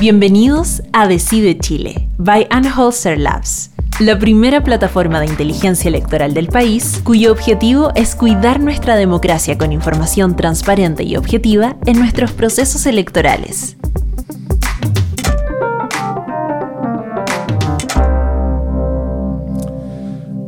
Bienvenidos 0.00 0.80
a 0.92 1.08
Decide 1.08 1.58
Chile, 1.58 2.08
by 2.18 2.46
Anholster 2.50 3.18
Labs, 3.18 3.72
la 3.98 4.16
primera 4.16 4.62
plataforma 4.62 5.18
de 5.18 5.26
inteligencia 5.26 5.88
electoral 5.88 6.34
del 6.34 6.46
país, 6.46 7.00
cuyo 7.02 7.32
objetivo 7.32 7.90
es 7.96 8.14
cuidar 8.14 8.60
nuestra 8.60 8.94
democracia 8.94 9.58
con 9.58 9.72
información 9.72 10.36
transparente 10.36 11.02
y 11.02 11.16
objetiva 11.16 11.76
en 11.84 11.98
nuestros 11.98 12.30
procesos 12.30 12.86
electorales. 12.86 13.76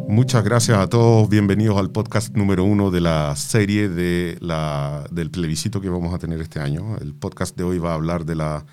Muchas 0.07 0.45
gracias 0.45 0.79
a 0.79 0.87
todos. 0.89 1.29
Bienvenidos 1.29 1.77
al 1.77 1.91
podcast 1.91 2.37
número 2.37 2.63
uno 2.63 2.93
de 2.93 3.01
la 3.01 3.35
serie 3.35 3.89
de 3.89 4.39
la, 4.41 5.09
del 5.11 5.33
plebiscito 5.33 5.81
que 5.81 5.89
vamos 5.89 6.15
a 6.15 6.19
tener 6.21 6.41
este 6.41 6.61
año. 6.61 6.99
El 6.99 7.15
podcast 7.15 7.57
de 7.57 7.65
hoy 7.65 7.79
va 7.79 7.91
a 7.91 7.95
hablar 7.95 8.25
de 8.25 8.37
la 8.37 8.65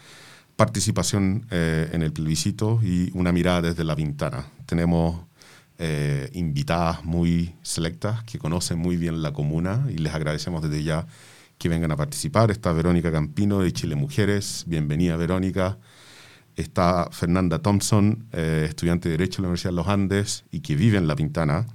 participación 0.57 1.45
eh, 1.51 1.87
en 1.93 2.01
el 2.01 2.11
plebiscito 2.11 2.79
y 2.83 3.11
una 3.13 3.31
mirada 3.31 3.61
desde 3.61 3.83
la 3.83 3.93
ventana. 3.93 4.47
Tenemos 4.65 5.23
eh, 5.77 6.29
invitadas 6.33 7.05
muy 7.05 7.53
selectas 7.61 8.23
que 8.23 8.39
conocen 8.39 8.79
muy 8.79 8.97
bien 8.97 9.21
la 9.21 9.31
comuna 9.31 9.85
y 9.87 9.99
les 9.99 10.13
agradecemos 10.15 10.63
desde 10.63 10.83
ya 10.83 11.05
que 11.59 11.69
vengan 11.69 11.91
a 11.91 11.95
participar. 11.95 12.49
Está 12.49 12.73
Verónica 12.73 13.11
Campino 13.11 13.59
de 13.59 13.71
Chile 13.71 13.95
Mujeres. 13.95 14.63
Bienvenida, 14.67 15.15
Verónica. 15.15 15.77
Está 16.55 17.07
Fernanda 17.11 17.59
Thompson, 17.59 18.25
eh, 18.31 18.65
estudiante 18.67 19.09
de 19.09 19.17
Derecho 19.17 19.39
en 19.39 19.43
la 19.43 19.49
Universidad 19.49 19.71
de 19.71 19.75
los 19.75 19.87
Andes 19.87 20.43
y 20.49 20.61
que 20.61 20.75
vive 20.75 20.97
en 20.97 21.07
La 21.07 21.15
Pintana. 21.15 21.67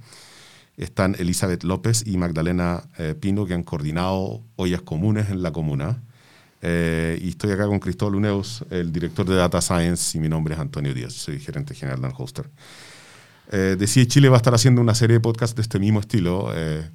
Están 0.75 1.15
Elizabeth 1.17 1.63
López 1.63 2.03
y 2.05 2.17
Magdalena 2.17 2.83
Pino, 3.21 3.45
que 3.45 3.53
han 3.53 3.63
coordinado 3.63 4.41
ollas 4.57 4.81
comunes 4.81 5.29
en 5.29 5.41
la 5.41 5.53
comuna. 5.53 6.01
Eh, 6.65 7.19
y 7.21 7.29
estoy 7.29 7.51
acá 7.51 7.67
con 7.67 7.77
Cristóbal 7.77 8.15
Uneus, 8.15 8.63
el 8.69 8.93
director 8.93 9.25
de 9.25 9.35
Data 9.35 9.59
Science, 9.59 10.17
y 10.17 10.21
mi 10.21 10.29
nombre 10.29 10.53
es 10.53 10.61
Antonio 10.61 10.93
Díaz, 10.93 11.11
soy 11.11 11.37
gerente 11.37 11.75
general 11.75 12.01
de 12.01 12.13
Hoster. 12.15 12.49
Eh, 13.51 13.75
Decide 13.77 14.07
Chile 14.07 14.29
va 14.29 14.37
a 14.37 14.37
estar 14.37 14.53
haciendo 14.55 14.79
una 14.79 14.95
serie 14.95 15.15
de 15.15 15.19
podcasts 15.19 15.57
de 15.57 15.61
este 15.61 15.77
mismo 15.77 15.99
estilo. 15.99 16.53
Eh, 16.55 16.89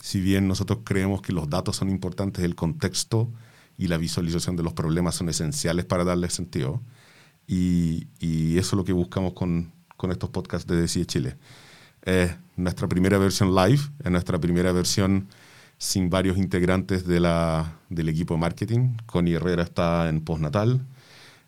si 0.00 0.20
bien 0.20 0.46
nosotros 0.46 0.78
creemos 0.84 1.20
que 1.20 1.32
los 1.32 1.50
datos 1.50 1.74
son 1.74 1.90
importantes, 1.90 2.44
el 2.44 2.54
contexto 2.54 3.28
y 3.76 3.88
la 3.88 3.96
visualización 3.96 4.54
de 4.54 4.62
los 4.62 4.72
problemas 4.72 5.16
son 5.16 5.28
esenciales 5.28 5.84
para 5.84 6.04
darle 6.04 6.30
sentido. 6.30 6.80
Y, 7.48 8.06
eso 8.56 8.68
es 8.68 8.72
lo 8.74 8.84
que 8.84 8.92
buscamos 8.92 9.32
con, 9.32 9.72
con 9.96 10.12
estos 10.12 10.30
podcasts 10.30 10.68
de 10.68 10.80
Decide 10.80 11.06
Chile. 11.06 11.36
Es 12.02 12.36
nuestra 12.56 12.86
primera 12.86 13.18
versión 13.18 13.52
live, 13.52 13.80
es 14.04 14.10
nuestra 14.12 14.38
primera 14.38 14.70
versión 14.70 15.26
sin 15.78 16.10
varios 16.10 16.38
integrantes 16.38 17.06
de 17.06 17.20
la, 17.20 17.76
del 17.88 18.08
equipo 18.08 18.34
de 18.34 18.40
marketing. 18.40 18.96
Connie 19.06 19.34
Herrera 19.34 19.62
está 19.62 20.08
en 20.08 20.20
postnatal 20.20 20.80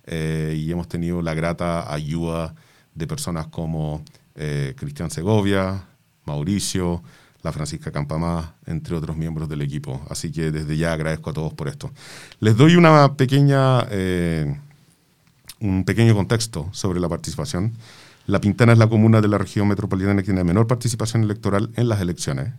eh, 0.06 0.54
y 0.56 0.70
hemos 0.70 0.88
tenido 0.88 1.22
la 1.22 1.34
grata 1.34 1.92
ayuda 1.92 2.54
de 2.94 3.06
personas 3.06 3.46
como 3.48 4.02
eh, 4.34 4.74
Cristian 4.76 5.10
Segovia, 5.10 5.86
Mauricio, 6.24 7.02
la 7.42 7.52
Francisca 7.52 7.92
Campamá, 7.92 8.54
entre 8.66 8.96
otros 8.96 9.16
miembros 9.16 9.48
del 9.48 9.62
equipo. 9.62 10.04
Así 10.10 10.32
que 10.32 10.50
desde 10.50 10.76
ya 10.76 10.92
agradezco 10.92 11.30
a 11.30 11.32
todos 11.32 11.54
por 11.54 11.68
esto. 11.68 11.92
Les 12.40 12.56
doy 12.56 12.76
una 12.76 13.14
pequeña, 13.14 13.86
eh, 13.90 14.56
un 15.60 15.84
pequeño 15.84 16.14
contexto 16.14 16.68
sobre 16.72 17.00
la 17.00 17.08
participación. 17.08 17.72
La 18.26 18.40
Pintana 18.40 18.72
es 18.72 18.78
la 18.78 18.88
comuna 18.88 19.20
de 19.20 19.28
la 19.28 19.38
región 19.38 19.68
metropolitana 19.68 20.16
que 20.16 20.26
tiene 20.26 20.42
menor 20.42 20.66
participación 20.66 21.22
electoral 21.22 21.70
en 21.76 21.88
las 21.88 22.00
elecciones. 22.00 22.52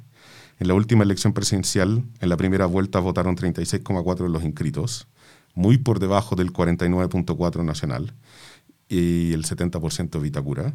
En 0.59 0.67
la 0.67 0.73
última 0.73 1.03
elección 1.03 1.33
presidencial, 1.33 2.03
en 2.19 2.29
la 2.29 2.37
primera 2.37 2.65
vuelta 2.65 2.99
votaron 2.99 3.35
36,4 3.35 4.23
de 4.23 4.29
los 4.29 4.43
inscritos, 4.43 5.07
muy 5.53 5.77
por 5.77 5.99
debajo 5.99 6.35
del 6.35 6.51
49,4 6.51 7.63
nacional 7.63 8.13
y 8.89 9.33
el 9.33 9.45
70% 9.45 10.21
Vitacura. 10.21 10.73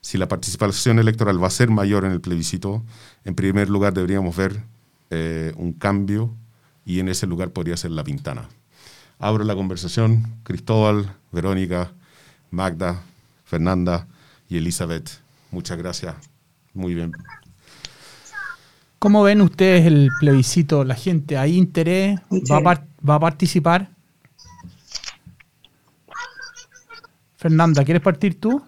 Si 0.00 0.18
la 0.18 0.28
participación 0.28 0.98
electoral 0.98 1.42
va 1.42 1.48
a 1.48 1.50
ser 1.50 1.70
mayor 1.70 2.04
en 2.04 2.12
el 2.12 2.20
plebiscito, 2.20 2.84
en 3.24 3.34
primer 3.34 3.68
lugar 3.68 3.94
deberíamos 3.94 4.36
ver 4.36 4.62
eh, 5.10 5.52
un 5.56 5.72
cambio 5.72 6.34
y 6.84 7.00
en 7.00 7.08
ese 7.08 7.26
lugar 7.26 7.50
podría 7.50 7.76
ser 7.76 7.90
la 7.90 8.04
Pintana. 8.04 8.48
Abro 9.18 9.44
la 9.44 9.54
conversación. 9.54 10.38
Cristóbal, 10.44 11.12
Verónica, 11.32 11.92
Magda, 12.50 13.02
Fernanda 13.44 14.06
y 14.48 14.58
Elizabeth. 14.58 15.10
Muchas 15.50 15.76
gracias. 15.76 16.14
Muy 16.72 16.94
bien. 16.94 17.12
¿Cómo 18.98 19.22
ven 19.22 19.40
ustedes 19.42 19.86
el 19.86 20.10
plebiscito? 20.18 20.82
¿La 20.82 20.96
gente 20.96 21.36
hay 21.36 21.56
interés? 21.56 22.18
¿Va 22.50 23.14
a, 23.14 23.20
participar? 23.20 23.90
Fernanda, 27.36 27.84
¿quieres 27.84 28.02
partir 28.02 28.40
tú? 28.40 28.60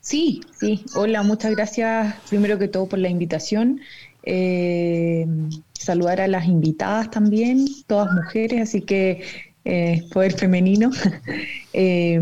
Sí, 0.00 0.40
sí. 0.58 0.84
Hola, 0.96 1.22
muchas 1.22 1.52
gracias 1.52 2.16
primero 2.28 2.58
que 2.58 2.66
todo 2.66 2.88
por 2.88 2.98
la 2.98 3.08
invitación. 3.08 3.80
Eh, 4.24 5.26
saludar 5.74 6.20
a 6.20 6.26
las 6.26 6.46
invitadas 6.46 7.08
también, 7.08 7.64
todas 7.86 8.12
mujeres, 8.12 8.62
así 8.62 8.80
que 8.80 9.22
eh, 9.64 10.02
poder 10.12 10.32
femenino. 10.32 10.90
eh, 11.72 12.20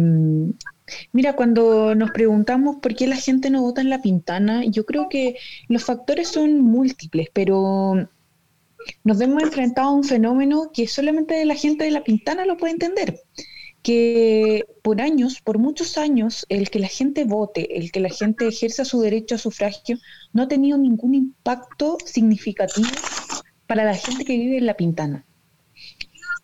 Mira, 1.12 1.34
cuando 1.34 1.95
nos 1.95 2.11
preguntamos 2.11 2.77
por 2.77 2.95
qué 2.95 3.06
la 3.06 3.17
gente 3.17 3.51
no 3.51 3.62
vota 3.62 3.81
en 3.81 3.91
la 3.91 4.03
pintana, 4.03 4.65
yo 4.65 4.84
creo 4.87 5.09
que 5.09 5.37
los 5.69 5.84
factores 5.84 6.28
son 6.28 6.61
múltiples, 6.61 7.28
pero 7.33 8.09
nos 9.05 9.19
vemos 9.19 9.43
enfrentados 9.43 9.91
a 9.91 9.95
un 9.95 10.05
fenómeno 10.05 10.71
que 10.73 10.87
solamente 10.87 11.45
la 11.45 11.55
gente 11.55 11.84
de 11.84 11.91
la 11.91 12.05
pintana 12.05 12.47
lo 12.47 12.56
puede 12.56 12.73
entender 12.73 13.21
que 13.83 14.67
por 14.83 15.01
años, 15.01 15.41
por 15.41 15.59
muchos 15.59 15.97
años, 15.97 16.45
el 16.49 16.71
que 16.71 16.78
la 16.78 16.89
gente 16.89 17.25
vote, 17.25 17.78
el 17.78 17.91
que 17.93 18.01
la 18.01 18.11
gente 18.11 18.47
ejerza 18.47 18.84
su 18.84 19.01
derecho 19.01 19.37
a 19.37 19.39
sufragio, 19.39 19.99
no 20.33 20.43
ha 20.43 20.49
tenido 20.49 20.77
ningún 20.77 21.15
impacto 21.15 21.97
significativo 22.05 22.89
para 23.67 23.84
la 23.84 23.95
gente 23.95 24.25
que 24.25 24.37
vive 24.37 24.59
en 24.59 24.67
la 24.67 24.77
pintana. 24.77 25.25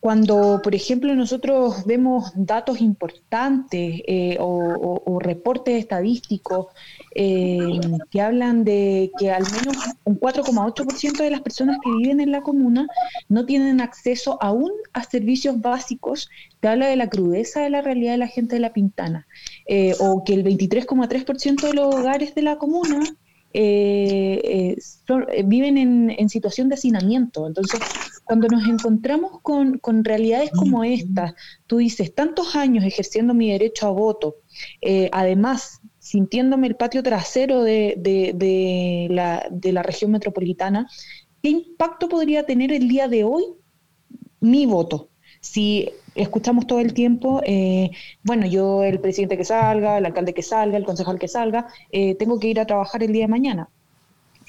Cuando, 0.07 0.61
por 0.63 0.73
ejemplo, 0.73 1.13
nosotros 1.17 1.85
vemos 1.85 2.31
datos 2.37 2.81
importantes 2.81 4.03
eh, 4.07 4.37
o, 4.39 5.19
reportes 5.19 5.81
estadísticos 5.81 6.69
eh, 7.13 7.81
que 8.09 8.21
hablan 8.21 8.63
de 8.63 9.11
que 9.19 9.33
al 9.33 9.43
menos 9.43 9.77
un 10.05 10.21
4,8% 10.21 11.17
de 11.17 11.31
las 11.31 11.41
personas 11.41 11.79
que 11.83 11.91
viven 11.91 12.21
en 12.21 12.31
la 12.31 12.43
comuna 12.43 12.87
no 13.29 13.47
tienen 13.47 13.81
acceso 13.81 14.39
aún 14.41 14.71
a 14.93 15.03
servicios 15.03 15.61
básicos, 15.61 16.31
te 16.61 16.69
habla 16.69 16.87
de 16.87 16.95
la 16.95 17.09
crudeza 17.09 17.63
de 17.63 17.71
la 17.71 17.83
realidad 17.83 18.13
de 18.13 18.19
la 18.19 18.29
gente 18.29 18.55
de 18.55 18.61
la 18.61 18.73
Pintana, 18.73 19.27
eh, 19.67 19.97
o 19.99 20.23
que 20.23 20.35
el 20.35 20.45
23,3% 20.45 21.67
de 21.67 21.75
los 21.75 21.93
hogares 21.93 22.33
de 22.37 22.43
la 22.43 22.59
comuna 22.59 23.01
eh, 23.59 24.77
eh, 24.77 25.43
viven 25.47 25.79
en, 25.79 26.29
situación 26.29 26.69
de 26.69 26.75
hacinamiento. 26.75 27.47
Entonces, 27.47 27.81
cuando 28.23 28.49
nos 28.49 28.69
encontramos 28.69 29.41
con, 29.41 30.05
realidades 30.05 30.51
como 30.51 30.85
esta, 30.85 31.35
tú 31.67 31.79
dices, 31.79 32.15
tantos 32.15 32.55
años 32.55 32.85
ejerciendo 32.85 33.33
mi 33.33 33.51
derecho 33.51 33.87
a 33.87 33.93
voto, 33.93 34.37
eh, 34.83 35.09
además 35.11 35.81
sintiéndome 35.99 36.67
el 36.67 36.77
patio 36.77 37.03
trasero 37.03 37.63
de, 37.63 37.95
de, 37.97 39.07
la, 39.11 39.49
de 39.51 39.73
la 39.73 39.83
región 39.83 40.11
metropolitana, 40.11 40.87
¿qué 41.43 41.49
impacto 41.49 42.11
podría 42.11 42.45
tener 42.45 42.75
el 42.75 42.89
día 42.89 43.09
de 43.09 43.25
hoy 43.25 43.45
mi 44.41 44.67
voto? 44.67 45.09
Si 45.47 45.89
escuchamos 46.17 46.67
todo 46.67 46.81
el 46.81 46.93
tiempo, 46.93 47.41
eh, 47.45 47.91
bueno, 48.25 48.47
yo 48.47 48.83
el 48.83 48.99
presidente 49.01 49.37
que 49.37 49.45
salga, 49.45 49.99
el 49.99 50.07
alcalde 50.07 50.35
que 50.35 50.43
salga, 50.43 50.77
el 50.77 50.85
concejal 50.85 51.21
que 51.21 51.29
salga, 51.29 51.69
eh, 51.93 52.17
tengo 52.17 52.41
que 52.41 52.49
ir 52.49 52.59
a 52.59 52.67
trabajar 52.67 53.03
el 53.05 53.13
día 53.13 53.25
de 53.25 53.29
mañana. 53.29 53.69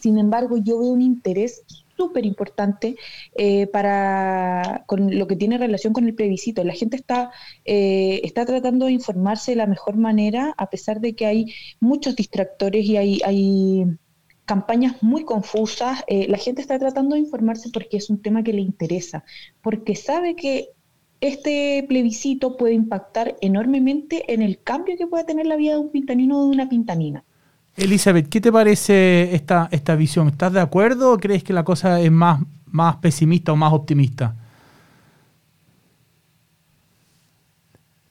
Sin 0.02 0.18
embargo, 0.18 0.58
yo 0.58 0.80
veo 0.80 0.90
un 0.90 1.02
interés 1.02 1.64
súper 1.96 2.26
importante 2.26 2.96
eh, 3.36 3.68
para 3.68 4.84
con 4.88 5.18
lo 5.18 5.28
que 5.28 5.36
tiene 5.36 5.58
relación 5.60 5.94
con 5.94 6.06
el 6.08 6.16
plebiscito. 6.16 6.64
La 6.64 6.74
gente 6.74 6.98
está, 6.98 7.32
está 7.64 8.46
tratando 8.46 8.88
de 8.88 8.94
informarse 8.94 9.52
de 9.52 9.58
la 9.58 9.68
mejor 9.68 9.98
manera, 9.98 10.54
a 10.58 10.70
pesar 10.70 11.00
de 11.00 11.16
que 11.16 11.26
hay 11.28 11.54
muchos 11.80 12.16
distractores 12.16 12.86
y 12.86 12.98
hay, 12.98 13.22
hay 13.24 13.86
campañas 14.46 15.02
muy 15.02 15.26
confusas. 15.26 16.04
la 16.08 16.38
gente 16.38 16.62
está 16.62 16.78
tratando 16.80 17.16
de 17.16 17.22
informarse 17.22 17.70
porque 17.72 17.98
es 17.98 18.10
un 18.10 18.22
tema 18.22 18.44
que 18.44 18.54
le 18.54 18.62
interesa, 18.62 19.24
porque 19.62 19.96
sabe 19.96 20.36
que 20.36 20.70
este 21.22 21.86
plebiscito 21.88 22.58
puede 22.58 22.74
impactar 22.74 23.36
enormemente 23.42 24.34
en 24.34 24.42
el 24.42 24.60
cambio 24.62 24.96
que 24.98 25.08
puede 25.08 25.24
tener 25.24 25.46
la 25.46 25.56
vida 25.56 25.74
de 25.74 25.80
un 25.80 25.92
pintanino 25.92 26.40
o 26.40 26.44
de 26.44 26.50
una 26.50 26.70
pintanina. 26.70 27.24
Elizabeth, 27.76 28.28
¿qué 28.30 28.42
te 28.42 28.52
parece 28.52 29.36
esta, 29.36 29.70
esta 29.72 29.96
visión? 29.96 30.28
¿Estás 30.28 30.54
de 30.54 30.60
acuerdo 30.60 31.14
o 31.14 31.18
crees 31.18 31.44
que 31.44 31.54
la 31.54 31.64
cosa 31.64 32.00
es 32.02 32.12
más, 32.12 32.42
más 32.66 32.98
pesimista 32.98 33.52
o 33.52 33.56
más 33.56 33.72
optimista? 33.74 34.36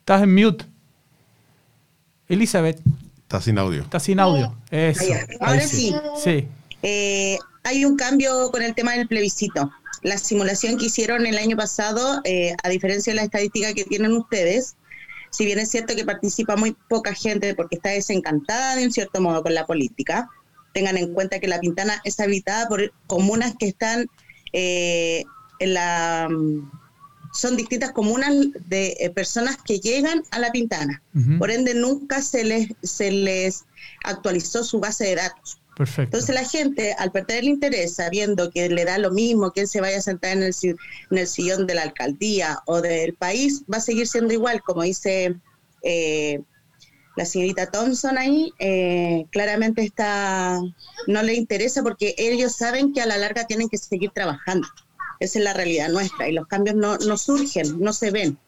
Estás 0.01 0.23
en 0.23 0.35
mute. 0.35 0.65
Elizabeth. 2.29 2.81
Estás 3.19 3.45
sin 3.45 3.59
audio. 3.59 3.83
Estás 3.83 4.05
sin 4.05 4.21
audio. 4.21 4.55
Ahora 5.41 5.61
sí. 5.63 5.93
sí. 6.17 6.49
Eh, 6.83 7.39
hay 7.65 7.85
un 7.85 7.97
cambio 7.97 8.53
con 8.53 8.63
el 8.63 8.73
tema 8.75 8.93
del 8.93 9.09
plebiscito. 9.09 9.73
La 10.03 10.19
simulación 10.19 10.79
que 10.79 10.87
hicieron 10.87 11.27
el 11.27 11.39
año 11.39 11.57
pasado, 11.57 12.21
eh, 12.25 12.55
a 12.63 12.69
diferencia 12.69 13.13
de 13.13 13.17
la 13.17 13.25
estadística 13.25 13.73
que 13.73 13.85
tienen 13.85 14.13
ustedes, 14.13 14.77
si 15.31 15.45
bien 15.45 15.59
es 15.59 15.71
cierto 15.71 15.95
que 15.95 16.05
participa 16.05 16.57
muy 16.57 16.77
poca 16.89 17.15
gente 17.15 17.55
porque 17.55 17.77
está 17.77 17.91
desencantada 17.91 18.77
de 18.77 18.85
un 18.85 18.93
cierto 18.93 19.21
modo 19.21 19.43
con 19.43 19.55
la 19.55 19.67
política, 19.67 20.29
tengan 20.73 20.97
en 20.97 21.13
cuenta 21.13 21.41
que 21.41 21.49
La 21.49 21.61
Pintana 21.61 22.01
es 22.05 22.21
habitada 22.21 22.69
por 22.69 22.93
comunas 23.07 23.55
que 23.59 23.69
están 23.69 24.07
eh, 24.53 25.25
en 25.59 25.75
la... 25.75 26.29
Son 27.33 27.57
distintas 27.57 27.93
comunas 27.93 28.33
de 28.67 28.97
eh, 28.99 29.11
personas 29.11 29.59
que 29.63 29.79
llegan 29.79 30.23
a 30.31 30.39
La 30.39 30.53
Pintana. 30.53 31.03
Por 31.39 31.51
ende, 31.51 31.75
nunca 31.75 32.23
se 32.23 32.45
les, 32.45 32.69
se 32.83 33.11
les 33.11 33.67
actualizó 34.05 34.65
su 34.65 34.81
base 34.81 35.05
de 35.05 35.17
datos. 35.17 35.61
Entonces 36.05 36.35
la 36.35 36.45
gente, 36.45 36.95
al 36.99 37.13
perder 37.13 37.39
el 37.39 37.49
interés, 37.49 37.95
sabiendo 37.95 38.51
que 38.51 38.69
le 38.69 38.85
da 38.85 38.99
lo 38.99 39.11
mismo 39.11 39.53
que 39.53 39.67
se 39.67 39.81
vaya 39.81 39.99
a 39.99 40.03
sentar 40.03 40.33
en 40.33 40.43
el, 40.43 40.55
en 40.63 41.19
el 41.19 41.27
sillón 41.27 41.67
de 41.67 41.75
la 41.75 41.83
alcaldía 41.83 42.61
o 42.67 42.81
del 42.81 43.15
país, 43.15 43.63
va 43.73 43.79
a 43.79 43.83
seguir 43.83 44.09
siendo 44.09 44.33
igual, 44.33 44.63
como 44.63 44.83
dice 44.83 45.37
eh, 45.83 46.41
la 47.17 47.25
señorita 47.25 47.71
Thompson 47.71 48.19
ahí, 48.19 48.53
eh, 48.59 49.27
claramente 49.31 49.83
está, 49.83 50.61
no 51.07 51.23
le 51.23 51.35
interesa 51.35 51.83
porque 51.83 52.15
ellos 52.19 52.57
saben 52.57 52.93
que 52.93 53.01
a 53.01 53.07
la 53.07 53.17
larga 53.17 53.47
tienen 53.47 53.69
que 53.69 53.79
seguir 53.79 54.11
trabajando. 54.11 54.69
Esa 55.19 55.39
es 55.39 55.45
la 55.45 55.55
realidad 55.55 55.89
nuestra 55.89 56.29
y 56.29 56.33
los 56.33 56.47
cambios 56.47 56.77
no, 56.77 56.99
no 56.99 57.17
surgen, 57.17 57.81
no 57.81 57.93
se 57.93 58.11
ven. 58.11 58.39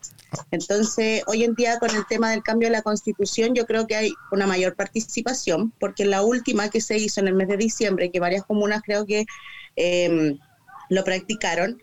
Entonces, 0.50 1.22
hoy 1.26 1.44
en 1.44 1.54
día 1.54 1.78
con 1.78 1.94
el 1.94 2.06
tema 2.06 2.30
del 2.30 2.42
cambio 2.42 2.68
de 2.68 2.72
la 2.72 2.82
constitución, 2.82 3.54
yo 3.54 3.66
creo 3.66 3.86
que 3.86 3.96
hay 3.96 4.12
una 4.30 4.46
mayor 4.46 4.74
participación, 4.74 5.72
porque 5.78 6.04
la 6.04 6.22
última 6.22 6.68
que 6.68 6.80
se 6.80 6.98
hizo 6.98 7.20
en 7.20 7.28
el 7.28 7.34
mes 7.34 7.48
de 7.48 7.56
diciembre, 7.56 8.10
que 8.10 8.20
varias 8.20 8.44
comunas 8.44 8.82
creo 8.84 9.06
que 9.06 9.26
em, 9.76 10.38
lo 10.90 11.04
practicaron, 11.04 11.82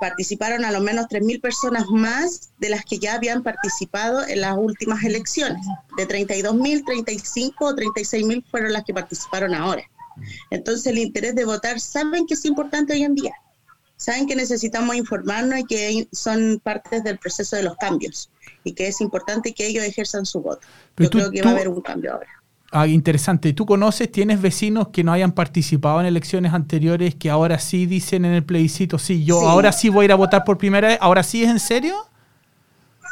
participaron 0.00 0.64
a 0.64 0.72
lo 0.72 0.80
menos 0.80 1.06
3.000 1.06 1.40
personas 1.40 1.86
más 1.88 2.52
de 2.58 2.70
las 2.70 2.84
que 2.84 2.98
ya 2.98 3.14
habían 3.14 3.42
participado 3.42 4.26
en 4.26 4.40
las 4.40 4.56
últimas 4.56 5.04
elecciones. 5.04 5.64
De 5.96 6.08
32.000, 6.08 6.84
35 6.84 7.64
o 7.64 7.72
36.000 7.72 8.44
fueron 8.50 8.72
las 8.72 8.84
que 8.84 8.94
participaron 8.94 9.54
ahora. 9.54 9.84
Entonces 10.50 10.86
el 10.86 10.98
interés 10.98 11.34
de 11.34 11.44
votar 11.44 11.78
saben 11.78 12.26
que 12.26 12.34
es 12.34 12.44
importante 12.44 12.94
hoy 12.94 13.04
en 13.04 13.14
día 13.14 13.32
saben 14.02 14.26
que 14.26 14.34
necesitamos 14.34 14.96
informarnos 14.96 15.60
y 15.60 15.64
que 15.64 16.08
son 16.12 16.60
partes 16.62 17.04
del 17.04 17.18
proceso 17.18 17.54
de 17.56 17.62
los 17.62 17.76
cambios 17.76 18.30
y 18.64 18.72
que 18.72 18.88
es 18.88 19.00
importante 19.00 19.54
que 19.54 19.66
ellos 19.66 19.84
ejerzan 19.84 20.26
su 20.26 20.40
voto. 20.40 20.66
Yo 20.96 21.08
creo 21.08 21.30
que 21.30 21.40
va 21.42 21.50
a 21.50 21.52
haber 21.52 21.68
un 21.68 21.80
cambio 21.80 22.14
ahora. 22.14 22.28
Ah, 22.72 22.86
interesante. 22.86 23.52
¿Tú 23.52 23.64
conoces, 23.64 24.10
tienes 24.10 24.40
vecinos 24.40 24.88
que 24.88 25.04
no 25.04 25.12
hayan 25.12 25.32
participado 25.32 26.00
en 26.00 26.06
elecciones 26.06 26.52
anteriores 26.52 27.14
que 27.14 27.30
ahora 27.30 27.58
sí 27.58 27.86
dicen 27.86 28.24
en 28.24 28.32
el 28.32 28.44
plebiscito, 28.44 28.98
sí, 28.98 29.24
yo 29.24 29.48
ahora 29.48 29.72
sí 29.72 29.88
voy 29.88 30.04
a 30.04 30.06
ir 30.06 30.12
a 30.12 30.16
votar 30.16 30.42
por 30.42 30.58
primera 30.58 30.88
vez? 30.88 30.98
¿Ahora 31.00 31.22
sí 31.22 31.44
es 31.44 31.50
en 31.50 31.60
serio? 31.60 31.94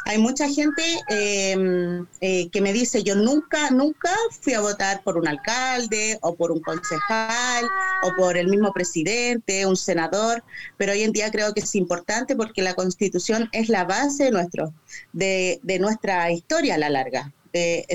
Hay 0.05 0.17
mucha 0.17 0.49
gente 0.49 0.83
em, 1.09 2.05
eh, 2.21 2.49
que 2.49 2.61
me 2.61 2.73
dice, 2.73 3.03
yo 3.03 3.15
nunca, 3.15 3.69
nunca 3.69 4.11
fui 4.41 4.53
a 4.53 4.61
votar 4.61 5.03
por 5.03 5.17
un 5.17 5.27
alcalde 5.27 6.17
o 6.21 6.35
por 6.35 6.51
un 6.51 6.59
concejal 6.61 7.65
o 8.03 8.15
por 8.17 8.37
el 8.37 8.47
mismo 8.47 8.73
presidente, 8.73 9.65
un 9.65 9.77
senador, 9.77 10.43
pero 10.77 10.93
hoy 10.93 11.03
en 11.03 11.11
día 11.11 11.31
creo 11.31 11.53
que 11.53 11.61
es 11.61 11.75
importante 11.75 12.35
porque 12.35 12.61
la 12.61 12.73
constitución 12.73 13.49
es 13.51 13.69
la 13.69 13.83
base 13.83 14.25
de, 14.25 14.31
nuestro, 14.31 14.73
de, 15.13 15.59
nuestra 15.79 16.31
historia 16.31 16.75
a 16.75 16.77
la 16.79 16.89
larga. 16.89 17.31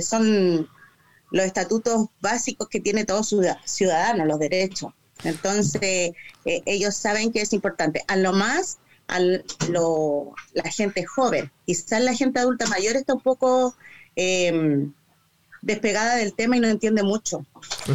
son 0.00 0.68
los 1.32 1.44
estatutos 1.44 2.06
básicos 2.20 2.68
que 2.68 2.80
tiene 2.80 3.04
todo 3.04 3.22
ciudadano, 3.22 4.24
los 4.24 4.38
derechos. 4.38 4.92
Entonces, 5.24 6.12
eh, 6.44 6.62
ellos 6.66 6.94
saben 6.94 7.32
que 7.32 7.40
es 7.40 7.52
importante. 7.52 8.04
A 8.06 8.16
lo 8.16 8.32
más 8.32 8.78
a 9.08 9.18
la 9.20 10.70
gente 10.70 11.04
joven. 11.04 11.50
Quizás 11.64 12.02
la 12.02 12.14
gente 12.14 12.40
adulta 12.40 12.66
mayor 12.66 12.96
está 12.96 13.14
un 13.14 13.20
poco 13.20 13.74
em, 14.16 14.92
despegada 15.62 16.16
del 16.16 16.32
tema 16.32 16.56
y 16.56 16.60
no 16.60 16.68
entiende 16.68 17.02
mucho, 17.02 17.44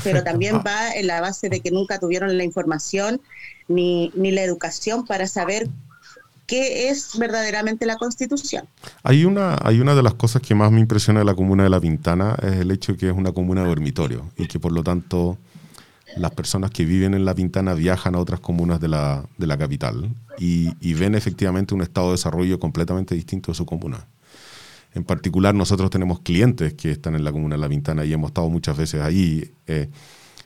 pero 0.03 0.23
también 0.23 0.57
ah. 0.57 0.63
va 0.65 0.91
en 0.93 1.07
la 1.07 1.21
base 1.21 1.49
de 1.49 1.59
que 1.59 1.71
nunca 1.71 1.99
tuvieron 1.99 2.37
la 2.37 2.43
información 2.43 3.21
ni, 3.67 4.11
ni 4.15 4.31
la 4.31 4.43
educación 4.43 5.05
para 5.05 5.27
saber 5.27 5.69
qué 6.47 6.89
es 6.89 7.17
verdaderamente 7.17 7.85
la 7.85 7.95
constitución. 7.95 8.67
Hay 9.03 9.23
una, 9.23 9.57
hay 9.63 9.79
una 9.79 9.95
de 9.95 10.03
las 10.03 10.15
cosas 10.15 10.41
que 10.41 10.53
más 10.53 10.69
me 10.69 10.81
impresiona 10.81 11.21
de 11.21 11.25
la 11.25 11.33
comuna 11.33 11.63
de 11.63 11.69
La 11.69 11.79
Pintana, 11.79 12.35
es 12.41 12.57
el 12.57 12.71
hecho 12.71 12.91
de 12.91 12.97
que 12.97 13.07
es 13.07 13.15
una 13.15 13.31
comuna 13.31 13.61
de 13.61 13.69
dormitorio 13.69 14.29
y 14.35 14.47
que 14.47 14.59
por 14.59 14.73
lo 14.73 14.83
tanto 14.83 15.37
las 16.17 16.31
personas 16.31 16.71
que 16.71 16.85
viven 16.85 17.13
en 17.13 17.25
La 17.25 17.35
Pintana 17.35 17.73
viajan 17.73 18.15
a 18.15 18.19
otras 18.19 18.39
comunas 18.39 18.79
de 18.79 18.87
la, 18.87 19.25
de 19.37 19.47
la 19.47 19.57
capital 19.57 20.13
y, 20.37 20.93
ven 20.93 21.15
efectivamente 21.15 21.73
un 21.73 21.81
estado 21.81 22.07
de 22.07 22.13
desarrollo 22.13 22.59
completamente 22.59 23.15
distinto 23.15 23.51
de 23.51 23.55
su 23.55 23.65
comuna. 23.65 24.07
En 24.93 25.03
particular, 25.03 25.55
nosotros 25.55 25.89
tenemos 25.89 26.19
clientes 26.19 26.73
que 26.73 26.91
están 26.91 27.15
en 27.15 27.23
la 27.23 27.31
comuna 27.31 27.55
de 27.55 27.61
La 27.61 27.69
Pintana 27.69 28.03
y 28.03 28.13
hemos 28.13 28.29
estado 28.29 28.49
muchas 28.49 28.77
veces 28.77 29.01
ahí. 29.01 29.51
Eh, 29.67 29.89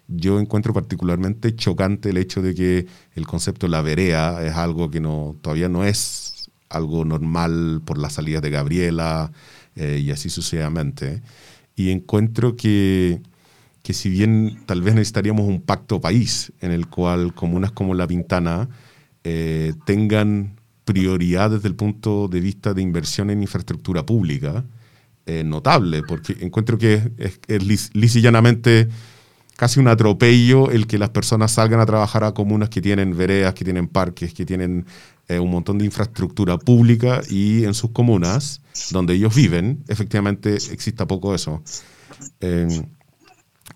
yo 0.07 0.39
encuentro 0.39 0.71
particularmente 0.71 1.55
chocante 1.55 2.11
el 2.11 2.17
hecho 2.17 2.41
de 2.43 2.53
que 2.53 2.85
el 3.15 3.25
concepto 3.25 3.65
de 3.65 3.71
la 3.71 3.81
verea 3.81 4.43
es 4.45 4.53
algo 4.53 4.91
que 4.91 4.99
no, 4.99 5.35
todavía 5.41 5.67
no 5.67 5.83
es 5.83 6.51
algo 6.69 7.05
normal 7.05 7.81
por 7.85 7.97
las 7.97 8.13
salidas 8.13 8.41
de 8.41 8.51
Gabriela 8.51 9.31
eh, 9.75 10.01
y 10.03 10.11
así 10.11 10.29
sucesivamente. 10.29 11.21
Y 11.75 11.89
encuentro 11.89 12.55
que 12.55 13.21
que 13.85 13.93
si 13.93 14.09
bien 14.09 14.63
tal 14.65 14.81
vez 14.81 14.95
necesitaríamos 14.95 15.47
un 15.47 15.61
pacto 15.61 16.01
país 16.01 16.51
en 16.59 16.71
el 16.71 16.87
cual 16.87 17.35
comunas 17.35 17.71
como 17.71 17.93
La 17.93 18.07
Pintana 18.07 18.67
eh, 19.23 19.73
tengan 19.85 20.59
prioridad 20.85 21.51
desde 21.51 21.67
el 21.67 21.75
punto 21.75 22.27
de 22.27 22.39
vista 22.39 22.73
de 22.73 22.81
inversión 22.81 23.29
en 23.29 23.43
infraestructura 23.43 24.03
pública 24.03 24.65
eh, 25.27 25.43
notable, 25.43 26.01
porque 26.01 26.35
encuentro 26.39 26.79
que 26.79 27.11
es, 27.19 27.39
es, 27.47 28.99
casi 29.55 29.79
un 29.79 29.87
atropello 29.87 30.71
el 30.71 30.87
que 30.87 30.97
las 30.97 31.11
personas 31.11 31.51
salgan 31.51 31.79
a 31.79 31.85
trabajar 31.85 32.23
a 32.23 32.33
comunas 32.33 32.69
que 32.69 32.81
tienen 32.81 33.15
veredas, 33.15 33.53
que 33.53 33.63
tienen 33.63 33.87
parques, 33.87 34.33
que 34.33 34.47
tienen 34.47 34.87
eh, 35.27 35.37
un 35.37 35.51
montón 35.51 35.77
de 35.77 35.85
infraestructura 35.85 36.57
pública 36.57 37.21
y 37.29 37.65
en 37.65 37.75
sus 37.75 37.91
comunas, 37.91 38.61
donde 38.89 39.13
ellos 39.13 39.35
viven, 39.35 39.83
efectivamente 39.87 40.55
exista 40.55 41.05
poco 41.05 41.35
eso. 41.35 41.61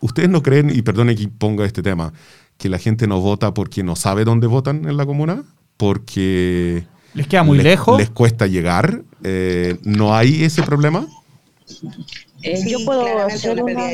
¿Ustedes 0.02 0.30
no 0.30 0.42
creen, 0.42 0.70
y 0.70 0.82
perdone 0.82 1.16
que 1.16 1.28
ponga 1.28 1.66
este 1.66 1.82
tema, 1.82 2.14
que 2.58 2.70
la 2.70 2.78
gente 2.78 3.08
no 3.08 3.20
vota 3.20 3.54
porque 3.54 3.84
no 3.84 3.96
sabe 3.96 4.24
dónde 4.24 4.48
votan 4.48 4.88
en 4.88 4.98
la 4.98 5.06
comuna? 5.06 5.44
Porque... 5.78 6.86
¿Les 7.14 7.28
queda 7.28 7.44
muy 7.44 7.58
lejos? 7.58 7.98
¿Les 7.98 8.10
cuesta 8.10 8.48
llegar? 8.48 9.04
Eh, 9.24 9.78
¿No 9.84 10.16
hay 10.16 10.44
ese 10.44 10.64
problema? 10.64 11.08
Eh, 12.42 12.64
yo 12.68 12.80
puedo 12.86 13.06
hacer 13.26 13.62
una... 13.62 13.90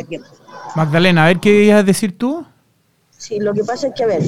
Magdalena, 0.75 1.24
a 1.24 1.27
ver 1.27 1.39
qué 1.39 1.65
ibas 1.65 1.79
a 1.79 1.83
decir 1.83 2.17
tú. 2.17 2.45
Sí, 3.17 3.39
lo 3.39 3.53
que 3.53 3.63
pasa 3.63 3.88
es 3.88 3.93
que, 3.95 4.03
a 4.03 4.07
ver, 4.07 4.21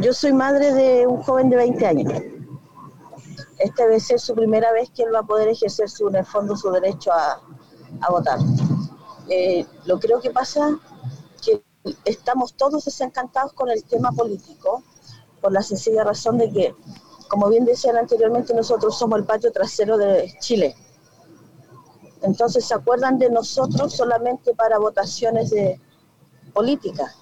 yo 0.00 0.12
soy 0.12 0.32
madre 0.32 0.72
de 0.72 1.06
un 1.06 1.22
joven 1.22 1.50
de 1.50 1.56
20 1.56 1.86
años. 1.86 2.12
Esta 3.58 3.84
debe 3.84 4.00
ser 4.00 4.18
su 4.18 4.34
primera 4.34 4.72
vez 4.72 4.90
que 4.90 5.02
él 5.02 5.10
va 5.14 5.20
a 5.20 5.22
poder 5.22 5.48
ejercer 5.48 5.88
su, 5.88 6.08
en 6.08 6.16
el 6.16 6.24
fondo 6.24 6.56
su 6.56 6.70
derecho 6.70 7.12
a, 7.12 7.40
a 8.00 8.10
votar. 8.10 8.38
Eh, 9.28 9.64
lo 9.86 10.00
creo 10.00 10.20
que 10.20 10.30
pasa 10.30 10.76
estamos 12.04 12.54
todos 12.54 12.84
desencantados 12.84 13.52
con 13.52 13.70
el 13.70 13.84
tema 13.84 14.12
político, 14.12 14.82
por 15.40 15.52
la 15.52 15.62
sencilla 15.62 16.04
razón 16.04 16.38
de 16.38 16.50
que, 16.50 16.74
como 17.28 17.48
bien 17.48 17.64
decían 17.64 17.96
anteriormente, 17.96 18.54
nosotros 18.54 18.98
somos 18.98 19.18
el 19.18 19.24
patio 19.24 19.50
trasero 19.52 19.96
de 19.96 20.34
Chile. 20.40 20.74
Entonces 22.22 22.66
se 22.66 22.74
acuerdan 22.74 23.18
de 23.18 23.30
nosotros 23.30 23.94
solamente 23.94 24.54
para 24.54 24.78
votaciones 24.78 25.50
de 25.50 25.80
política. 26.52 27.14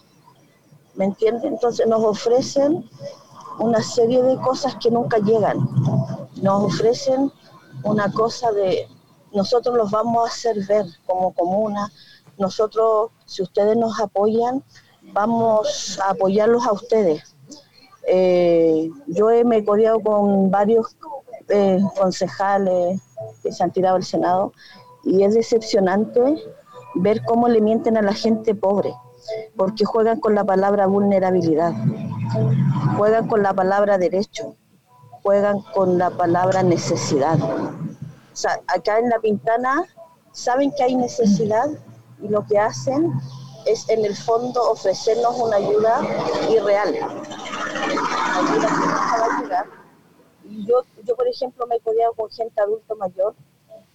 ¿Me 0.94 1.04
entienden? 1.04 1.54
Entonces 1.54 1.86
nos 1.86 2.02
ofrecen 2.02 2.88
una 3.60 3.82
serie 3.82 4.22
de 4.22 4.36
cosas 4.40 4.74
que 4.76 4.90
nunca 4.90 5.18
llegan. 5.18 5.58
Nos 6.42 6.64
ofrecen 6.64 7.32
una 7.84 8.10
cosa 8.12 8.50
de 8.50 8.88
nosotros 9.32 9.76
los 9.76 9.90
vamos 9.90 10.24
a 10.24 10.32
hacer 10.32 10.56
ver 10.66 10.86
como 11.06 11.32
comuna, 11.32 11.92
nosotros, 12.38 13.10
si 13.24 13.42
ustedes 13.42 13.76
nos 13.76 14.00
apoyan, 14.00 14.62
vamos 15.12 15.98
a 16.04 16.10
apoyarlos 16.10 16.66
a 16.66 16.72
ustedes. 16.72 17.36
Eh, 18.06 18.90
yo 19.06 19.26
me 19.44 19.58
he 19.58 19.64
codeado 19.64 20.00
con 20.00 20.50
varios 20.50 20.96
eh, 21.48 21.80
concejales 21.98 23.00
que 23.42 23.52
se 23.52 23.62
han 23.62 23.70
tirado 23.70 23.96
al 23.96 24.04
Senado 24.04 24.52
y 25.04 25.22
es 25.22 25.34
decepcionante 25.34 26.42
ver 26.94 27.22
cómo 27.24 27.48
le 27.48 27.60
mienten 27.60 27.96
a 27.96 28.02
la 28.02 28.12
gente 28.12 28.54
pobre, 28.54 28.92
porque 29.56 29.84
juegan 29.84 30.20
con 30.20 30.34
la 30.34 30.44
palabra 30.44 30.86
vulnerabilidad, 30.86 31.72
juegan 32.96 33.28
con 33.28 33.42
la 33.42 33.54
palabra 33.54 33.98
derecho, 33.98 34.56
juegan 35.22 35.60
con 35.74 35.98
la 35.98 36.10
palabra 36.10 36.62
necesidad. 36.62 37.38
O 37.40 38.36
sea, 38.36 38.60
acá 38.66 38.98
en 38.98 39.08
La 39.08 39.18
Pintana 39.18 39.84
saben 40.32 40.72
que 40.76 40.84
hay 40.84 40.96
necesidad, 40.96 41.66
y 42.22 42.28
lo 42.28 42.44
que 42.46 42.58
hacen 42.58 43.12
es 43.66 43.88
en 43.88 44.04
el 44.04 44.16
fondo 44.16 44.70
ofrecernos 44.70 45.38
una 45.38 45.56
ayuda 45.56 46.00
irreal. 46.50 46.94
Yo, 50.66 50.82
yo, 51.04 51.16
por 51.16 51.28
ejemplo, 51.28 51.66
me 51.66 51.76
he 51.76 51.80
codeado 51.80 52.14
con 52.14 52.30
gente 52.30 52.60
adulto 52.60 52.96
mayor 52.96 53.34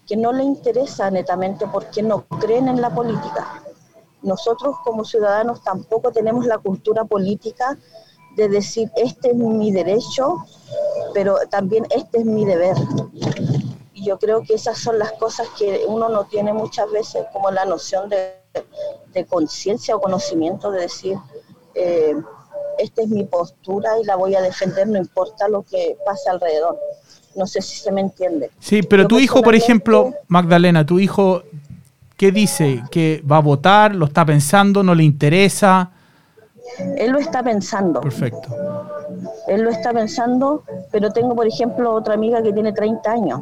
que 0.08 0.18
no 0.18 0.34
le 0.34 0.44
interesa 0.44 1.10
netamente 1.10 1.66
porque 1.68 2.04
no 2.04 2.26
creen 2.40 2.68
en 2.68 2.82
la 2.82 2.94
política. 2.94 3.64
Nosotros 4.22 4.76
como 4.84 5.04
ciudadanos 5.04 5.64
tampoco 5.64 6.12
tenemos 6.12 6.46
la 6.46 6.58
cultura 6.58 7.06
política 7.06 7.78
de 8.36 8.50
decir, 8.50 8.90
este 8.96 9.30
es 9.30 9.36
mi 9.36 9.72
derecho, 9.72 10.46
pero 11.14 11.38
también 11.50 11.86
este 11.90 12.20
es 12.20 12.26
mi 12.26 12.46
deber. 12.46 12.76
Y 14.04 14.08
yo 14.08 14.20
creo 14.20 14.44
que 14.44 14.56
esas 14.56 14.78
son 14.78 15.00
las 15.00 15.14
cosas 15.14 15.48
que 15.58 15.84
uno 15.88 16.10
no 16.10 16.26
tiene 16.26 16.52
muchas 16.52 16.92
veces, 16.92 17.24
como 17.32 17.52
la 17.52 17.64
noción 17.64 18.10
de, 18.10 18.34
conciencia 19.30 19.96
o 19.96 20.02
conocimiento 20.02 20.72
de 20.72 20.82
decir, 20.82 21.18
eh, 21.74 22.14
esta 22.78 23.04
es 23.04 23.08
mi 23.08 23.24
postura 23.24 23.98
y 24.02 24.04
la 24.04 24.18
voy 24.18 24.36
a 24.36 24.42
defender, 24.42 24.88
no 24.88 24.98
importa 24.98 25.48
lo 25.48 25.62
que 25.64 25.96
pase 26.06 26.30
alrededor. 26.30 26.78
No 27.36 27.48
sé 27.48 27.62
si 27.62 27.78
se 27.78 27.92
me 27.94 28.02
entiende. 28.02 28.52
Sí, 28.60 28.84
pero 28.84 29.08
tu 29.08 29.20
hijo, 29.20 29.42
por 29.42 29.56
ejemplo, 29.56 30.14
Magdalena, 30.28 30.86
tu 30.86 31.00
hijo, 31.00 31.44
¿qué 32.18 32.32
dice? 32.32 32.84
¿Que 32.92 33.24
va 33.30 33.38
a 33.38 33.42
votar? 33.42 33.96
¿Lo 33.96 34.08
está 34.08 34.26
pensando? 34.26 34.84
¿No 34.84 34.94
le 34.94 35.04
interesa? 35.04 35.92
Él 36.98 37.12
lo 37.12 37.20
está 37.20 37.42
pensando. 37.42 38.02
Perfecto. 38.02 38.50
Él 39.48 39.62
lo 39.62 39.70
está 39.70 39.94
pensando, 39.94 40.64
pero 40.92 41.12
tengo, 41.12 41.36
por 41.36 41.48
ejemplo, 41.48 41.94
otra 41.94 42.16
amiga 42.16 42.44
que 42.44 42.52
tiene 42.52 42.74
30 42.74 43.10
años 43.10 43.42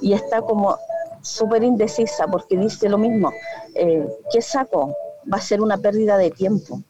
y 0.00 0.12
está 0.12 0.42
como 0.42 0.76
súper 1.22 1.64
indecisa 1.64 2.26
porque 2.26 2.56
dice 2.56 2.88
lo 2.88 2.98
mismo. 2.98 3.32
Eh, 3.74 4.06
¿Qué 4.32 4.42
saco? 4.42 4.94
Va 5.32 5.38
a 5.38 5.40
ser 5.40 5.60
una 5.60 5.78
pérdida 5.78 6.16
de 6.18 6.30
tiempo. 6.30 6.82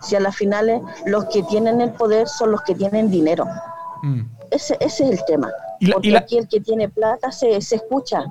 Si 0.00 0.16
a 0.16 0.20
las 0.20 0.36
finales 0.36 0.82
los 1.06 1.26
que 1.26 1.42
tienen 1.44 1.80
el 1.80 1.92
poder 1.92 2.28
son 2.28 2.50
los 2.50 2.62
que 2.62 2.74
tienen 2.74 3.10
dinero. 3.10 3.46
Mm. 4.02 4.22
Ese, 4.50 4.76
ese, 4.80 5.04
es 5.04 5.10
el 5.10 5.24
tema. 5.26 5.50
porque 5.92 6.16
aquí 6.16 6.38
el 6.38 6.48
que 6.48 6.60
tiene 6.60 6.88
plata 6.88 7.32
se, 7.32 7.60
se 7.60 7.76
escucha. 7.76 8.24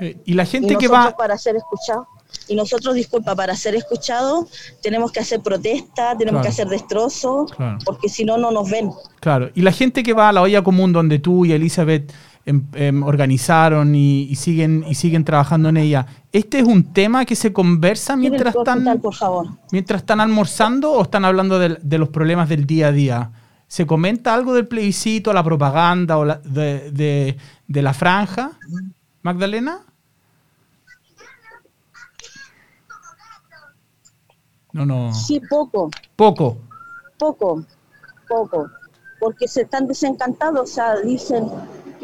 Eh, 0.00 0.16
y 0.24 0.34
la 0.34 0.44
gente 0.44 0.76
que 0.76 0.88
va... 0.88 1.16
Para 1.16 1.38
ser 1.38 1.56
escuchado 1.56 2.06
y 2.48 2.56
nosotros, 2.56 2.94
disculpa, 2.94 3.34
para 3.34 3.56
ser 3.56 3.74
escuchados 3.74 4.46
tenemos 4.82 5.12
que 5.12 5.20
hacer 5.20 5.40
protesta, 5.40 6.16
tenemos 6.16 6.42
que 6.42 6.48
hacer 6.48 6.68
destrozos, 6.68 7.52
porque 7.84 8.08
si 8.08 8.24
no, 8.24 8.36
no 8.36 8.50
nos 8.50 8.70
ven. 8.70 8.90
Claro, 9.20 9.50
y 9.54 9.62
la 9.62 9.72
gente 9.72 10.02
que 10.02 10.12
va 10.12 10.28
a 10.28 10.32
la 10.32 10.42
olla 10.42 10.62
común 10.62 10.92
donde 10.92 11.18
tú 11.18 11.44
y 11.44 11.52
Elizabeth 11.52 12.12
em, 12.46 12.66
em, 12.74 13.02
organizaron 13.02 13.94
y, 13.94 14.34
siguen 14.36 14.84
y 14.88 14.94
siguen 14.94 15.24
trabajando 15.24 15.68
en 15.68 15.76
ella, 15.76 16.06
¿este 16.32 16.58
es 16.58 16.64
un 16.64 16.92
tema 16.92 17.24
que 17.24 17.36
se 17.36 17.52
conversa 17.52 18.16
mientras 18.16 18.54
están, 18.54 19.00
por 19.00 19.14
favor? 19.14 19.48
mientras 19.72 20.02
están 20.02 20.20
almorzando 20.20 20.92
o 20.92 21.02
están 21.02 21.24
hablando 21.24 21.58
de, 21.58 21.98
los 21.98 22.08
problemas 22.08 22.48
del 22.48 22.66
día 22.66 22.88
a 22.88 22.92
día? 22.92 23.32
¿Se 23.66 23.86
comenta 23.86 24.34
algo 24.34 24.54
del 24.54 24.68
plebiscito, 24.68 25.32
la 25.32 25.42
propaganda 25.42 26.18
o 26.18 26.26
de, 26.26 27.36
de 27.66 27.82
la 27.82 27.94
franja, 27.94 28.52
Magdalena? 29.22 29.80
No, 34.74 34.84
no. 34.84 35.14
Sí, 35.14 35.40
poco. 35.48 35.88
Poco. 36.16 36.58
Poco, 37.16 37.64
poco. 38.28 38.68
Porque 39.20 39.46
se 39.46 39.62
están 39.62 39.86
desencantados, 39.86 40.60
o 40.68 40.74
sea, 40.74 40.96
dicen 40.96 41.46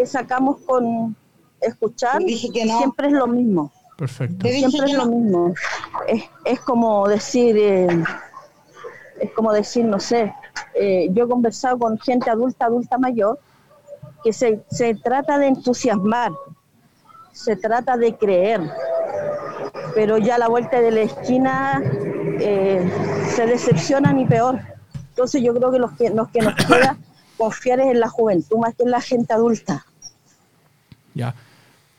que 0.01 0.07
sacamos 0.07 0.57
con 0.67 1.15
escuchar, 1.61 2.23
siempre 2.23 3.09
es 3.09 3.13
lo 3.13 3.27
mismo. 3.27 3.71
Perfecto. 3.99 4.49
Siempre 4.49 4.87
es 4.87 4.95
lo 4.95 5.05
mismo. 5.05 5.53
Es, 6.47 6.61
como 6.61 7.07
decir, 7.07 7.55
eh, 7.59 8.03
es 9.21 9.31
como 9.33 9.53
decir, 9.53 9.85
no 9.85 10.01
sé, 10.01 10.35
eh, 10.75 11.11
yo 11.13 11.25
he 11.25 11.29
conversado 11.29 11.79
con 11.79 11.99
gente 11.99 12.31
adulta, 12.31 12.65
adulta 12.65 12.97
mayor, 12.97 13.39
que 14.25 14.33
se, 14.33 14.65
se 14.71 14.95
trata 14.95 15.37
de 15.37 15.49
entusiasmar, 15.49 16.33
se 17.33 17.57
trata 17.57 17.99
de 17.99 18.17
creer, 18.17 18.63
pero 19.95 20.17
ya 20.17 20.37
a 20.37 20.39
la 20.39 20.49
vuelta 20.49 20.81
de 20.81 20.93
la 20.93 21.03
esquina 21.03 21.83
eh, 22.41 22.91
se 23.35 23.45
decepcionan 23.45 24.19
y 24.19 24.25
peor. 24.25 24.61
Entonces 25.11 25.43
yo 25.43 25.55
creo 25.55 25.71
que, 25.71 25.79
los 25.79 25.93
que, 25.93 26.09
los 26.09 26.29
que 26.31 26.41
nos 26.41 26.55
queda 26.55 26.97
confiar 27.37 27.81
es 27.81 27.89
en 27.89 28.01
la 28.01 28.09
juventud 28.09 28.57
más 28.57 28.75
que 28.75 28.85
en 28.85 28.93
la 28.93 29.03
gente 29.03 29.35
adulta. 29.35 29.85
Ya. 31.21 31.35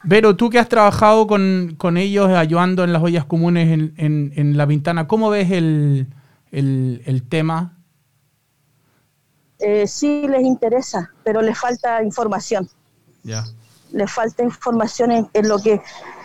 Vero, 0.04 0.36
tú 0.36 0.50
que 0.50 0.58
has 0.58 0.68
trabajado 0.68 1.28
con, 1.28 1.98
ellos 1.98 2.30
ayudando 2.30 2.84
en 2.84 2.92
las 2.92 3.04
ollas 3.04 3.25
comunes 3.25 3.70
en, 3.98 4.58
La 4.58 4.66
Pintana, 4.66 5.08
¿cómo 5.08 5.30
ves 5.30 5.51
el, 5.51 6.08
tema? 7.30 7.78
Eh, 9.60 9.86
sí 9.86 10.28
les 10.28 10.42
interesa, 10.42 11.12
pero 11.24 11.44
les 11.44 11.58
falta 11.58 12.04
información. 12.04 12.68
Ya 13.22 13.44
le 13.94 14.08
falta 14.08 14.44
información 14.44 15.30
en, 15.34 15.48
lo 15.48 15.60
que 15.60 15.82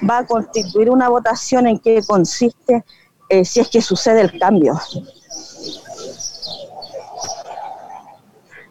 va 0.09 0.19
a 0.19 0.27
constituir 0.27 0.91
una 0.91 1.09
votación, 1.09 1.67
en 1.67 1.79
qué 1.79 2.03
consiste, 2.07 2.85
eh, 3.29 3.45
si 3.45 3.61
es 3.61 3.69
que 3.69 3.83
sucede 3.83 4.21
el 4.21 4.39
cambio. 4.39 4.81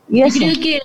yo 0.07 0.25
creo 0.27 0.53
que, 0.61 0.79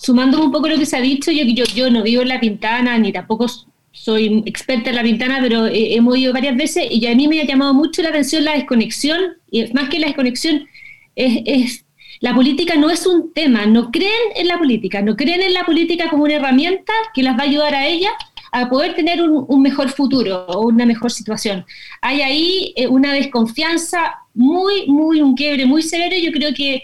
sumando 0.00 0.42
un 0.42 0.50
poco 0.50 0.68
lo 0.68 0.78
que 0.78 0.86
se 0.86 0.96
ha 0.96 1.00
dicho, 1.00 1.30
yo, 1.30 1.44
yo, 1.44 1.64
yo 1.74 1.90
no 1.90 2.02
vivo 2.02 2.22
en 2.22 2.28
La 2.28 2.40
Pintana, 2.40 2.96
ni 2.98 3.12
tampoco 3.12 3.46
soy 3.92 4.42
experta 4.46 4.90
en 4.90 4.96
La 4.96 5.02
Pintana, 5.02 5.38
pero 5.42 5.66
hemos 5.70 6.16
ido 6.16 6.32
varias 6.32 6.56
veces 6.56 6.86
y 6.90 7.06
a 7.06 7.14
mí 7.14 7.28
me 7.28 7.40
ha 7.40 7.44
llamado 7.44 7.74
mucho 7.74 8.02
la 8.02 8.08
atención 8.08 8.44
la 8.44 8.54
desconexión, 8.54 9.20
y 9.50 9.70
más 9.72 9.90
que 9.90 9.98
la 9.98 10.06
desconexión, 10.06 10.66
es, 11.16 11.42
es 11.44 11.84
la 12.20 12.34
política 12.34 12.76
no 12.76 12.90
es 12.90 13.06
un 13.06 13.32
tema, 13.32 13.66
no 13.66 13.90
creen 13.90 14.12
en 14.36 14.48
la 14.48 14.58
política, 14.58 15.02
no 15.02 15.16
creen 15.16 15.42
en 15.42 15.54
la 15.54 15.64
política 15.64 16.08
como 16.08 16.24
una 16.24 16.34
herramienta 16.34 16.92
que 17.14 17.22
las 17.22 17.36
va 17.36 17.42
a 17.42 17.46
ayudar 17.46 17.74
a 17.74 17.86
ellas 17.86 18.12
a 18.52 18.68
poder 18.68 18.94
tener 18.94 19.22
un, 19.22 19.62
mejor 19.62 19.90
futuro 19.90 20.44
o 20.46 20.66
una 20.66 20.84
mejor 20.84 21.10
situación. 21.10 21.64
Hay 22.00 22.20
ahí 22.20 22.72
eh, 22.76 22.88
una 22.88 23.12
desconfianza 23.12 24.14
muy, 24.34 24.86
muy, 24.86 25.20
un 25.20 25.34
quiebre 25.34 25.66
muy 25.66 25.82
severo. 25.82 26.16
Yo 26.16 26.32
creo 26.32 26.52
que 26.54 26.82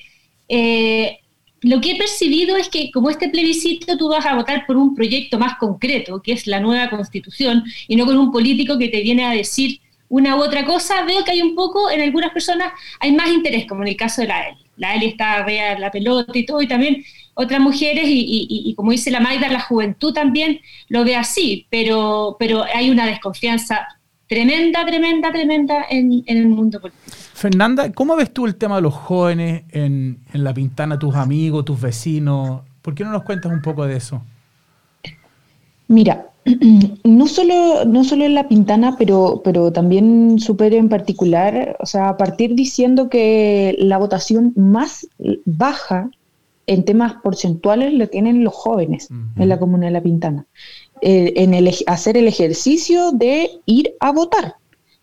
eh, 0.49 1.19
lo 1.63 1.81
que 1.81 1.93
he 1.93 1.97
percibido 1.97 2.57
es 2.57 2.69
que 2.69 2.91
como 2.91 3.11
este 3.11 3.29
plebiscito 3.29 3.97
tú 3.97 4.09
vas 4.09 4.27
a 4.27 4.35
votar 4.35 4.67
por 4.67 4.77
un 4.77 4.95
proyecto 4.95 5.39
más 5.39 5.57
concreto, 5.59 6.23
que 6.23 6.33
es 6.33 6.47
la 6.47 6.61
nueva 6.61 6.91
constitución, 6.91 7.65
y 7.89 7.97
no 7.97 8.07
con 8.07 8.19
un 8.19 8.31
político 8.31 8.79
que 8.79 8.89
te 8.89 9.01
viene 9.01 9.25
a 9.25 9.31
decir 9.31 9.81
una 10.09 10.37
u 10.37 10.41
otra 10.41 10.65
cosa, 10.65 11.05
veo 11.05 11.25
que 11.25 11.33
hay 11.33 11.43
un 11.43 11.55
poco, 11.55 11.91
en 11.91 12.01
algunas 12.01 12.33
personas 12.33 12.73
hay 13.01 13.13
más 13.13 13.29
interés, 13.29 13.67
como 13.67 13.83
en 13.83 13.89
el 13.89 13.97
caso 13.97 14.23
de 14.23 14.29
la 14.29 14.49
él 14.49 14.57
la 14.77 14.95
Eli 14.95 15.07
está 15.07 15.45
a 15.45 15.79
la 15.79 15.91
pelota 15.91 16.39
y 16.39 16.47
todo, 16.47 16.63
y 16.63 16.69
también 16.69 17.03
otras 17.35 17.61
mujeres, 17.61 18.05
y, 18.07 18.73
como 18.77 18.93
dice 18.93 19.11
la 19.11 19.21
Maida, 19.21 19.49
la 19.49 19.61
juventud 19.61 20.13
también 20.13 20.61
lo 20.89 21.05
ve 21.05 21.17
así, 21.17 21.67
pero, 21.71 22.37
pero 22.39 22.65
hay 22.65 22.91
una 22.91 23.07
desconfianza 23.07 23.87
tremenda, 24.27 24.85
tremenda, 24.87 25.33
tremenda 25.33 25.87
en, 25.91 26.25
el 26.27 26.47
mundo 26.49 26.81
político. 26.81 27.07
Fernanda, 27.37 27.93
¿cómo 27.93 28.17
ves 28.17 28.33
tú 28.33 28.47
el 28.47 28.57
tema 28.57 28.77
de 28.77 28.81
los 28.81 28.95
jóvenes 28.95 29.65
en, 29.69 30.21
en 30.33 30.43
La 30.43 30.55
Pintana, 30.55 30.99
tus 30.99 31.15
amigos, 31.15 31.67
tus 31.67 31.79
vecinos? 31.79 32.63
¿Por 32.81 32.95
qué 32.95 33.05
no 33.05 33.11
nos 33.11 33.25
cuentas 33.25 33.53
un 33.53 33.61
poco 33.61 33.85
de 33.85 33.95
eso? 33.95 34.23
Mira, 35.87 36.31
no 37.05 37.27
solo, 37.27 37.85
no 37.85 38.05
solo 38.05 38.25
en 38.25 38.35
La 38.35 38.49
Pintana, 38.49 38.97
pero, 38.97 39.43
pero 39.45 39.71
también 39.71 40.39
supero 40.39 40.77
en 40.77 40.89
particular, 40.89 41.77
o 41.79 41.85
sea, 41.85 42.09
a 42.09 42.17
partir 42.17 42.55
diciendo 42.55 43.11
que 43.11 43.77
la 43.79 43.99
votación 43.99 44.55
más 44.57 45.07
baja 45.45 46.09
en 46.67 46.87
temas 46.87 47.17
porcentuales 47.23 47.93
lo 47.93 48.09
tienen 48.09 48.45
los 48.45 48.55
jóvenes 48.55 49.11
en 49.11 49.49
la 49.51 49.59
comuna 49.59 49.89
de 49.89 49.93
La 49.93 50.03
Pintana, 50.03 50.47
eh, 51.03 51.35
en 51.37 51.53
el, 51.53 51.71
hacer 51.87 52.17
el 52.17 52.29
ejercicio 52.29 53.13
de 53.13 53.51
ir 53.67 53.93
a 54.01 54.11
votar. 54.11 54.55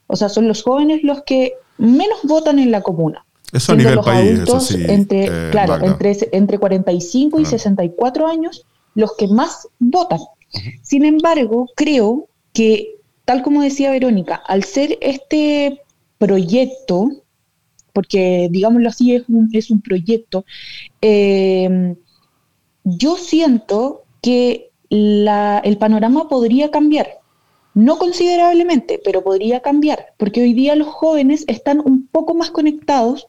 O 0.08 0.16
sea, 0.16 0.30
son 0.30 0.48
los 0.48 0.64
jóvenes 0.64 1.04
los 1.04 1.22
que 1.22 1.54
menos 1.78 2.20
votan 2.24 2.60
en 2.60 2.72
la 2.72 2.82
comuna. 2.82 3.26
Eso 3.52 3.74
a 3.74 3.76
nivel 3.76 4.00
país, 4.00 4.40
eso 4.40 4.60
sí, 4.60 4.84
entre, 4.88 5.26
eh, 5.26 5.50
claro, 5.52 5.84
entre, 5.86 6.18
entre 6.32 6.58
45 6.58 7.40
y 7.40 7.46
64 7.46 8.28
años, 8.28 8.66
los 8.96 9.16
que 9.16 9.28
más 9.28 9.68
votan. 9.78 10.20
Sin 10.82 11.06
embargo, 11.06 11.68
creo 11.76 12.28
que, 12.52 12.96
tal 13.26 13.44
como 13.44 13.62
decía 13.62 13.92
Verónica, 13.92 14.36
al 14.36 14.64
ser 14.64 14.98
este 15.02 15.82
proyecto, 16.18 17.10
porque 17.92 18.48
digámoslo 18.50 18.90
así, 18.90 19.14
es 19.16 19.24
un, 19.28 19.50
es 19.54 19.70
un 19.70 19.82
proyecto, 19.82 20.46
eh, 21.02 21.96
yo 22.84 23.18
siento 23.18 24.04
que 24.22 24.72
el 24.90 25.78
panorama 25.80 26.28
podría 26.28 26.72
cambiar. 26.72 27.08
No 27.74 27.98
considerablemente, 27.98 29.02
pero 29.04 29.24
podría 29.24 29.62
cambiar, 29.62 30.14
porque 30.18 30.42
hoy 30.42 30.54
día 30.54 30.76
los 30.76 30.88
jóvenes 30.88 31.44
están 31.48 31.80
un 31.80 32.08
poco 32.08 32.36
más 32.36 32.52
conectados 32.52 33.28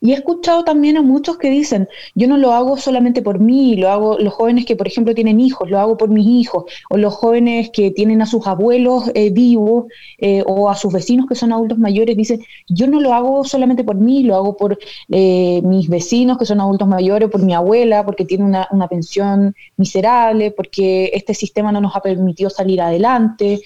Y 0.00 0.12
he 0.12 0.14
escuchado 0.14 0.64
también 0.64 0.96
a 0.96 1.02
muchos 1.02 1.38
que 1.38 1.50
dicen, 1.50 1.88
yo 2.14 2.26
no 2.26 2.36
lo 2.36 2.52
hago 2.52 2.76
solamente 2.76 3.22
por 3.22 3.38
mí, 3.38 3.76
lo 3.76 3.88
hago 3.90 4.18
los 4.18 4.34
jóvenes 4.34 4.66
que, 4.66 4.76
por 4.76 4.86
ejemplo, 4.86 5.14
tienen 5.14 5.40
hijos, 5.40 5.70
lo 5.70 5.78
hago 5.78 5.96
por 5.96 6.08
mis 6.08 6.26
hijos, 6.26 6.64
o 6.90 6.96
los 6.96 7.14
jóvenes 7.14 7.70
que 7.70 7.90
tienen 7.90 8.22
a 8.22 8.26
sus 8.26 8.46
abuelos 8.46 9.10
eh, 9.14 9.30
vivos, 9.30 9.86
eh, 10.18 10.42
o 10.46 10.70
a 10.70 10.74
sus 10.74 10.92
vecinos 10.92 11.26
que 11.28 11.34
son 11.34 11.52
adultos 11.52 11.78
mayores, 11.78 12.16
dicen, 12.16 12.40
yo 12.68 12.86
no 12.86 13.00
lo 13.00 13.12
hago 13.14 13.44
solamente 13.44 13.84
por 13.84 13.96
mí, 13.96 14.22
lo 14.22 14.36
hago 14.36 14.56
por 14.56 14.78
eh, 15.10 15.60
mis 15.62 15.88
vecinos 15.88 16.38
que 16.38 16.46
son 16.46 16.60
adultos 16.60 16.88
mayores, 16.88 17.30
por 17.30 17.42
mi 17.42 17.54
abuela, 17.54 18.04
porque 18.04 18.24
tiene 18.24 18.44
una, 18.44 18.68
una 18.70 18.88
pensión 18.88 19.54
miserable, 19.76 20.50
porque 20.50 21.10
este 21.14 21.34
sistema 21.34 21.72
no 21.72 21.80
nos 21.80 21.94
ha 21.96 22.00
permitido 22.00 22.50
salir 22.50 22.80
adelante, 22.80 23.60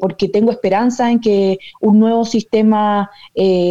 porque 0.00 0.28
tengo 0.28 0.50
esperanza 0.50 1.10
en 1.10 1.20
que 1.20 1.58
un 1.80 1.98
nuevo 1.98 2.24
sistema 2.24 3.10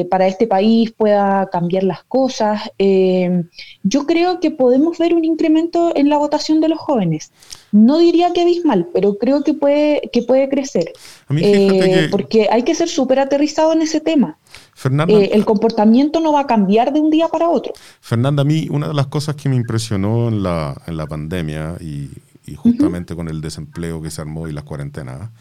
para 0.10 0.28
este 0.28 0.48
país 0.48 0.92
pueda 0.92 1.50
cambiar 1.52 1.75
las 1.84 2.04
cosas. 2.04 2.72
Eh, 2.80 3.44
yo 3.84 4.06
creo 4.06 4.40
que 4.40 4.52
podemos 4.52 4.98
ver 4.98 5.14
un 5.14 5.26
incremento 5.26 5.92
en 5.96 6.10
la 6.10 6.18
votación 6.18 6.62
de 6.62 6.70
los 6.70 6.80
jóvenes. 6.80 7.32
No 7.72 7.98
diría 7.98 8.32
que 8.34 8.42
abismal, 8.42 8.88
pero 8.94 9.18
creo 9.18 9.44
que 9.44 9.54
puede, 9.54 10.10
que 10.14 10.24
puede 10.24 10.50
crecer. 10.50 10.94
Eh, 11.30 12.08
porque 12.12 12.48
hay 12.52 12.64
que 12.64 12.76
ser 12.76 12.88
súper 12.88 13.20
aterrizado 13.20 13.74
en 13.74 13.82
ese 13.82 14.00
tema. 14.00 14.38
Fernanda, 14.74 15.14
eh, 15.14 15.32
el 15.34 15.46
comportamiento 15.46 16.20
no 16.20 16.34
va 16.34 16.42
a 16.42 16.48
cambiar 16.48 16.94
de 16.94 17.00
un 17.00 17.10
día 17.10 17.28
para 17.28 17.50
otro. 17.50 17.74
Fernanda, 18.02 18.42
a 18.42 18.46
mí 18.46 18.68
una 18.70 18.88
de 18.88 18.94
las 18.94 19.08
cosas 19.08 19.36
que 19.36 19.50
me 19.50 19.56
impresionó 19.56 20.28
en 20.28 20.44
la, 20.44 20.82
en 20.88 20.98
la 20.98 21.08
pandemia 21.08 21.78
y, 21.80 22.10
justamente 22.58 23.16
con 23.16 23.28
el 23.28 23.42
desempleo 23.42 24.02
que 24.02 24.12
se 24.12 24.22
armó 24.22 24.48
y 24.48 24.52
las 24.52 24.64
cuarentenas, 24.64 25.32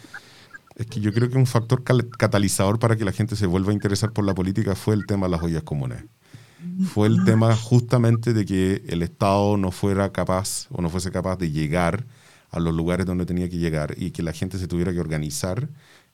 es 0.77 0.87
que 0.87 1.01
yo 1.01 1.13
creo 1.13 1.29
que 1.29 1.37
un 1.37 1.47
factor 1.47 1.85
catalizador 1.85 2.79
para 2.79 2.97
que 2.97 3.05
la 3.05 3.13
gente 3.13 3.37
se 3.37 3.47
vuelva 3.47 3.71
a 3.71 3.75
interesar 3.75 4.13
por 4.13 4.25
la 4.25 4.35
política 4.35 4.75
fue 4.75 4.95
el 4.95 5.07
tema 5.07 5.27
de 5.27 5.33
las 5.33 5.43
ollas 5.43 5.63
comunes. 5.63 6.05
Fue 6.93 7.09
el 7.09 7.25
tema 7.25 7.55
justamente 7.57 8.33
de 8.33 8.45
que 8.45 8.83
el 8.89 9.03
Estado 9.03 9.57
no 9.57 9.71
fuera 9.71 10.13
capaz 10.13 10.67
o 10.71 10.83
no 10.83 10.91
fuese 10.91 11.11
capaz 11.11 11.37
de 11.37 11.51
llegar 11.51 12.07
a 12.51 12.61
los 12.61 12.75
lugares 12.75 13.07
donde 13.07 13.27
tenía 13.27 13.49
que 13.49 13.59
llegar 13.59 13.95
y 13.97 14.13
que 14.13 14.23
la 14.23 14.33
gente 14.33 14.59
se 14.59 14.69
tuviera 14.69 14.93
que 14.93 15.01
organizar 15.01 15.69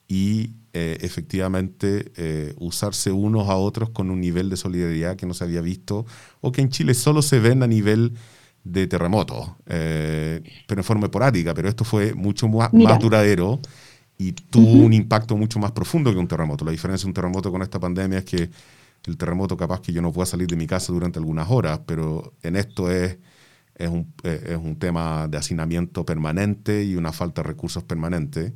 y 0.08 0.54
eh, 0.72 0.98
efectivamente 1.02 2.12
eh, 2.16 2.54
usarse 2.58 3.12
unos 3.12 3.48
a 3.48 3.56
otros 3.56 3.90
con 3.90 4.10
un 4.10 4.20
nivel 4.20 4.50
de 4.50 4.56
solidaridad 4.56 5.16
que 5.16 5.26
no 5.26 5.34
se 5.34 5.44
había 5.44 5.60
visto 5.60 6.06
o 6.40 6.50
que 6.50 6.62
en 6.62 6.70
Chile 6.70 6.94
solo 6.94 7.22
se 7.22 7.38
ven 7.40 7.62
a 7.62 7.66
nivel 7.66 8.14
de 8.64 8.86
terremoto, 8.86 9.56
eh, 9.66 10.42
pero 10.66 10.80
en 10.80 10.84
forma 10.84 11.06
esporádica, 11.06 11.54
pero 11.54 11.68
esto 11.68 11.84
fue 11.84 12.14
mucho 12.14 12.48
más, 12.48 12.72
más 12.72 12.98
duradero 12.98 13.60
y 14.18 14.32
tuvo 14.32 14.84
un 14.84 14.92
impacto 14.92 15.36
mucho 15.36 15.58
más 15.58 15.72
profundo 15.72 16.12
que 16.12 16.18
un 16.18 16.28
terremoto. 16.28 16.64
La 16.64 16.72
diferencia 16.72 17.06
de 17.06 17.08
un 17.08 17.14
terremoto 17.14 17.50
con 17.50 17.62
esta 17.62 17.78
pandemia 17.80 18.18
es 18.18 18.24
que 18.24 18.50
el 19.06 19.16
terremoto 19.16 19.56
capaz 19.56 19.80
que 19.80 19.92
yo 19.92 20.02
no 20.02 20.12
pueda 20.12 20.26
salir 20.26 20.46
de 20.46 20.56
mi 20.56 20.66
casa 20.66 20.92
durante 20.92 21.18
algunas 21.18 21.50
horas, 21.50 21.80
pero 21.86 22.34
en 22.42 22.56
esto 22.56 22.90
es, 22.90 23.18
es, 23.74 23.88
un, 23.88 24.12
es 24.22 24.56
un 24.56 24.78
tema 24.78 25.26
de 25.28 25.38
hacinamiento 25.38 26.04
permanente 26.04 26.84
y 26.84 26.96
una 26.96 27.12
falta 27.12 27.42
de 27.42 27.48
recursos 27.48 27.82
permanente. 27.84 28.54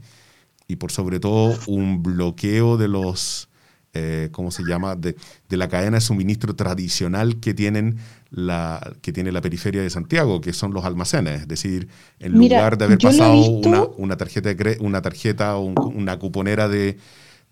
Y 0.67 0.77
por 0.77 0.93
sobre 0.93 1.21
todo 1.21 1.59
un 1.67 2.03
bloqueo 2.03 2.77
de 2.77 2.89
los, 2.89 3.49
eh, 3.93 4.29
¿cómo 4.33 4.51
se 4.51 4.65
llama?, 4.65 4.97
de, 4.97 5.17
de, 5.49 5.57
la 5.57 5.69
cadena 5.69 5.99
de 5.99 6.01
suministro 6.01 6.57
tradicional 6.57 7.41
que, 7.41 7.53
tienen 7.53 7.99
la, 8.31 8.95
que 9.03 9.13
tiene 9.13 9.31
la 9.31 9.41
periferia 9.41 9.83
de 9.83 9.91
Santiago, 9.91 10.41
que 10.41 10.53
son 10.53 10.73
los 10.73 10.85
almacenes. 10.85 11.43
Es 11.43 11.49
decir, 11.49 11.89
en 12.19 12.33
lugar 12.33 12.79
de 12.79 12.87
haber 12.87 12.99
pasado 12.99 13.35
una, 13.35 13.85
una, 13.97 14.17
tarjeta, 14.17 14.53
de 14.53 14.79
una 14.81 15.03
tarjeta 15.03 15.57
o 15.57 15.65
una 15.65 16.19
cuponera 16.19 16.69
de, 16.69 16.99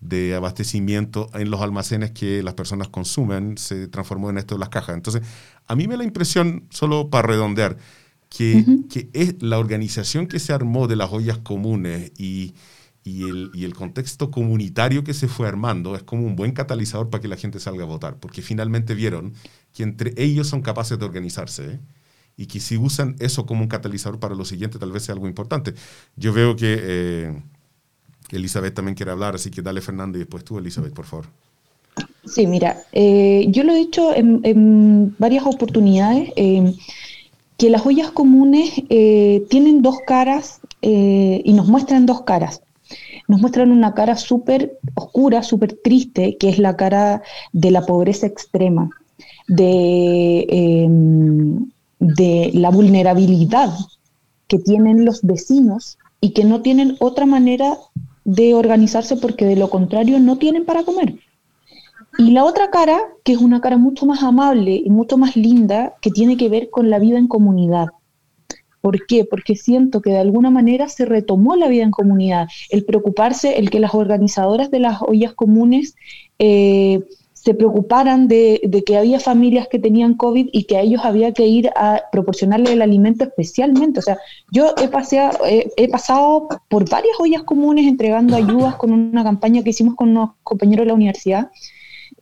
de 0.03 0.35
abastecimiento 0.35 1.29
en 1.33 1.49
los 1.49 1.61
almacenes 1.61 2.11
que 2.11 2.43
las 2.43 2.53
personas 2.53 2.89
consumen, 2.89 3.57
se 3.57 3.87
transformó 3.87 4.29
en 4.29 4.37
esto 4.37 4.55
de 4.55 4.59
las 4.59 4.69
cajas. 4.69 4.95
Entonces, 4.95 5.23
a 5.67 5.75
mí 5.75 5.87
me 5.87 5.93
da 5.93 5.99
la 5.99 6.03
impresión, 6.03 6.67
solo 6.69 7.09
para 7.09 7.27
redondear, 7.27 7.77
que, 8.29 8.65
que 8.89 9.09
es 9.13 9.41
la 9.41 9.59
organización 9.59 10.27
que 10.27 10.39
se 10.39 10.53
armó 10.53 10.87
de 10.87 10.95
las 10.95 11.11
ollas 11.11 11.37
comunes 11.37 12.11
y 12.17 12.53
y 13.03 13.23
el, 13.23 13.51
y 13.53 13.65
el, 13.65 13.73
contexto 13.73 14.31
comunitario 14.31 15.03
que 15.03 15.13
se 15.13 15.27
fue 15.27 15.47
armando 15.47 15.95
es 15.95 16.03
como 16.03 16.25
un 16.25 16.35
buen 16.35 16.51
catalizador 16.53 17.09
para 17.09 17.21
que 17.21 17.27
la 17.27 17.35
gente 17.35 17.59
salga 17.59 17.83
a 17.83 17.87
votar, 17.87 18.17
porque 18.17 18.41
finalmente 18.41 18.95
vieron 18.95 19.33
que 19.73 19.83
entre 19.83 20.13
ellos 20.17 20.47
son 20.47 20.61
capaces 20.61 20.97
de 20.97 21.05
organizarse 21.05 21.73
¿eh? 21.73 21.79
y 22.37 22.45
que 22.45 22.59
si 22.59 22.77
usan 22.77 23.15
eso 23.19 23.45
como 23.45 23.61
un 23.61 23.67
catalizador 23.67 24.19
para 24.19 24.35
lo 24.35 24.45
siguiente 24.45 24.79
tal 24.79 24.91
vez 24.91 25.03
sea 25.03 25.13
algo 25.13 25.27
importante. 25.27 25.73
Yo 26.15 26.33
veo 26.33 26.55
que 26.55 26.77
eh, 26.79 27.43
Elizabeth 28.35 28.73
también 28.73 28.95
quiere 28.95 29.11
hablar, 29.11 29.35
así 29.35 29.51
que 29.51 29.61
dale 29.61 29.81
Fernando 29.81 30.17
y 30.17 30.21
después 30.21 30.43
tú, 30.43 30.57
Elizabeth, 30.57 30.93
por 30.93 31.05
favor. 31.05 31.25
Sí, 32.25 32.47
mira, 32.47 32.83
eh, 32.91 33.45
yo 33.49 33.63
lo 33.63 33.73
he 33.73 33.77
dicho 33.77 34.13
en, 34.15 35.15
varias 35.19 35.45
oportunidades, 35.45 36.31
que 36.35 37.69
las 37.69 37.85
ollas 37.85 38.11
comunes 38.11 38.71
tienen 38.89 39.81
dos 39.81 39.97
caras 40.07 40.61
y 40.81 41.53
nos 41.53 41.67
muestran 41.67 42.05
dos 42.05 42.21
caras 42.21 42.61
nos 43.27 43.41
muestran 43.41 43.71
una 43.71 43.93
cara 43.93 44.15
súper 44.15 44.79
oscura, 44.95 45.43
súper 45.43 45.77
triste, 45.83 46.37
que 46.37 46.49
es 46.49 46.59
la 46.59 46.75
cara 46.75 47.21
de 47.51 47.71
la 47.71 47.85
pobreza 47.85 48.27
extrema, 48.27 48.89
de, 49.47 50.45
em, 50.49 51.69
de 51.99 52.51
la 52.53 52.69
vulnerabilidad 52.69 53.73
que 54.47 54.59
tienen 54.59 55.05
los 55.05 55.21
vecinos 55.21 55.97
y 56.21 56.31
que 56.31 56.43
no 56.43 56.61
tienen 56.61 56.95
otra 56.99 57.25
manera 57.25 57.77
de 58.25 58.53
organizarse 58.53 59.17
porque 59.17 59.45
de 59.45 59.55
lo 59.55 59.69
contrario 59.69 60.19
no 60.19 60.37
tienen 60.37 60.65
para 60.65 60.83
comer. 60.83 61.15
Y 62.17 62.31
la 62.31 62.43
otra 62.43 62.69
cara, 62.69 62.99
que 63.23 63.33
es 63.33 63.39
una 63.39 63.59
cara 63.59 63.77
mucho 63.77 64.05
más 64.05 64.21
amable 64.23 64.75
y 64.75 64.89
mucho 64.89 65.17
más 65.17 65.35
linda, 65.35 65.95
que 66.01 66.11
tiene 66.11 66.37
que 66.37 66.49
ver 66.49 66.69
con 66.69 66.89
la 66.89 66.99
vida 66.99 67.17
en 67.17 67.27
comunidad, 67.27 67.87
¿Por 68.83 69.05
qué? 69.05 69.23
Porque 69.23 69.55
siento 69.55 70.01
que 70.01 70.09
de 70.09 70.17
alguna 70.17 70.49
manera 70.49 70.89
se 70.89 71.05
retomó 71.05 71.55
la 71.55 71.69
vida 71.69 71.83
en 71.83 71.91
comunidad, 71.91 72.49
el 72.69 72.83
preocuparse, 72.83 73.57
el 73.57 73.69
que 73.69 73.79
las 73.79 73.95
organizadoras 73.95 74.71
de 74.71 74.79
las 74.79 75.01
ollas 75.01 75.33
comunes 75.33 75.95
eh, 76.37 76.99
se 77.43 77.53
preocuparan 77.53 78.29
de, 78.29 78.83
que 78.85 78.97
había 78.97 79.19
familias 79.19 79.67
que 79.67 79.77
tenían 79.77 80.13
COVID 80.13 80.47
y 80.53 80.63
que 80.63 80.77
a 80.77 80.81
ellos 80.81 81.01
había 81.03 81.33
que 81.33 81.45
ir 81.45 81.69
a 81.75 82.03
proporcionarle 82.09 82.71
el 82.71 82.81
alimento 82.81 83.25
especialmente. 83.25 83.99
O 83.99 84.01
sea, 84.01 84.17
yo 84.49 84.73
he, 84.81 84.87
paseado, 84.87 85.39
he 85.45 85.89
pasado 85.89 86.47
por 86.69 86.89
varias 86.89 87.19
ollas 87.19 87.43
comunes 87.43 87.85
entregando 87.85 88.37
ayudas 88.37 88.75
con 88.75 88.93
una 88.93 89.25
campaña 89.25 89.61
que 89.61 89.71
hicimos 89.71 89.95
con 89.95 90.11
unos 90.11 90.29
compañeros 90.43 90.83
de 90.83 90.87
la 90.87 90.93
universidad. 90.93 91.51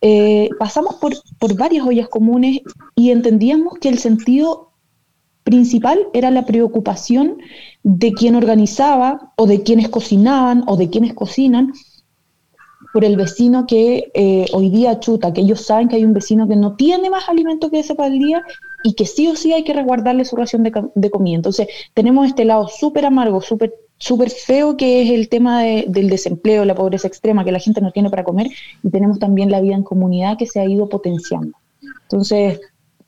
Eh, 0.01 0.49
pasamos 0.57 0.95
por, 0.95 1.13
por 1.37 1.55
varias 1.55 1.85
ollas 1.85 2.09
comunes 2.09 2.61
y 2.95 3.11
entendíamos 3.11 3.77
que 3.77 3.89
el 3.89 3.99
sentido 3.99 4.71
principal 5.43 5.99
era 6.13 6.31
la 6.31 6.47
preocupación 6.47 7.37
de 7.83 8.11
quien 8.13 8.33
organizaba 8.33 9.33
o 9.35 9.45
de 9.45 9.61
quienes 9.61 9.89
cocinaban 9.89 10.63
o 10.65 10.77
de 10.77 10.89
quienes 10.89 11.13
cocinan 11.13 11.73
por 12.93 13.05
el 13.05 13.15
vecino 13.15 13.65
que 13.67 14.11
eh, 14.13 14.45
hoy 14.53 14.69
día 14.69 14.99
chuta, 14.99 15.33
que 15.33 15.41
ellos 15.41 15.61
saben 15.61 15.87
que 15.87 15.95
hay 15.95 16.05
un 16.05 16.13
vecino 16.13 16.47
que 16.47 16.55
no 16.55 16.75
tiene 16.75 17.09
más 17.09 17.29
alimento 17.29 17.69
que 17.69 17.79
ese 17.79 17.95
para 17.95 18.13
el 18.13 18.19
día 18.19 18.43
y 18.83 18.93
que 18.93 19.05
sí 19.05 19.27
o 19.27 19.35
sí 19.35 19.53
hay 19.53 19.63
que 19.63 19.73
resguardarle 19.73 20.25
su 20.25 20.35
ración 20.35 20.63
de, 20.63 21.09
comida. 21.11 21.35
Entonces 21.35 21.67
tenemos 21.93 22.27
este 22.27 22.45
lado 22.45 22.67
súper 22.67 23.05
amargo, 23.05 23.41
súper 23.41 23.73
súper 23.97 24.31
feo 24.31 24.77
que 24.77 25.03
es 25.03 25.11
el 25.11 25.29
tema 25.29 25.61
del 25.61 26.09
desempleo, 26.09 26.65
la 26.65 26.73
pobreza 26.73 27.07
extrema, 27.07 27.45
que 27.45 27.51
la 27.51 27.59
gente 27.59 27.81
no 27.81 27.91
tiene 27.91 28.09
para 28.09 28.23
comer, 28.23 28.47
y 28.81 28.89
tenemos 28.89 29.19
también 29.19 29.51
la 29.51 29.61
vida 29.61 29.75
en 29.75 29.83
comunidad 29.83 30.39
que 30.39 30.47
se 30.47 30.59
ha 30.59 30.65
ido 30.65 30.89
potenciando. 30.89 31.55
Entonces, 32.03 32.59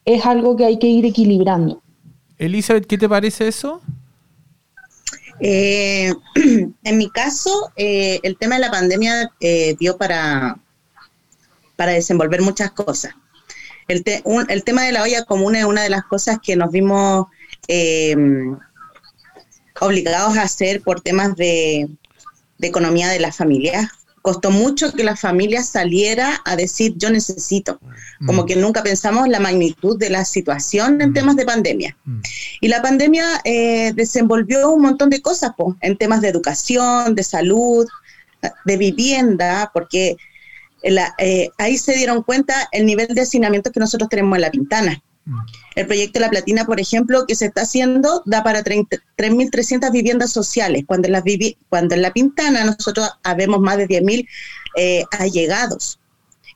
es 0.06 0.24
algo 0.24 0.56
que 0.56 0.65
hay 0.65 0.78
que 0.78 0.86
ir 0.86 1.04
equilibrando. 1.06 1.82
Elizabeth, 2.38 2.86
¿qué 2.86 3.00
te 3.00 3.10
parece 3.10 3.48
eso? 3.48 3.82
Eh, 5.45 6.13
en 6.84 6.97
mi 6.97 7.10
caso, 7.10 7.71
eh, 7.75 8.21
el 8.23 8.38
tema 8.38 8.56
de 8.56 8.62
la 8.62 8.71
pandemia 8.71 9.29
eh, 9.41 9.75
dio 9.77 9.97
para, 9.97 10.58
para 11.75 11.91
desenvolver 11.91 12.41
muchas 12.41 12.71
cosas. 12.71 13.13
El, 13.89 14.06
tema 14.63 14.84
de 14.84 14.93
la 14.93 15.03
olla 15.03 15.25
común 15.25 15.58
es 15.58 15.65
una 15.65 15.84
de 15.84 15.89
las 15.89 16.06
cosas 16.06 16.39
que 16.41 16.56
nos 16.56 16.71
vimos 16.71 17.27
obligados 19.82 20.38
a 20.38 20.43
hacer 20.43 20.82
por 20.82 21.01
temas 21.01 21.36
de 21.36 21.89
economía 22.62 23.10
de 23.10 23.19
las 23.19 23.36
familias 23.36 23.89
costó 24.23 24.51
mucho 24.51 24.93
que 24.93 25.03
la 25.03 25.17
familia 25.17 25.62
saliera 25.63 26.41
a 26.45 26.55
decir 26.55 26.93
yo 26.95 27.12
necesito, 27.12 27.79
como 28.25 28.43
mm. 28.43 28.45
que 28.45 28.55
nunca 28.55 28.81
pensamos 28.81 29.27
la 29.27 29.41
magnitud 29.41 29.99
de 29.99 30.09
la 30.09 30.23
situación 30.23 31.01
en 31.01 31.09
mm. 31.09 31.13
temas 31.13 31.36
de 31.36 31.45
pandemia. 31.45 31.97
Mm. 32.05 32.21
Y 32.62 32.67
la 32.69 32.81
pandemia 32.81 33.25
eh, 33.43 33.91
desenvolvió 33.93 34.71
un 34.71 34.81
montón 34.81 35.09
de 35.09 35.21
cosas 35.21 35.51
en 35.81 35.97
temas 35.97 36.21
de 36.21 36.29
educación, 36.29 37.15
de 37.15 37.23
salud, 37.23 37.86
de 38.63 38.77
vivienda, 38.77 39.69
porque 39.73 40.15
eh, 40.83 41.49
ahí 41.57 41.77
se 41.77 41.93
dieron 41.93 42.23
cuenta 42.23 42.69
el 42.71 42.86
nivel 42.86 43.07
de 43.09 43.21
hacinamiento 43.21 43.73
que 43.73 43.81
nosotros 43.81 44.09
tenemos 44.09 44.38
en 44.38 44.41
la 44.41 44.51
Pintana. 44.51 45.03
Mm. 45.25 45.39
El 45.75 45.88
proyecto 45.88 46.19
La 46.19 46.29
Platina, 46.29 46.65
por 46.65 46.79
ejemplo, 46.79 47.25
que 47.27 47.36
se 47.36 47.45
está 47.45 47.62
haciendo, 47.62 48.21
da 48.25 48.43
para 48.43 48.63
3.300 48.63 49.91
viviendas 49.91 50.31
sociales, 50.31 50.83
cuando 50.86 51.07
en, 51.07 51.13
la 51.13 51.23
cuando 51.69 51.95
en 51.95 52.01
La 52.01 52.12
Pintana 52.12 52.65
nosotros 52.65 53.09
habemos 53.23 53.59
más 53.59 53.77
de 53.77 53.88
10.000 53.88 54.27
eh, 54.75 55.03
allegados. 55.12 55.99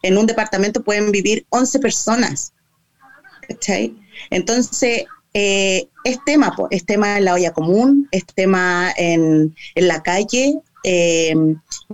en 0.04 0.18
un 0.18 0.28
departamento 0.28 0.84
pueden 0.84 1.12
vivir 1.12 1.46
11 1.50 1.80
personas. 1.80 2.54
Entonces, 4.30 5.06
eh, 5.34 5.88
es 6.04 6.18
tema, 6.26 6.56
es 6.72 6.86
tema 6.86 7.18
en 7.18 7.26
la 7.26 7.34
olla 7.34 7.54
común, 7.54 8.08
es 8.12 8.26
tema 8.26 8.92
en, 8.98 9.56
la 9.76 10.02
calle. 10.02 10.60
Eh, 10.90 11.36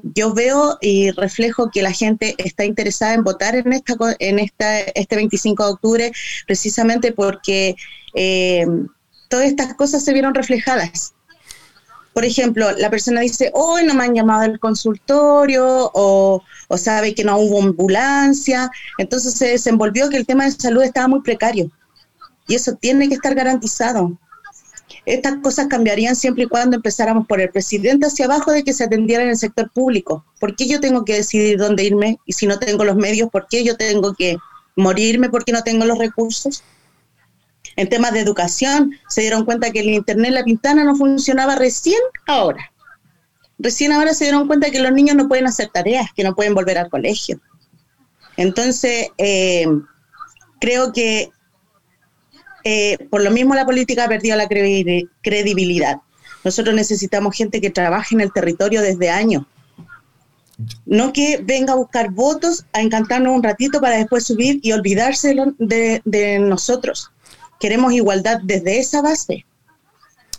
yo 0.04 0.36
veo 0.36 0.78
y 0.80 1.10
reflejo 1.10 1.72
que 1.72 1.82
la 1.82 1.92
gente 1.92 2.36
está 2.38 2.64
interesada 2.64 3.16
en 3.16 3.24
votar 3.24 3.56
en 3.56 3.74
esta 3.74 3.96
en 4.20 4.38
esta 4.38 4.82
este 4.82 5.16
25 5.16 5.66
de 5.66 5.72
octubre 5.72 6.12
precisamente 6.46 7.12
porque 7.12 7.76
eh, 8.14 8.68
todas 9.30 9.48
estas 9.48 9.74
cosas 9.74 10.04
se 10.04 10.14
vieron 10.14 10.36
reflejadas. 10.36 11.16
Por 12.14 12.24
ejemplo, 12.24 12.72
la 12.74 12.92
persona 12.92 13.22
dice, 13.22 13.50
hoy 13.56 13.84
no 13.84 13.96
me 13.96 14.04
han 14.04 14.14
llamado 14.14 14.44
al 14.44 14.60
consultorio 14.60 15.90
o 15.96 16.44
sabe 16.78 17.16
que 17.16 17.24
no 17.24 17.40
hubo 17.40 17.64
ambulancia. 17.64 18.70
Entonces 19.00 19.34
se 19.34 19.48
desenvolvió 19.48 20.12
que 20.12 20.18
el 20.18 20.28
tema 20.28 20.46
de 20.46 20.52
salud 20.52 20.84
estaba 20.84 21.08
muy 21.08 21.22
precario 21.22 21.72
y 22.48 22.54
eso 22.54 22.76
tiene 22.76 23.08
que 23.08 23.16
estar 23.16 23.34
garantizado. 23.34 24.20
Estas 25.06 25.36
cosas 25.42 25.68
cambiarían 25.68 26.16
siempre 26.16 26.44
y 26.44 26.48
cuando 26.48 26.78
empezáramos 26.78 27.28
por 27.28 27.42
el 27.42 27.50
presidente 27.50 28.08
hacia 28.08 28.26
abajo 28.26 28.52
de 28.52 28.64
que 28.64 28.74
se 28.74 28.86
atendiera 28.86 29.24
en 29.24 29.30
el 29.30 29.38
sector 29.38 29.70
público. 29.70 30.26
¿Por 30.40 30.56
qué 30.56 30.68
yo 30.68 30.80
tengo 30.80 31.04
que 31.04 31.16
decidir 31.16 31.58
dónde 31.58 31.84
irme? 31.84 32.20
Y 32.26 32.34
si 32.34 32.48
no 32.48 32.58
tengo 32.58 32.86
los 32.86 32.96
medios, 32.96 33.30
¿por 33.30 33.48
qué 33.50 33.64
yo 33.66 33.76
tengo 33.76 34.14
que 34.14 34.38
morirme 34.76 35.30
porque 35.30 35.52
no 35.52 35.62
tengo 35.62 35.86
los 35.86 35.98
recursos? 35.98 36.64
En 37.76 37.90
temas 37.90 38.14
de 38.14 38.22
educación, 38.22 38.92
se 39.10 39.22
dieron 39.22 39.46
cuenta 39.46 39.72
que 39.72 39.82
el 39.82 39.90
Internet 39.90 40.32
La 40.32 40.44
Pintana 40.44 40.84
no 40.84 40.96
funcionaba 40.96 41.56
recién 41.56 42.00
ahora. 42.28 42.72
Recién 43.60 43.92
ahora 43.92 44.14
se 44.14 44.26
dieron 44.26 44.48
cuenta 44.48 44.72
que 44.72 44.80
los 44.80 44.92
niños 44.92 45.16
no 45.16 45.28
pueden 45.28 45.48
hacer 45.48 45.70
tareas, 45.74 46.08
que 46.16 46.24
no 46.24 46.36
pueden 46.36 46.54
volver 46.54 46.78
al 46.78 46.90
colegio. 46.90 47.42
Entonces, 48.38 49.10
eh, 49.18 49.66
creo 50.60 50.94
que 50.94 51.30
eh, 52.64 52.98
por 53.10 53.24
lo 53.24 53.32
mismo 53.32 53.56
la 53.56 53.66
política 53.66 54.06
ha 54.06 54.08
perdido 54.08 54.36
la 54.36 54.48
credibilidad. 54.48 55.98
Nosotros 56.44 56.76
necesitamos 56.76 57.36
gente 57.36 57.62
que 57.62 57.70
trabaje 57.70 58.16
en 58.16 58.22
el 58.22 58.34
territorio 58.34 58.82
desde 58.82 59.10
años. 59.10 59.46
No 60.86 61.14
que 61.14 61.40
venga 61.44 61.74
a 61.74 61.78
buscar 61.78 62.12
votos, 62.12 62.66
a 62.74 62.82
encantarnos 62.82 63.36
un 63.36 63.44
ratito 63.44 63.82
para 63.82 63.98
después 63.98 64.26
subir 64.26 64.60
y 64.62 64.72
olvidarse 64.72 65.36
de, 65.58 66.40
nosotros. 66.40 67.12
Queremos 67.60 67.94
igualdad 67.94 68.40
desde 68.44 68.80
esa 68.80 69.02
base. 69.02 69.46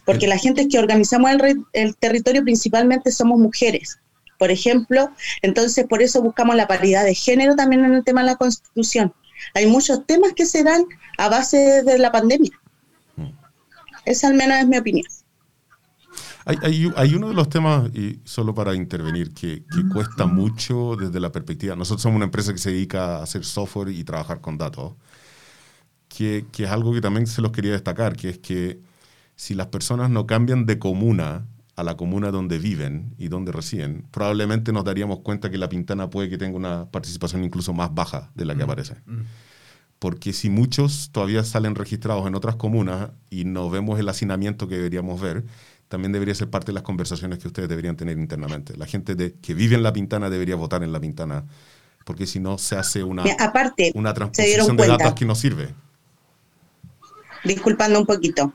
Porque 0.05 0.27
la 0.27 0.39
gente 0.39 0.69
que 0.69 0.79
organizamos 0.79 1.31
el, 1.31 1.65
el 1.73 1.97
territorio 1.97 2.45
principalmente 2.45 3.11
somos 3.11 3.39
mujeres 3.39 3.99
por 4.39 4.51
ejemplo. 4.51 5.11
Entonces, 5.43 5.87
por 5.87 6.03
eso 6.03 6.21
buscamos 6.21 6.57
la 6.57 6.67
paridad 6.67 7.05
de 7.05 7.15
género 7.15 7.57
también 7.57 7.85
en 7.85 7.95
el 7.95 8.05
tema 8.05 8.21
de 8.21 8.27
la 8.27 8.37
Constitución. 8.37 9.15
Hay 9.55 9.67
muchos 9.67 10.07
temas 10.07 10.33
que 10.35 10.47
se 10.47 10.63
dan 10.63 10.85
a 11.19 11.29
base 11.29 11.83
de 11.83 11.99
la 11.99 12.13
pandemia. 12.13 12.53
Esa 14.05 14.29
al 14.29 14.35
menos 14.35 14.59
es 14.59 14.67
mi 14.67 14.77
opinión. 14.77 15.07
Hay, 16.47 17.15
uno 17.15 17.29
de 17.29 17.35
los 17.35 17.49
temas, 17.49 17.89
y 17.95 18.21
solo 18.25 18.55
para 18.55 18.75
intervenir, 18.75 19.33
que, 19.33 19.63
cuesta 19.93 20.27
mucho 20.27 20.95
desde 20.95 21.19
la 21.19 21.33
perspectiva. 21.33 21.75
Nosotros 21.75 22.03
somos 22.03 22.17
una 22.17 22.27
empresa 22.27 22.53
que 22.53 22.59
se 22.59 22.71
dedica 22.71 23.17
a 23.17 23.23
hacer 23.23 23.45
software 23.47 23.89
y 23.89 24.05
trabajar 24.05 24.43
con 24.43 24.59
datos, 24.59 24.93
que, 26.09 26.45
que 26.53 26.65
es 26.65 26.71
algo 26.71 26.93
que 26.93 27.01
también 27.01 27.27
se 27.27 27.41
los 27.41 27.51
quería 27.51 27.73
destacar, 27.73 28.15
que 28.15 28.29
es 28.29 28.39
que 28.39 28.79
si 29.37 29.55
las 29.55 29.69
personas 29.69 30.11
no 30.11 30.27
cambian 30.27 30.67
de 30.67 30.79
comuna 30.79 31.47
a 31.77 31.83
la 31.83 31.97
comuna 31.97 32.31
donde 32.31 32.59
viven 32.59 33.15
y 33.19 33.29
donde 33.29 33.51
residen, 33.51 34.07
probablemente 34.11 34.73
nos 34.73 34.85
daríamos 34.85 35.21
cuenta 35.21 35.51
que 35.51 35.59
la 35.59 35.69
Pintana 35.69 36.11
puede 36.11 36.29
que 36.29 36.39
tenga 36.39 36.57
una 36.57 36.91
participación 36.91 37.43
incluso 37.43 37.73
más 37.73 37.93
baja 37.95 38.31
de 38.35 38.45
la 38.45 38.55
que 38.55 38.61
mm. 38.61 38.71
aparece. 38.71 38.95
Mm. 39.07 39.23
Porque 40.05 40.35
si 40.35 40.51
muchos 40.51 41.09
todavía 41.13 41.43
salen 41.45 41.75
registrados 41.75 42.27
en 42.27 42.35
otras 42.35 42.57
comunas 42.57 43.13
y 43.31 43.47
no 43.47 43.71
vemos 43.71 43.99
el 43.99 44.07
hacinamiento 44.11 44.69
que 44.69 44.77
deberíamos 44.77 45.19
ver, 45.19 45.45
también 45.89 46.13
debería 46.13 46.35
ser 46.35 46.51
parte 46.51 46.67
de 46.67 46.73
las 46.75 46.83
conversaciones 46.83 47.39
que 47.39 47.49
ustedes 47.49 47.71
deberían 47.71 47.97
tener 47.97 48.19
internamente. 48.19 48.77
La 48.77 48.85
gente 48.85 49.15
de, 49.15 49.33
que 49.33 49.55
vive 49.55 49.77
en 49.77 49.83
La 49.83 49.95
Pintana 49.95 50.29
debería 50.29 50.57
votar 50.57 50.83
en 50.83 50.93
La 50.93 51.01
Pintana, 51.01 51.47
porque 52.05 52.27
si 52.27 52.39
no 52.39 52.59
se 52.59 52.77
hace 52.77 53.03
una, 53.03 53.25
aparte, 53.39 53.93
una 53.95 54.13
transposición 54.13 54.77
de 54.77 54.89
datos 54.89 55.15
que 55.15 55.25
no 55.25 55.35
sirve. 55.35 55.75
Disculpando 57.43 57.99
un 57.99 58.05
poquito 58.05 58.53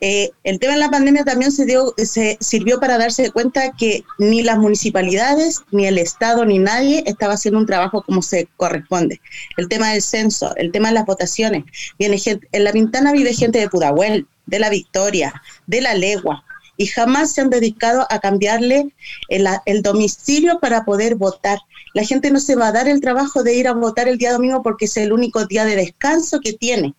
eh, 0.00 0.30
el 0.44 0.58
tema 0.58 0.74
de 0.74 0.80
la 0.80 0.90
pandemia 0.90 1.24
también 1.24 1.52
se, 1.52 1.64
dio, 1.64 1.94
se 1.96 2.36
sirvió 2.40 2.78
para 2.80 2.98
darse 2.98 3.30
cuenta 3.30 3.72
que 3.72 4.04
ni 4.18 4.42
las 4.42 4.58
municipalidades, 4.58 5.62
ni 5.70 5.86
el 5.86 5.98
Estado, 5.98 6.44
ni 6.44 6.58
nadie 6.58 7.02
estaba 7.06 7.34
haciendo 7.34 7.58
un 7.58 7.66
trabajo 7.66 8.02
como 8.02 8.22
se 8.22 8.48
corresponde. 8.56 9.20
El 9.56 9.68
tema 9.68 9.92
del 9.92 10.02
censo, 10.02 10.54
el 10.56 10.72
tema 10.72 10.88
de 10.88 10.94
las 10.94 11.06
votaciones. 11.06 11.64
Viene 11.98 12.18
gente, 12.18 12.46
en 12.52 12.64
La 12.64 12.72
Pintana 12.72 13.12
vive 13.12 13.32
gente 13.32 13.58
de 13.58 13.68
Pudahuel, 13.68 14.26
de 14.46 14.58
La 14.58 14.68
Victoria, 14.68 15.42
de 15.66 15.80
La 15.80 15.94
Legua, 15.94 16.44
y 16.76 16.86
jamás 16.86 17.32
se 17.32 17.40
han 17.40 17.48
dedicado 17.48 18.06
a 18.10 18.20
cambiarle 18.20 18.94
el, 19.28 19.46
el, 19.64 19.80
domicilio 19.80 20.60
para 20.60 20.84
poder 20.84 21.14
votar. 21.14 21.58
La 21.94 22.04
gente 22.04 22.30
no 22.30 22.38
se 22.38 22.54
va 22.54 22.68
a 22.68 22.72
dar 22.72 22.86
el 22.86 23.00
trabajo 23.00 23.42
de 23.42 23.54
ir 23.54 23.66
a 23.66 23.72
votar 23.72 24.08
el 24.08 24.18
día 24.18 24.34
domingo 24.34 24.62
porque 24.62 24.84
es 24.84 24.96
el 24.98 25.10
único 25.10 25.46
día 25.46 25.64
de 25.64 25.74
descanso 25.74 26.40
que 26.40 26.52
tiene. 26.52 26.94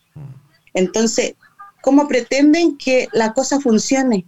Entonces, 0.74 1.36
¿Cómo 1.88 2.10
pretenden 2.10 2.78
que 2.78 3.08
la 3.14 3.32
cosa 3.32 3.62
funcione? 3.62 4.26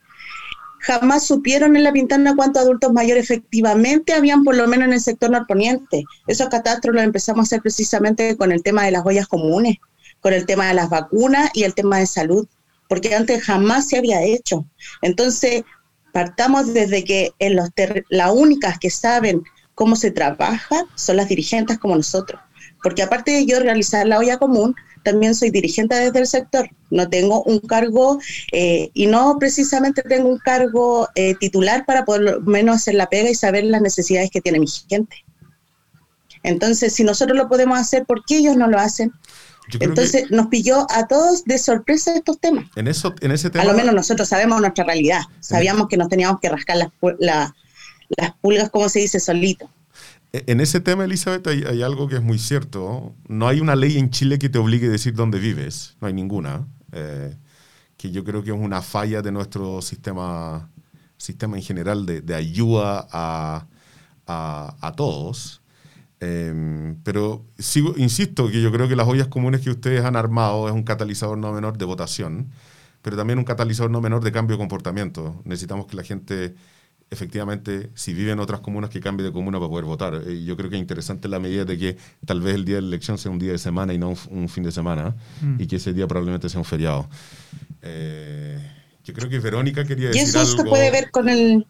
Jamás 0.79 1.27
supieron 1.27 1.75
en 1.75 1.83
la 1.83 1.91
Pintana 1.91 2.33
cuántos 2.33 2.63
adultos 2.63 2.93
mayores 2.93 3.25
efectivamente 3.25 4.13
habían, 4.13 4.45
por 4.45 4.55
lo 4.55 4.65
menos 4.65 4.87
en 4.87 4.93
el 4.93 5.01
sector 5.01 5.29
norponiente. 5.29 6.05
Esos 6.25 6.47
catastros 6.47 6.95
los 6.95 7.03
empezamos 7.03 7.39
a 7.39 7.43
hacer 7.43 7.61
precisamente 7.61 8.37
con 8.37 8.53
el 8.53 8.63
tema 8.63 8.85
de 8.85 8.91
las 8.91 9.05
ollas 9.05 9.27
comunes, 9.27 9.75
con 10.21 10.31
el 10.31 10.45
tema 10.45 10.69
de 10.69 10.73
las 10.75 10.89
vacunas 10.89 11.49
y 11.53 11.63
el 11.63 11.73
tema 11.73 11.99
de 11.99 12.05
salud, 12.05 12.47
porque 12.87 13.13
antes 13.13 13.43
jamás 13.43 13.89
se 13.89 13.97
había 13.97 14.23
hecho. 14.23 14.65
Entonces, 15.01 15.63
partamos 16.13 16.73
desde 16.73 17.03
que 17.03 17.33
en 17.39 17.57
los 17.57 17.71
las 18.07 18.31
únicas 18.31 18.79
que 18.79 18.89
saben 18.89 19.43
cómo 19.75 19.97
se 19.97 20.11
trabaja 20.11 20.85
son 20.95 21.17
las 21.17 21.27
dirigentes 21.27 21.77
como 21.77 21.97
nosotros. 21.97 22.39
Porque 22.81 23.03
aparte 23.03 23.31
de 23.31 23.45
yo 23.45 23.59
realizar 23.59 24.07
la 24.07 24.17
olla 24.17 24.37
común, 24.37 24.75
también 25.03 25.35
soy 25.35 25.49
dirigente 25.49 25.95
desde 25.95 26.19
el 26.19 26.27
sector. 26.27 26.69
No 26.89 27.09
tengo 27.09 27.43
un 27.43 27.59
cargo 27.59 28.19
eh, 28.51 28.89
y 28.93 29.07
no 29.07 29.37
precisamente 29.39 30.01
tengo 30.01 30.29
un 30.29 30.37
cargo 30.39 31.07
eh, 31.15 31.35
titular 31.35 31.85
para 31.85 32.05
por 32.05 32.19
lo 32.19 32.41
menos 32.41 32.77
hacer 32.77 32.95
la 32.95 33.07
pega 33.07 33.29
y 33.29 33.35
saber 33.35 33.63
las 33.65 33.81
necesidades 33.81 34.29
que 34.31 34.41
tiene 34.41 34.59
mi 34.59 34.67
gente. 34.67 35.17
Entonces, 36.43 36.93
si 36.93 37.03
nosotros 37.03 37.37
lo 37.37 37.49
podemos 37.49 37.77
hacer, 37.77 38.05
¿por 38.05 38.23
qué 38.25 38.37
ellos 38.37 38.55
no 38.55 38.67
lo 38.67 38.79
hacen? 38.79 39.11
Entonces 39.79 40.31
nos 40.31 40.47
pilló 40.47 40.87
a 40.89 41.07
todos 41.07 41.43
de 41.45 41.57
sorpresa 41.57 42.15
estos 42.15 42.39
temas. 42.39 42.65
En 42.75 42.87
eso, 42.87 43.13
en 43.21 43.31
ese 43.31 43.49
tema. 43.49 43.63
A 43.63 43.67
lo 43.67 43.73
menos 43.73 43.93
nosotros 43.93 44.27
sabemos 44.27 44.59
nuestra 44.61 44.83
realidad. 44.83 45.21
Sabíamos 45.41 45.87
que 45.87 45.97
nos 45.97 46.09
teníamos 46.09 46.39
que 46.39 46.49
rascar 46.49 46.77
las, 46.77 46.89
las 47.01 48.31
pulgas, 48.41 48.69
como 48.69 48.89
se 48.89 48.99
dice, 48.99 49.19
solito. 49.19 49.69
E, 50.33 50.43
en 50.47 50.61
ese 50.61 50.79
tema, 50.79 51.05
Elizabeth, 51.05 51.47
hay, 51.47 51.81
algo 51.81 52.07
que 52.07 52.15
es 52.15 52.21
muy 52.21 52.39
cierto. 52.39 53.15
No 53.27 53.47
hay 53.47 53.59
una 53.59 53.75
ley 53.75 53.97
en 53.97 54.09
Chile 54.09 54.39
que 54.39 54.49
te 54.49 54.59
obligue 54.59 54.87
a 54.87 54.91
decir 54.91 55.13
dónde 55.13 55.39
vives. 55.39 55.95
No 56.01 56.07
hay 56.07 56.13
ninguna. 56.13 56.67
Eh, 56.91 57.35
que 57.97 58.11
yo 58.11 58.23
creo 58.23 58.43
que 58.43 58.51
es 58.51 58.57
una 58.57 58.81
falla 58.81 59.21
de 59.21 59.31
nuestro 59.31 59.81
sistema, 59.81 60.69
sistema 61.17 61.57
en 61.57 61.63
general 61.63 62.05
de, 62.05 62.35
ayuda 62.35 63.07
a, 63.11 63.67
a, 64.27 64.93
todos. 64.95 65.61
Em, 66.21 66.97
pero 67.03 67.45
sigo, 67.57 67.93
insisto 67.97 68.49
que 68.49 68.61
yo 68.61 68.71
creo 68.71 68.87
que 68.87 68.95
las 68.95 69.07
ollas 69.07 69.27
comunes 69.27 69.61
que 69.61 69.69
ustedes 69.69 70.03
han 70.05 70.15
armado 70.15 70.67
es 70.67 70.73
un 70.73 70.83
catalizador 70.83 71.37
no 71.37 71.51
menor 71.53 71.77
de 71.77 71.85
votación, 71.85 72.49
pero 73.01 73.17
también 73.17 73.39
un 73.39 73.45
catalizador 73.45 73.91
no 73.91 74.01
menor 74.01 74.23
de 74.23 74.31
cambio 74.31 74.55
de 74.55 74.59
comportamiento. 74.59 75.41
Necesitamos 75.45 75.87
que 75.87 75.97
la 75.97 76.03
gente 76.03 76.55
efectivamente, 77.11 77.89
si 77.95 78.13
vive 78.13 78.31
en 78.31 78.39
otras 78.39 78.59
comunas, 78.59 78.89
que 78.89 78.99
cambie 78.99 79.25
de 79.25 79.31
comuna 79.31 79.57
para 79.57 79.69
poder 79.69 79.85
votar. 79.85 80.21
Y 80.27 80.45
yo 80.45 80.55
creo 80.55 80.69
que 80.69 80.75
es 80.75 80.81
interesante 80.81 81.27
la 81.27 81.39
medida 81.39 81.65
de 81.65 81.77
que 81.77 81.97
tal 82.25 82.41
vez 82.41 82.55
el 82.55 82.65
día 82.65 82.75
de 82.75 82.81
la 82.81 82.87
elección 82.87 83.17
sea 83.17 83.31
un 83.31 83.39
día 83.39 83.51
de 83.51 83.57
semana 83.57 83.93
y 83.93 83.97
no 83.97 84.13
un, 84.29 84.49
fin 84.49 84.63
de 84.63 84.71
semana, 84.71 85.15
mm. 85.41 85.61
y 85.61 85.67
que 85.67 85.77
ese 85.77 85.93
día 85.93 86.07
probablemente 86.07 86.49
sea 86.49 86.59
un 86.59 86.65
feriado. 86.65 87.09
Eh, 87.81 88.59
yo 89.03 89.13
creo 89.13 89.29
que 89.29 89.39
Verónica 89.39 89.85
quería 89.85 90.09
decir 90.09 90.21
algo. 90.27 90.39
Y 90.39 90.43
eso 90.43 90.57
se 90.57 90.63
puede 90.63 90.91
ver 90.91 91.09
con, 91.11 91.29
el, 91.29 91.65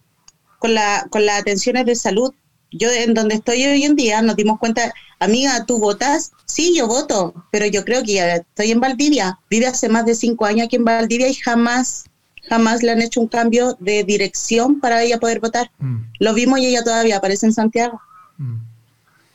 con, 0.59 0.73
la, 0.73 1.07
con 1.09 1.25
las 1.25 1.41
atenciones 1.41 1.85
de 1.85 1.95
salud. 1.95 2.33
Yo, 2.71 2.91
en 2.91 3.13
donde 3.13 3.35
estoy 3.35 3.65
hoy 3.65 3.83
en 3.83 3.95
día, 3.95 4.21
nos 4.21 4.35
dimos 4.35 4.59
cuenta, 4.59 4.93
amiga, 5.19 5.65
¿tú 5.65 5.79
votas? 5.79 6.31
Sí, 6.45 6.75
yo 6.75 6.87
voto, 6.87 7.33
pero 7.51 7.65
yo 7.65 7.83
creo 7.83 8.03
que 8.03 8.13
ya 8.13 8.35
estoy 8.35 8.71
en 8.71 8.79
Valdivia. 8.79 9.39
Vive 9.49 9.67
hace 9.67 9.89
más 9.89 10.05
de 10.05 10.13
cinco 10.13 10.45
años 10.45 10.65
aquí 10.65 10.75
en 10.75 10.85
Valdivia 10.85 11.29
y 11.29 11.33
jamás 11.33 12.08
jamás 12.49 12.83
le 12.83 12.91
han 12.91 13.01
hecho 13.01 13.21
un 13.21 13.27
cambio 13.27 13.77
de 13.79 14.03
dirección 14.03 14.79
para 14.79 15.03
ella 15.03 15.19
poder 15.19 15.39
votar. 15.39 15.71
Mm. 15.79 15.97
Lo 16.19 16.33
vimos 16.33 16.59
y 16.59 16.65
ella 16.65 16.83
todavía 16.83 17.17
aparece 17.17 17.45
en 17.45 17.53
Santiago. 17.53 18.01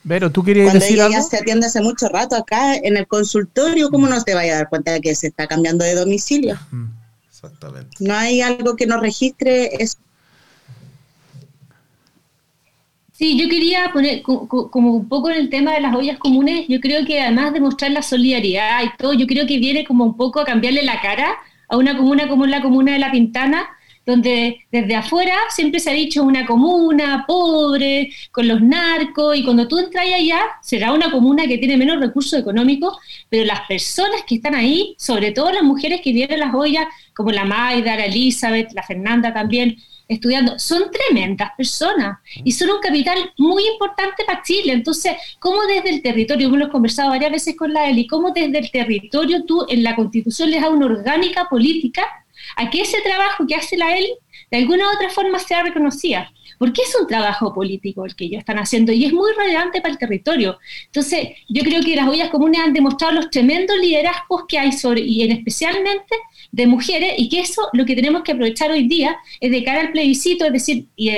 Pero 0.07 0.29
mm. 0.29 0.33
tú 0.33 0.43
querías 0.43 0.65
Cuando 0.65 0.79
decir 0.79 0.99
ella 0.99 1.21
se 1.21 1.37
atiende 1.37 1.67
hace 1.67 1.81
mucho 1.81 2.09
rato 2.09 2.35
acá 2.35 2.75
en 2.75 2.97
el 2.97 3.07
consultorio, 3.07 3.89
¿cómo 3.89 4.07
no 4.07 4.21
te 4.23 4.35
vaya 4.35 4.53
a 4.53 4.57
dar 4.57 4.69
cuenta 4.69 4.91
de 4.91 5.01
que 5.01 5.15
se 5.15 5.27
está 5.27 5.47
cambiando 5.47 5.85
de 5.85 5.95
domicilio? 5.95 6.57
Mm. 6.71 6.85
Exactamente. 7.29 7.97
No 7.99 8.13
hay 8.13 8.41
algo 8.41 8.75
que 8.75 8.85
nos 8.85 9.01
registre 9.01 9.81
eso. 9.81 9.97
Sí, 13.17 13.39
yo 13.39 13.47
quería 13.47 13.91
poner 13.93 14.21
como 14.23 14.93
un 14.93 15.07
poco 15.07 15.29
en 15.29 15.37
el 15.37 15.49
tema 15.49 15.73
de 15.73 15.79
las 15.79 15.95
ollas 15.95 16.17
comunes, 16.19 16.65
yo 16.67 16.81
creo 16.81 17.05
que 17.05 17.21
además 17.21 17.53
de 17.53 17.61
mostrar 17.61 17.91
la 17.91 18.01
solidaridad 18.01 18.83
y 18.83 18.97
todo, 18.97 19.13
yo 19.13 19.25
creo 19.25 19.47
que 19.47 19.57
viene 19.57 19.85
como 19.85 20.03
un 20.03 20.17
poco 20.17 20.41
a 20.41 20.45
cambiarle 20.45 20.83
la 20.83 20.99
cara 20.99 21.37
a 21.69 21.77
una 21.77 21.97
comuna 21.97 22.27
como 22.27 22.45
la 22.45 22.61
comuna 22.61 22.93
de 22.93 22.99
La 22.99 23.11
Pintana, 23.11 23.67
donde 24.05 24.59
desde 24.71 24.95
afuera 24.95 25.33
siempre 25.49 25.79
se 25.79 25.89
ha 25.89 25.93
dicho 25.93 26.23
una 26.23 26.45
comuna 26.45 27.25
pobre, 27.27 28.11
con 28.31 28.47
los 28.47 28.61
narcos, 28.61 29.35
y 29.35 29.43
cuando 29.43 29.67
tú 29.67 29.79
entras 29.79 30.05
allá, 30.05 30.41
será 30.61 30.93
una 30.93 31.11
comuna 31.11 31.47
que 31.47 31.57
tiene 31.57 31.75
menos 31.75 31.99
recursos 31.99 32.39
económicos, 32.39 32.97
pero 33.29 33.45
las 33.45 33.61
personas 33.61 34.21
que 34.27 34.35
están 34.35 34.53
ahí, 34.53 34.95
sobre 34.99 35.31
todo 35.31 35.51
las 35.51 35.63
mujeres 35.63 36.01
que 36.01 36.13
tienen 36.13 36.39
las 36.39 36.53
ollas, 36.53 36.85
como 37.15 37.31
la 37.31 37.45
Maida, 37.45 37.95
la 37.95 38.05
Elizabeth, 38.05 38.73
la 38.73 38.83
Fernanda 38.83 39.33
también, 39.33 39.77
estudiando, 40.07 40.59
son 40.59 40.91
tremendas 40.91 41.51
personas 41.57 42.19
y 42.43 42.51
son 42.51 42.69
un 42.69 42.79
capital 42.79 43.33
muy 43.37 43.65
importante 43.67 44.23
para 44.25 44.41
Chile. 44.43 44.73
Entonces, 44.73 45.13
¿cómo 45.39 45.63
desde 45.65 45.89
el 45.89 46.01
territorio, 46.01 46.47
hemos 46.47 46.69
conversado 46.69 47.09
varias 47.09 47.31
veces 47.31 47.55
con 47.55 47.73
la 47.73 47.89
Eli, 47.89 48.07
cómo 48.07 48.31
desde 48.31 48.59
el 48.59 48.71
territorio 48.71 49.43
tú 49.45 49.65
en 49.69 49.83
la 49.83 49.95
constitución 49.95 50.51
les 50.51 50.61
das 50.61 50.69
una 50.69 50.85
orgánica 50.85 51.47
política 51.49 52.03
a 52.55 52.69
que 52.69 52.81
ese 52.81 53.01
trabajo 53.01 53.45
que 53.47 53.55
hace 53.55 53.77
la 53.77 53.97
Eli 53.97 54.13
de 54.51 54.57
alguna 54.57 54.85
u 54.85 54.95
otra 54.95 55.09
forma 55.09 55.39
sea 55.39 55.63
reconocida? 55.63 56.31
Porque 56.57 56.81
es 56.81 56.95
un 56.99 57.07
trabajo 57.07 57.53
político 57.53 58.05
el 58.05 58.15
que 58.15 58.25
ellos 58.25 58.39
están 58.39 58.57
haciendo 58.57 58.91
y 58.91 59.05
es 59.05 59.13
muy 59.13 59.31
relevante 59.33 59.81
para 59.81 59.93
el 59.93 59.97
territorio. 59.97 60.57
Entonces, 60.85 61.29
yo 61.49 61.63
creo 61.63 61.81
que 61.81 61.95
las 61.95 62.07
ollas 62.07 62.29
comunes 62.29 62.61
han 62.61 62.73
demostrado 62.73 63.13
los 63.13 63.29
tremendos 63.29 63.77
liderazgos 63.77 64.43
que 64.47 64.59
hay 64.59 64.71
sobre, 64.71 65.01
y 65.01 65.23
en 65.23 65.31
especialmente 65.31 66.15
de 66.51 66.67
mujeres, 66.67 67.13
y 67.17 67.29
que 67.29 67.41
eso 67.41 67.61
lo 67.73 67.85
que 67.85 67.95
tenemos 67.95 68.23
que 68.23 68.31
aprovechar 68.31 68.71
hoy 68.71 68.87
día 68.87 69.17
es 69.39 69.51
de 69.51 69.63
cara 69.63 69.81
al 69.81 69.91
plebiscito, 69.91 70.45
es 70.45 70.53
decir, 70.53 70.85
y, 70.95 71.11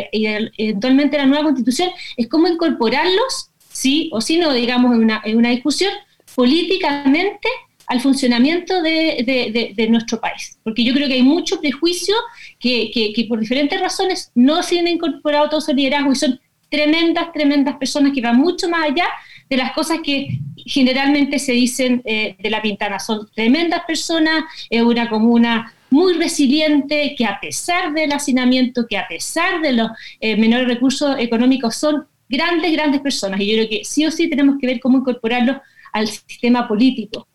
eventualmente 0.58 1.18
la 1.18 1.26
nueva 1.26 1.44
constitución, 1.46 1.90
es 2.16 2.28
cómo 2.28 2.48
incorporarlos, 2.48 3.52
sí 3.70 4.10
o 4.14 4.22
sí 4.22 4.38
no, 4.38 4.54
digamos, 4.54 4.96
en 4.96 5.04
una, 5.04 5.22
en 5.24 5.38
una 5.38 5.50
discusión 5.50 5.94
políticamente 6.36 7.48
al 7.88 8.02
funcionamiento 8.02 8.82
de, 8.82 9.88
nuestro 9.90 10.20
país. 10.20 10.60
Porque 10.64 10.84
yo 10.84 10.94
creo 10.94 11.08
que 11.08 11.16
hay 11.16 11.24
mucho 11.24 11.60
prejuicio 11.60 12.16
que, 12.60 12.92
que, 12.94 13.26
por 13.28 13.40
diferentes 13.40 13.80
razones 13.80 14.32
no 14.36 14.62
se 14.62 14.80
han 14.80 14.88
incorporado 14.88 15.50
todos 15.50 15.64
esos 15.64 15.76
liderazgos 15.76 16.18
y 16.18 16.20
son 16.28 16.40
tremendas, 16.70 17.32
tremendas 17.32 17.78
personas 17.78 18.12
que 18.14 18.22
van 18.22 18.38
mucho 18.38 18.68
más 18.68 18.90
allá 18.90 19.06
de 19.50 19.56
las 19.56 19.72
cosas 19.72 20.00
que 20.04 20.28
generalmente 20.66 21.40
se 21.40 21.54
dicen 21.54 22.02
eh, 22.04 22.36
de 22.38 22.50
la 22.50 22.62
Pintana. 22.62 23.00
Son 23.00 23.30
tremendas 23.34 23.84
personas, 23.88 24.44
es 24.70 24.82
una 24.82 25.10
comuna 25.10 25.74
muy 25.90 26.16
resiliente, 26.16 27.16
que 27.18 27.26
a 27.26 27.40
pesar 27.40 27.94
del 27.94 28.12
hacinamiento, 28.12 28.86
que 28.86 28.98
a 28.98 29.08
pesar 29.08 29.62
de 29.62 29.72
los 29.72 29.90
eh, 30.20 30.36
menores 30.36 30.68
recursos 30.68 31.16
económicos, 31.20 31.78
son 31.78 32.06
grandes, 32.28 32.74
grandes 32.74 33.00
personas. 33.00 33.40
Y 33.40 33.48
yo 33.48 33.54
creo 33.54 33.70
que 33.70 33.86
sí 33.86 34.06
o 34.06 34.12
sí 34.12 34.30
tenemos 34.30 34.58
que 34.60 34.68
ver 34.68 34.82
cómo 34.82 34.98
incorporarlos 34.98 35.58
al 35.94 36.10
sistema 36.10 36.68
político. 36.68 37.30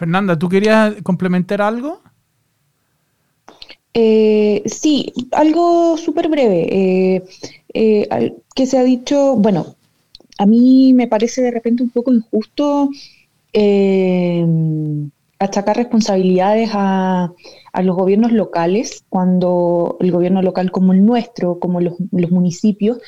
Fernanda, 0.00 0.38
¿tú 0.38 0.48
querías 0.48 0.94
complementar 1.02 1.60
algo? 1.60 2.00
Eh, 3.92 4.62
sí, 4.64 5.12
algo 5.32 5.98
súper 5.98 6.30
breve. 6.30 6.68
Eh, 6.70 7.22
eh, 7.74 8.34
que 8.54 8.64
se 8.64 8.78
ha 8.78 8.82
dicho, 8.82 9.36
bueno, 9.36 9.76
a 10.38 10.46
mí 10.46 10.94
me 10.94 11.06
parece 11.06 11.42
de 11.42 11.50
repente 11.50 11.82
un 11.82 11.90
poco 11.90 12.14
injusto 12.14 12.88
achacar 15.38 15.76
responsabilidades 15.76 16.70
a, 16.72 17.32
los 17.82 17.94
gobiernos 17.94 18.32
locales 18.32 19.04
cuando 19.10 19.98
el 20.00 20.12
gobierno 20.12 20.40
local 20.40 20.70
como 20.70 20.94
el 20.94 21.04
nuestro, 21.04 21.58
como 21.58 21.82
los, 21.82 22.00
municipios, 22.30 23.00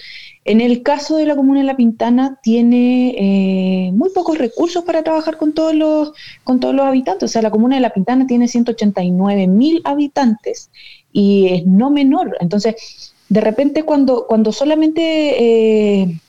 en 0.45 0.61
el 0.61 0.83
caso 0.83 1.17
de 1.17 1.27
la 1.27 1.37
comuna 1.37 1.61
de 1.61 1.67
La 1.67 1.77
Pintana 1.77 2.41
tiene 2.43 3.15
eh, 3.17 3.93
muy 3.93 4.11
pocos 4.11 4.39
recursos 4.39 4.85
para 4.85 5.05
trabajar 5.05 5.37
con 5.37 5.53
todos, 5.53 5.75
los, 5.75 6.13
con 6.43 6.59
todos 6.59 6.75
los 6.75 6.85
habitantes. 6.85 7.31
O 7.31 7.33
sea, 7.33 7.43
la 7.43 7.51
comuna 7.51 7.77
de 7.77 7.83
La 7.83 7.95
Pintana 7.95 8.27
tiene 8.27 8.49
189 8.49 9.47
mil 9.47 9.81
habitantes 9.85 10.71
y 11.13 11.49
es 11.49 11.67
no 11.67 11.91
menor. 11.91 12.37
Entonces, 12.41 13.15
de 13.29 13.41
repente 13.41 13.85
cuando, 13.85 14.27
cuando 14.27 14.51
solamente 14.51 16.03
eh, 16.03 16.21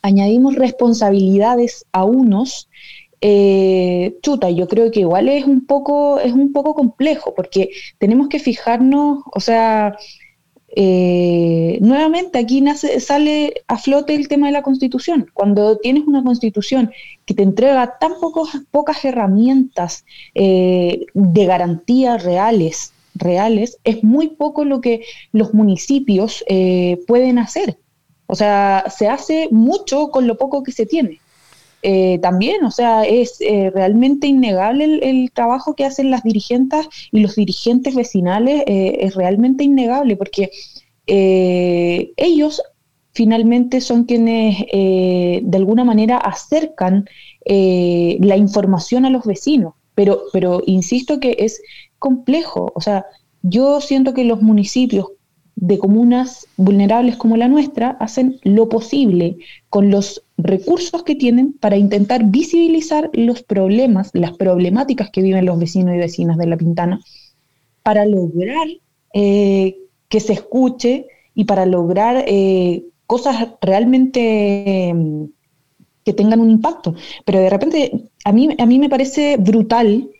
añadimos 0.00 0.54
responsabilidades 0.54 1.84
a 1.92 2.04
unos, 2.04 2.68
eh, 3.20 4.16
chuta, 4.22 4.50
yo 4.50 4.66
creo 4.66 4.90
que 4.90 5.00
igual 5.00 5.28
es 5.28 5.44
un 5.44 5.66
poco, 5.66 6.20
es 6.20 6.32
un 6.32 6.52
poco 6.52 6.74
complejo, 6.74 7.34
porque 7.34 7.70
tenemos 7.98 8.28
que 8.28 8.38
fijarnos, 8.38 9.22
o 9.34 9.40
sea, 9.40 9.96
eh, 10.78 11.78
nuevamente 11.80 12.38
aquí 12.38 12.60
nace, 12.60 13.00
sale 13.00 13.62
a 13.66 13.78
flote 13.78 14.14
el 14.14 14.28
tema 14.28 14.46
de 14.46 14.52
la 14.52 14.62
constitución. 14.62 15.30
Cuando 15.32 15.78
tienes 15.78 16.06
una 16.06 16.22
constitución 16.22 16.92
que 17.24 17.32
te 17.32 17.42
entrega 17.42 17.98
tan 17.98 18.12
pocos, 18.20 18.50
pocas 18.70 19.02
herramientas 19.04 20.04
eh, 20.34 21.06
de 21.14 21.46
garantías 21.46 22.22
reales, 22.22 22.92
reales, 23.14 23.78
es 23.84 24.04
muy 24.04 24.28
poco 24.28 24.66
lo 24.66 24.82
que 24.82 25.02
los 25.32 25.54
municipios 25.54 26.44
pueden 27.06 27.38
hacer. 27.38 27.78
O 28.26 28.34
sea, 28.34 28.84
se 28.94 29.08
hace 29.08 29.48
mucho 29.50 30.10
con 30.10 30.26
lo 30.26 30.36
poco 30.36 30.62
que 30.62 30.72
se 30.72 30.84
tiene. 30.84 31.20
Eh, 31.82 32.18
también, 32.20 32.64
o 32.64 32.70
sea, 32.70 33.04
es 33.04 33.40
eh, 33.40 33.70
realmente 33.72 34.26
innegable 34.26 34.98
el, 35.02 35.30
trabajo 35.32 35.74
que 35.76 35.84
hacen 35.84 36.10
las 36.10 36.22
dirigentes 36.24 36.88
y 37.12 37.20
los 37.20 37.36
dirigentes 37.36 37.94
vecinales, 37.94 38.64
eh, 38.66 38.98
es 39.00 39.14
realmente 39.14 39.64
innegable 39.64 40.16
porque 40.16 40.50
ellos 41.08 42.60
finalmente 43.12 43.80
son 43.80 44.04
quienes 44.04 44.58
de 44.72 45.56
alguna 45.56 45.84
manera 45.84 46.16
acercan 46.16 47.08
la 47.44 48.36
información 48.36 49.04
a 49.04 49.10
los 49.10 49.24
vecinos, 49.24 49.74
pero, 49.94 50.22
pero 50.32 50.62
insisto 50.66 51.20
que 51.20 51.36
es 51.38 51.62
complejo, 52.00 52.72
o 52.74 52.80
sea, 52.80 53.06
yo 53.42 53.80
siento 53.80 54.14
que 54.14 54.24
los 54.24 54.42
municipios 54.42 55.06
de 55.54 55.78
comunas 55.78 56.48
vulnerables 56.56 57.16
como 57.16 57.36
la 57.36 57.46
nuestra 57.46 57.90
hacen 58.00 58.40
lo 58.42 58.68
posible 58.68 59.38
con 59.70 59.90
los 59.90 60.25
recursos 60.38 61.02
que 61.02 61.14
tienen 61.14 61.52
para 61.54 61.76
intentar 61.76 62.24
visibilizar 62.24 63.10
los 63.12 63.42
problemas, 63.42 64.10
las 64.12 64.36
problemáticas 64.36 65.10
que 65.10 65.22
viven 65.22 65.46
los 65.46 65.58
vecinos 65.58 65.94
y 65.94 65.98
vecinas 65.98 66.36
de 66.36 66.46
La 66.46 66.56
Pintana, 66.56 67.00
para 67.82 68.04
lograr 68.04 68.66
eh, 69.14 69.76
que 70.08 70.20
se 70.20 70.34
escuche 70.34 71.06
y 71.34 71.44
para 71.44 71.66
lograr 71.66 72.24
eh, 72.26 72.84
cosas 73.06 73.48
realmente 73.60 74.92
mm, 74.94 75.24
que 76.04 76.12
tengan 76.12 76.40
un 76.40 76.50
impacto. 76.50 76.94
Pero 77.24 77.40
de 77.40 77.50
repente 77.50 78.10
a 78.24 78.32
mí, 78.32 78.48
a 78.58 78.66
mí 78.66 78.78
me 78.78 78.88
parece 78.88 79.36
brutal 79.38 80.10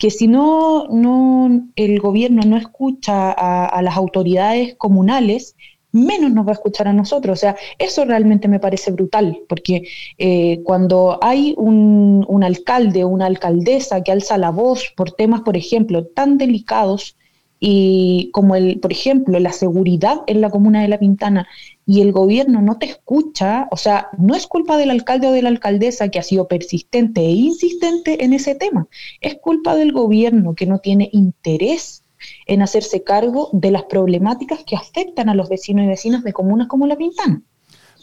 que 0.00 0.10
si 0.10 0.26
no, 0.26 0.86
no 0.88 1.68
el 1.76 2.00
gobierno 2.00 2.42
no 2.46 2.56
escucha 2.56 3.30
a, 3.30 3.82
las 3.82 3.96
autoridades 3.96 4.74
comunales, 4.76 5.56
menos 5.92 6.30
nos 6.32 6.46
va 6.46 6.50
a 6.50 6.54
escuchar 6.54 6.88
a 6.88 6.92
nosotros. 6.92 7.38
O 7.38 7.40
sea, 7.40 7.56
eso 7.78 8.04
realmente 8.04 8.48
me 8.48 8.60
parece 8.60 8.90
brutal, 8.90 9.40
porque 9.48 9.84
eh, 10.18 10.60
cuando 10.64 11.18
hay 11.22 11.54
un, 11.56 12.24
un, 12.28 12.44
alcalde 12.44 13.04
o 13.04 13.08
una 13.08 13.26
alcaldesa 13.26 14.02
que 14.02 14.12
alza 14.12 14.38
la 14.38 14.50
voz 14.50 14.92
por 14.96 15.12
temas, 15.12 15.42
por 15.42 15.56
ejemplo, 15.56 16.06
tan 16.06 16.38
delicados 16.38 17.16
y 17.60 18.30
como 18.32 18.56
el, 18.56 18.80
por 18.80 18.90
ejemplo, 18.90 19.38
la 19.38 19.52
seguridad 19.52 20.22
en 20.26 20.40
la 20.40 20.48
comuna 20.48 20.80
de 20.80 20.88
La 20.88 20.98
Pintana 20.98 21.46
y 21.86 22.00
el 22.00 22.10
gobierno 22.10 22.62
no 22.62 22.78
te 22.78 22.86
escucha, 22.86 23.68
o 23.70 23.76
sea, 23.76 24.08
no 24.16 24.34
es 24.34 24.46
culpa 24.46 24.78
del 24.78 24.90
alcalde 24.90 25.26
o 25.26 25.32
de 25.32 25.42
la 25.42 25.50
alcaldesa 25.50 26.08
que 26.08 26.18
ha 26.18 26.22
sido 26.22 26.48
persistente 26.48 27.20
e 27.20 27.32
insistente 27.32 28.24
en 28.24 28.32
ese 28.32 28.54
tema, 28.54 28.88
es 29.20 29.34
culpa 29.34 29.76
del 29.76 29.92
gobierno 29.92 30.54
que 30.54 30.66
no 30.66 30.78
tiene 30.78 31.10
interés 31.12 32.02
en 32.46 32.62
hacerse 32.62 33.02
cargo 33.02 33.50
de 33.52 33.70
las 33.70 33.84
problemáticas 33.84 34.60
que 34.64 34.76
afectan 34.76 35.28
a 35.28 35.34
los 35.34 35.48
vecinos 35.48 35.84
y 35.84 35.88
vecinas 35.88 36.24
de 36.24 36.32
comunas 36.32 36.68
como 36.68 36.86
La 36.86 36.96
Pintana. 36.96 37.42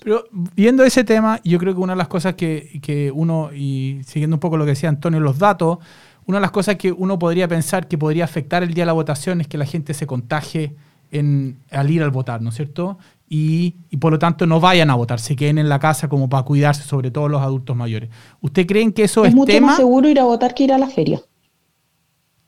Pero 0.03 0.25
viendo 0.31 0.83
ese 0.83 1.03
tema, 1.03 1.41
yo 1.43 1.57
creo 1.59 1.73
que 1.73 1.81
una 1.81 1.93
de 1.93 1.97
las 1.97 2.07
cosas 2.07 2.35
que, 2.35 2.79
que 2.81 3.11
uno, 3.11 3.49
y 3.53 4.01
siguiendo 4.05 4.35
un 4.35 4.39
poco 4.39 4.57
lo 4.57 4.65
que 4.65 4.71
decía 4.71 4.89
Antonio, 4.89 5.19
los 5.19 5.39
datos, 5.39 5.79
una 6.25 6.37
de 6.37 6.41
las 6.41 6.51
cosas 6.51 6.75
que 6.75 6.91
uno 6.91 7.17
podría 7.17 7.47
pensar 7.47 7.87
que 7.87 7.97
podría 7.97 8.25
afectar 8.25 8.61
el 8.61 8.73
día 8.73 8.83
de 8.83 8.87
la 8.87 8.93
votación 8.93 9.41
es 9.41 9.47
que 9.47 9.57
la 9.57 9.65
gente 9.65 9.93
se 9.93 10.05
contagie 10.05 10.75
en, 11.11 11.57
al 11.71 11.89
ir 11.89 12.03
al 12.03 12.11
votar, 12.11 12.41
¿no 12.41 12.49
es 12.49 12.55
cierto? 12.55 12.97
Y, 13.29 13.71
por 13.99 14.11
lo 14.11 14.19
tanto 14.19 14.45
no 14.45 14.59
vayan 14.59 14.89
a 14.89 14.95
votar, 14.95 15.19
se 15.19 15.35
queden 15.35 15.57
en 15.57 15.69
la 15.69 15.79
casa 15.79 16.07
como 16.07 16.29
para 16.29 16.43
cuidarse, 16.43 16.83
sobre 16.83 17.11
todo 17.11 17.27
los 17.27 17.41
adultos 17.41 17.75
mayores. 17.75 18.09
¿Usted 18.41 18.65
creen 18.65 18.93
que 18.93 19.03
eso 19.03 19.23
es, 19.23 19.29
es 19.29 19.35
mucho 19.35 19.61
más 19.61 19.77
seguro 19.77 20.07
ir 20.07 20.19
a 20.19 20.23
votar 20.23 20.53
que 20.53 20.63
ir 20.63 20.73
a 20.73 20.77
la 20.77 20.87
feria? 20.87 21.21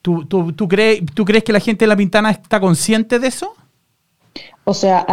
¿Tú, 0.02 0.26
tú, 0.26 0.68
crees, 0.68 1.02
¿Tú 1.14 1.26
crees 1.26 1.44
que 1.44 1.54
la 1.54 1.60
gente 1.60 1.86
de 1.86 1.90
La 1.90 1.98
Pintana 1.98 2.32
está 2.32 2.60
consciente 2.60 3.20
de 3.20 3.28
eso? 3.28 3.54
O 4.64 4.74
sea, 4.74 5.06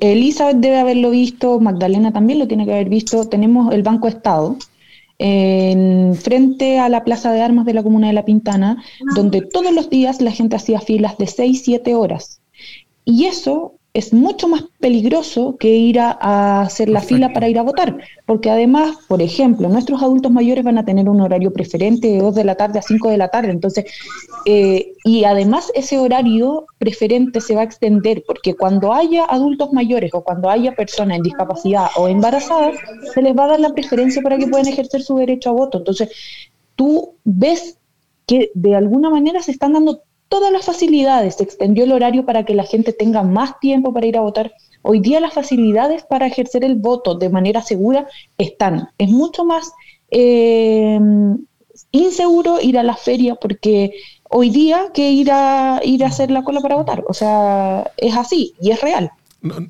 Elizabeth 0.00 0.58
debe 0.58 0.78
haberlo 0.78 1.10
visto, 1.10 1.58
Magdalena 1.58 2.12
también 2.12 2.38
lo 2.38 2.46
tiene 2.46 2.64
que 2.64 2.72
haber 2.72 2.88
visto. 2.88 3.28
Tenemos 3.28 3.74
el 3.74 3.82
Banco 3.82 4.08
Estado, 4.08 4.56
en 5.18 6.14
frente 6.14 6.78
a 6.78 6.88
la 6.88 7.04
Plaza 7.04 7.32
de 7.32 7.42
Armas 7.42 7.64
de 7.64 7.74
la 7.74 7.82
Comuna 7.82 8.08
de 8.08 8.12
La 8.12 8.24
Pintana, 8.24 8.82
donde 9.14 9.42
todos 9.42 9.72
los 9.72 9.90
días 9.90 10.20
la 10.20 10.32
gente 10.32 10.56
hacía 10.56 10.80
filas 10.80 11.18
de 11.18 11.26
6, 11.26 11.62
7 11.64 11.94
horas. 11.94 12.40
Y 13.04 13.26
eso 13.26 13.74
es 13.94 14.14
mucho 14.14 14.48
más 14.48 14.64
peligroso 14.80 15.56
que 15.58 15.68
ir 15.68 16.00
a, 16.00 16.62
hacer 16.62 16.88
la 16.88 17.02
fila 17.02 17.32
para 17.34 17.48
ir 17.48 17.58
a 17.58 17.62
votar, 17.62 17.98
porque 18.24 18.50
además, 18.50 18.96
por 19.06 19.20
ejemplo, 19.20 19.68
nuestros 19.68 20.02
adultos 20.02 20.32
mayores 20.32 20.64
van 20.64 20.78
a 20.78 20.84
tener 20.84 21.10
un 21.10 21.20
horario 21.20 21.52
preferente 21.52 22.08
de 22.08 22.18
2 22.18 22.34
de 22.34 22.44
la 22.44 22.54
tarde 22.54 22.78
a 22.78 22.82
5 22.82 23.10
de 23.10 23.18
la 23.18 23.28
tarde, 23.28 23.50
entonces, 23.50 23.84
eh, 24.46 24.94
y 25.04 25.24
además 25.24 25.70
ese 25.74 25.98
horario 25.98 26.64
preferente 26.78 27.42
se 27.42 27.54
va 27.54 27.60
a 27.60 27.64
extender, 27.64 28.24
porque 28.26 28.54
cuando 28.54 28.94
haya 28.94 29.26
adultos 29.26 29.72
mayores 29.74 30.10
o 30.14 30.24
cuando 30.24 30.48
haya 30.48 30.74
personas 30.74 31.18
en 31.18 31.24
discapacidad 31.24 31.88
o 31.96 32.08
embarazadas, 32.08 32.76
se 33.12 33.20
les 33.20 33.36
va 33.36 33.44
a 33.44 33.48
dar 33.48 33.60
la 33.60 33.74
preferencia 33.74 34.22
para 34.22 34.38
que 34.38 34.46
puedan 34.46 34.68
ejercer 34.68 35.02
su 35.02 35.16
derecho 35.16 35.50
a 35.50 35.52
voto. 35.52 35.78
Entonces, 35.78 36.08
tú 36.76 37.16
ves 37.24 37.76
que 38.26 38.50
de 38.54 38.74
alguna 38.74 39.10
manera 39.10 39.42
se 39.42 39.50
están 39.50 39.74
dando 39.74 40.00
todas 40.32 40.50
las 40.50 40.64
facilidades, 40.64 41.34
se 41.34 41.42
extendió 41.42 41.84
el 41.84 41.92
horario 41.92 42.24
para 42.24 42.46
que 42.46 42.54
la 42.54 42.64
gente 42.64 42.94
tenga 42.94 43.22
más 43.22 43.60
tiempo 43.60 43.92
para 43.92 44.06
ir 44.06 44.16
a 44.16 44.22
votar. 44.22 44.54
Hoy 44.80 44.98
día 44.98 45.20
las 45.20 45.34
facilidades 45.34 46.04
para 46.04 46.26
ejercer 46.26 46.64
el 46.64 46.76
voto 46.76 47.16
de 47.16 47.28
manera 47.28 47.60
segura 47.60 48.06
están. 48.38 48.88
Es 48.96 49.10
mucho 49.10 49.44
más 49.44 49.72
eh, 50.10 50.98
inseguro 51.90 52.62
ir 52.62 52.78
a 52.78 52.82
la 52.82 52.96
feria 52.96 53.34
porque 53.34 53.92
hoy 54.30 54.48
día 54.48 54.86
que 54.94 55.10
ir 55.10 55.30
a 55.30 55.82
ir 55.84 56.02
a 56.02 56.06
hacer 56.08 56.30
la 56.30 56.42
cola 56.42 56.62
para 56.62 56.76
votar. 56.76 57.04
O 57.06 57.12
sea, 57.12 57.92
es 57.98 58.16
así 58.16 58.54
y 58.58 58.70
es 58.70 58.80
real. 58.80 59.12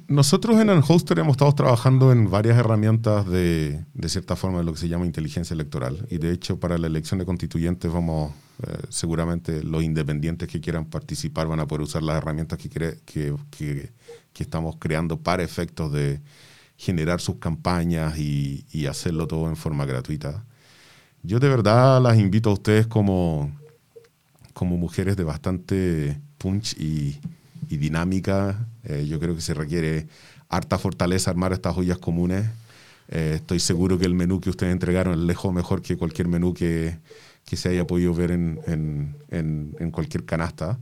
Nosotros 0.06 0.60
en 0.60 0.68
Unhoster 0.68 1.18
hemos 1.18 1.32
estado 1.32 1.54
trabajando 1.54 2.12
en 2.12 2.30
varias 2.30 2.58
herramientas 2.58 3.26
de, 3.26 3.86
de 3.94 4.08
cierta 4.10 4.36
forma 4.36 4.58
de 4.58 4.64
lo 4.64 4.74
que 4.74 4.80
se 4.80 4.88
llama 4.88 5.06
inteligencia 5.06 5.54
electoral. 5.54 6.06
Y 6.10 6.18
de 6.18 6.30
hecho, 6.30 6.60
para 6.60 6.76
la 6.76 6.88
elección 6.88 7.18
de 7.18 7.24
constituyentes 7.24 7.90
vamos 7.90 8.32
eh, 8.66 8.78
seguramente 8.90 9.64
los 9.64 9.82
independientes 9.82 10.46
que 10.46 10.60
quieran 10.60 10.84
participar 10.84 11.48
van 11.48 11.58
a 11.58 11.66
poder 11.66 11.82
usar 11.82 12.02
las 12.02 12.18
herramientas 12.18 12.58
que, 12.58 12.68
que, 13.06 13.34
que, 13.50 13.92
estamos 14.34 14.76
creando 14.78 15.18
para 15.18 15.42
efectos 15.42 15.90
de 15.90 16.20
generar 16.76 17.20
sus 17.20 17.36
campañas 17.36 18.18
y, 18.18 18.66
y, 18.70 18.86
hacerlo 18.86 19.26
todo 19.26 19.48
en 19.48 19.56
forma 19.56 19.86
gratuita. 19.86 20.44
Yo 21.22 21.40
de 21.40 21.48
verdad 21.48 22.00
las 22.02 22.18
invito 22.18 22.50
a 22.50 22.52
ustedes 22.52 22.86
como, 22.86 23.50
como 24.52 24.76
mujeres 24.76 25.16
de 25.16 25.24
bastante 25.24 26.20
punch 26.38 26.76
y, 26.78 27.18
y 27.72 27.78
dinámica. 27.78 28.66
Eh, 28.84 29.06
yo 29.08 29.18
creo 29.18 29.34
que 29.34 29.40
se 29.40 29.54
requiere 29.54 30.06
harta 30.50 30.78
fortaleza 30.78 31.30
armar 31.30 31.52
estas 31.54 31.74
joyas 31.74 31.96
comunes. 31.96 32.44
Eh, 33.08 33.32
estoy 33.36 33.60
seguro 33.60 33.98
que 33.98 34.04
el 34.04 34.14
menú 34.14 34.40
que 34.40 34.50
ustedes 34.50 34.72
entregaron 34.72 35.14
es 35.14 35.20
lejos 35.20 35.52
mejor 35.54 35.80
que 35.80 35.96
cualquier 35.96 36.28
menú 36.28 36.52
que, 36.52 36.98
que 37.46 37.56
se 37.56 37.70
haya 37.70 37.86
podido 37.86 38.14
ver 38.14 38.30
en, 38.30 38.60
en, 38.66 39.74
en, 39.78 39.90
cualquier 39.90 40.26
canasta. 40.26 40.78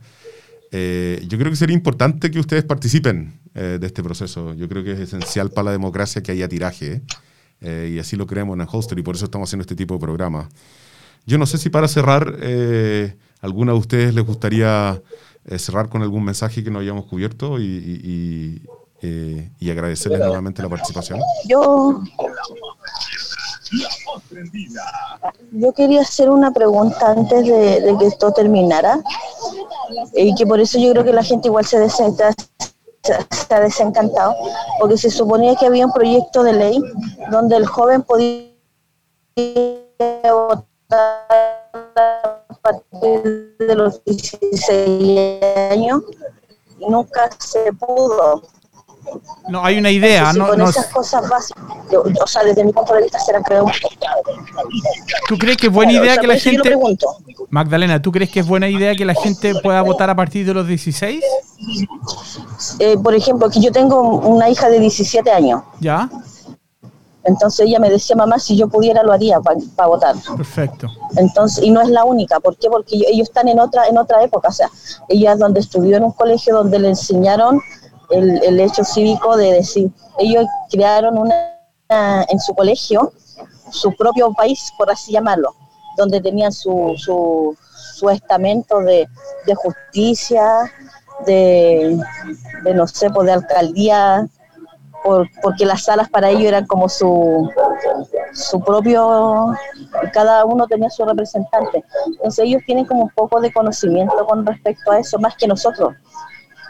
Eh, 0.73 1.25
yo 1.29 1.39
creo 1.39 1.51
que 1.51 1.57
sería 1.57 1.77
importante 1.77 2.31
que 2.31 2.41
ustedes 2.41 2.65
participen 2.65 3.35
eh, 3.55 3.79
de 3.81 3.87
este 3.87 4.03
proceso. 4.03 4.53
Yo 4.55 4.69
creo 4.69 4.83
que 4.83 4.93
es 4.93 4.99
esencial 5.01 5.51
para 5.51 5.67
la 5.67 5.73
democracia 5.73 6.23
que 6.23 6.33
haya 6.33 6.49
tiraje. 6.49 7.03
Eh, 7.61 7.93
y 7.95 7.99
así 8.01 8.17
lo 8.17 8.27
creemos 8.27 8.59
en 8.59 8.67
Hoster 8.69 8.99
y 8.99 9.03
por 9.03 9.15
eso 9.15 9.27
estamos 9.27 9.49
haciendo 9.49 9.63
este 9.63 9.77
tipo 9.77 9.95
de 9.95 10.01
programa. 10.01 10.49
Yo 11.25 11.39
no 11.39 11.47
sé 11.47 11.57
si 11.59 11.71
para 11.71 11.87
cerrar, 11.87 12.35
alguna 13.43 13.73
de 13.73 13.79
ustedes 13.79 14.15
les 14.15 14.25
gustaría 14.25 15.01
cerrar 15.59 15.89
con 15.89 16.03
algún 16.03 16.25
mensaje 16.25 16.63
que 16.63 16.71
no 16.71 16.79
hayamos 16.79 17.07
cubierto 17.07 17.59
y, 17.59 18.63
y, 19.03 19.49
y 19.59 19.71
agradecerles 19.71 20.21
nuevamente 20.21 20.63
la 20.63 20.69
participación. 20.69 21.21
Yo 21.47 22.03
yo 25.53 25.73
quería 25.73 26.03
hacer 26.03 26.31
una 26.31 26.53
pregunta 26.53 27.13
antes 27.13 27.47
de, 27.47 27.97
que 27.99 28.07
esto 28.07 28.33
terminara 28.33 29.01
y 30.15 30.35
que 30.35 30.47
por 30.47 30.61
eso 30.61 30.79
yo 30.79 30.93
creo 30.93 31.05
que 31.05 31.13
la 31.13 31.23
gente 31.23 31.49
igual 31.49 31.65
se, 31.65 31.89
se 31.89 32.05
ha 33.51 33.61
desencantado, 33.61 34.35
porque 34.79 34.97
se 34.99 35.11
suponía 35.11 35.57
que 35.57 35.67
había 35.67 35.87
un 35.87 35.93
proyecto 35.93 36.43
de 36.43 36.53
ley 36.53 36.81
donde 37.31 37.57
el 37.57 37.67
joven 37.67 38.03
podía 38.03 38.51
votar 40.33 41.50
de 43.01 43.75
los 43.75 44.05
16 44.05 45.43
años 45.71 46.03
y 46.79 46.87
nunca 46.89 47.29
se 47.39 47.73
pudo. 47.73 48.43
No, 49.49 49.65
hay 49.65 49.79
una 49.79 49.91
idea. 49.91 50.33
no, 50.33 50.49
con 50.49 50.61
esas 50.61 50.87
cosas 50.87 51.29
básicas, 51.29 51.65
o 52.23 52.27
sea, 52.27 52.45
desde 52.45 52.65
mi 52.65 52.73
punto 52.73 52.95
de 52.95 53.03
vista 53.03 53.19
será 53.19 53.43
creo. 53.43 53.67
¿Tú 55.29 55.39
crees 55.39 55.57
que 55.57 55.67
es 55.67 55.73
buena 55.73 55.93
idea 55.93 56.17
que 56.19 56.27
la 56.27 56.37
gente... 56.37 56.77
Magdalena, 57.49 58.01
¿tú 58.01 58.13
crees 58.13 58.31
que 58.31 58.41
es 58.41 58.47
buena 58.47 58.69
idea 58.69 58.95
que 58.95 59.05
la 59.05 59.15
gente 59.15 59.55
pueda 59.63 59.83
votar 59.83 60.11
a 60.11 60.15
partir 60.15 60.47
de 60.47 60.55
los 60.55 60.67
16? 60.67 61.25
Eh, 62.79 62.97
por 63.03 63.15
ejemplo, 63.15 63.51
que 63.51 63.61
yo 63.61 63.73
tengo 63.73 64.01
una 64.01 64.49
hija 64.49 64.69
de 64.69 64.79
17 64.79 65.31
años. 65.31 65.63
¿Ya? 65.81 66.09
Entonces 67.25 67.67
ella 67.67 67.79
me 67.79 67.91
decía, 67.91 68.17
mamá, 68.17 68.39
si 68.39 68.57
yo 68.57 68.69
pudiera 68.69 69.03
lo 69.03 69.13
haría 69.13 69.41
para 69.41 69.89
votar. 69.89 70.15
Perfecto. 70.37 70.87
Entonces, 71.17 71.63
y 71.63 71.71
no 71.71 71.81
es 71.81 71.89
la 71.89 72.05
única, 72.05 72.41
¿por 72.41 72.57
qué? 72.57 72.71
Porque 72.71 72.97
ellos 73.09 73.29
están 73.29 73.49
en 73.49 73.61
otra, 73.61 73.87
en 73.89 73.99
otra 73.99 74.23
época, 74.23 74.49
o 74.49 74.53
sea, 74.53 74.71
ella 75.09 75.33
es 75.33 75.39
donde 75.39 75.61
estudió 75.61 75.97
en 75.99 76.05
un 76.05 76.13
colegio 76.13 76.55
donde 76.55 76.79
le 76.79 76.89
enseñaron 76.89 77.61
el, 78.11 78.59
hecho 78.59 78.85
cívico 78.85 79.37
de 79.37 79.53
decir, 79.53 79.91
ellos 80.19 80.45
crearon 80.71 81.19
una, 81.19 81.55
en 81.89 82.41
su 82.41 82.55
colegio 82.55 83.13
su 83.73 83.95
propio 83.95 84.33
país, 84.33 84.73
por 84.77 84.91
así 84.91 85.13
llamarlo, 85.13 85.55
donde 85.97 86.21
tenían 86.21 86.53
su, 86.53 86.95
su, 86.97 87.57
su 87.95 88.11
estamento 88.11 88.81
de, 88.81 89.07
justicia, 89.55 90.71
de, 91.27 91.99
no 92.75 92.87
sé, 92.87 93.11
pues 93.11 93.27
de 93.27 93.33
alcaldía, 93.33 94.29
porque 95.03 95.65
las 95.65 95.85
salas 95.85 96.09
para 96.09 96.31
ellos 96.31 96.45
eran 96.45 96.67
como 96.67 96.89
su, 96.89 97.49
su 98.33 98.61
propio, 98.61 99.55
cada 100.13 100.45
uno 100.45 100.67
tenía 100.67 100.91
su 100.91 101.05
representante. 101.05 101.85
Entonces 102.07 102.45
ellos 102.45 102.63
tienen 102.67 102.85
como 102.85 103.05
un 103.05 103.11
poco 103.11 103.41
de 103.41 103.53
conocimiento 103.53 104.27
con 104.27 104.45
respecto 104.45 104.91
a 104.91 104.99
eso, 104.99 105.19
más 105.19 105.35
que 105.37 105.47
nosotros. 105.47 105.95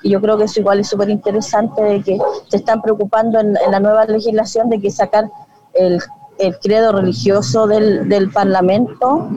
Y 0.03 0.11
yo 0.11 0.21
creo 0.21 0.39
que 0.39 0.45
eso 0.45 0.61
igual 0.61 0.81
es 0.81 0.89
súper 0.89 1.11
interesante 1.11 1.83
de 1.83 2.03
que 2.03 2.19
se 2.49 2.57
están 2.57 2.81
preocupando 2.81 3.39
en, 3.39 3.53
la 3.53 3.81
nueva 3.81 4.05
legislación 4.07 4.71
de 4.71 4.81
que 4.81 4.91
sacar 4.91 5.31
el, 5.75 6.01
el 6.39 6.59
credo 6.59 6.93
religioso 6.93 7.67
del, 7.67 8.09
del, 8.09 8.31
Parlamento 8.31 9.29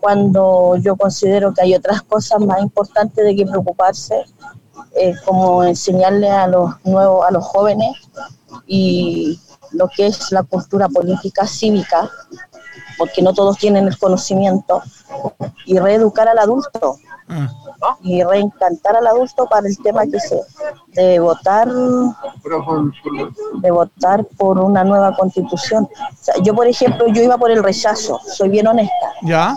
cuando 0.00 0.76
yo 0.78 0.96
considero 0.96 1.52
que 1.52 1.62
hay 1.62 1.74
otras 1.74 2.02
cosas 2.02 2.40
más 2.40 2.60
importantes 2.62 3.24
de 3.24 3.36
que 3.36 3.46
preocuparse, 3.46 4.24
eh, 4.94 5.14
como 5.24 5.64
enseñarle 5.64 6.30
a 6.30 6.46
los 6.46 6.74
nuevos, 6.84 7.26
a 7.26 7.30
los 7.30 7.44
jóvenes 7.44 7.90
y 8.66 9.40
lo 9.72 9.88
que 9.88 10.06
es 10.06 10.32
la 10.32 10.42
cultura 10.42 10.88
política 10.88 11.46
cívica, 11.46 12.10
porque 12.98 13.22
no 13.22 13.32
todos 13.32 13.56
tienen 13.58 13.86
el 13.86 13.98
conocimiento, 13.98 14.82
y 15.64 15.78
reeducar 15.78 16.28
al 16.28 16.38
adulto. 16.38 16.96
Mm 17.28 17.46
y 18.02 18.22
reencantar 18.22 18.96
al 18.96 19.06
adulto 19.06 19.46
para 19.46 19.66
el 19.66 19.76
tema 19.78 20.04
que 20.06 20.20
se 20.20 20.40
de 20.88 21.18
votar 21.18 21.68
de 21.68 23.70
votar 23.70 24.24
por 24.36 24.58
una 24.58 24.84
nueva 24.84 25.14
constitución. 25.16 25.88
yo 26.42 26.54
por 26.54 26.66
ejemplo 26.66 27.06
yo 27.08 27.22
iba 27.22 27.38
por 27.38 27.50
el 27.50 27.62
rechazo, 27.62 28.20
soy 28.26 28.48
bien 28.48 28.66
honesta. 28.66 29.12
¿Ya? 29.22 29.56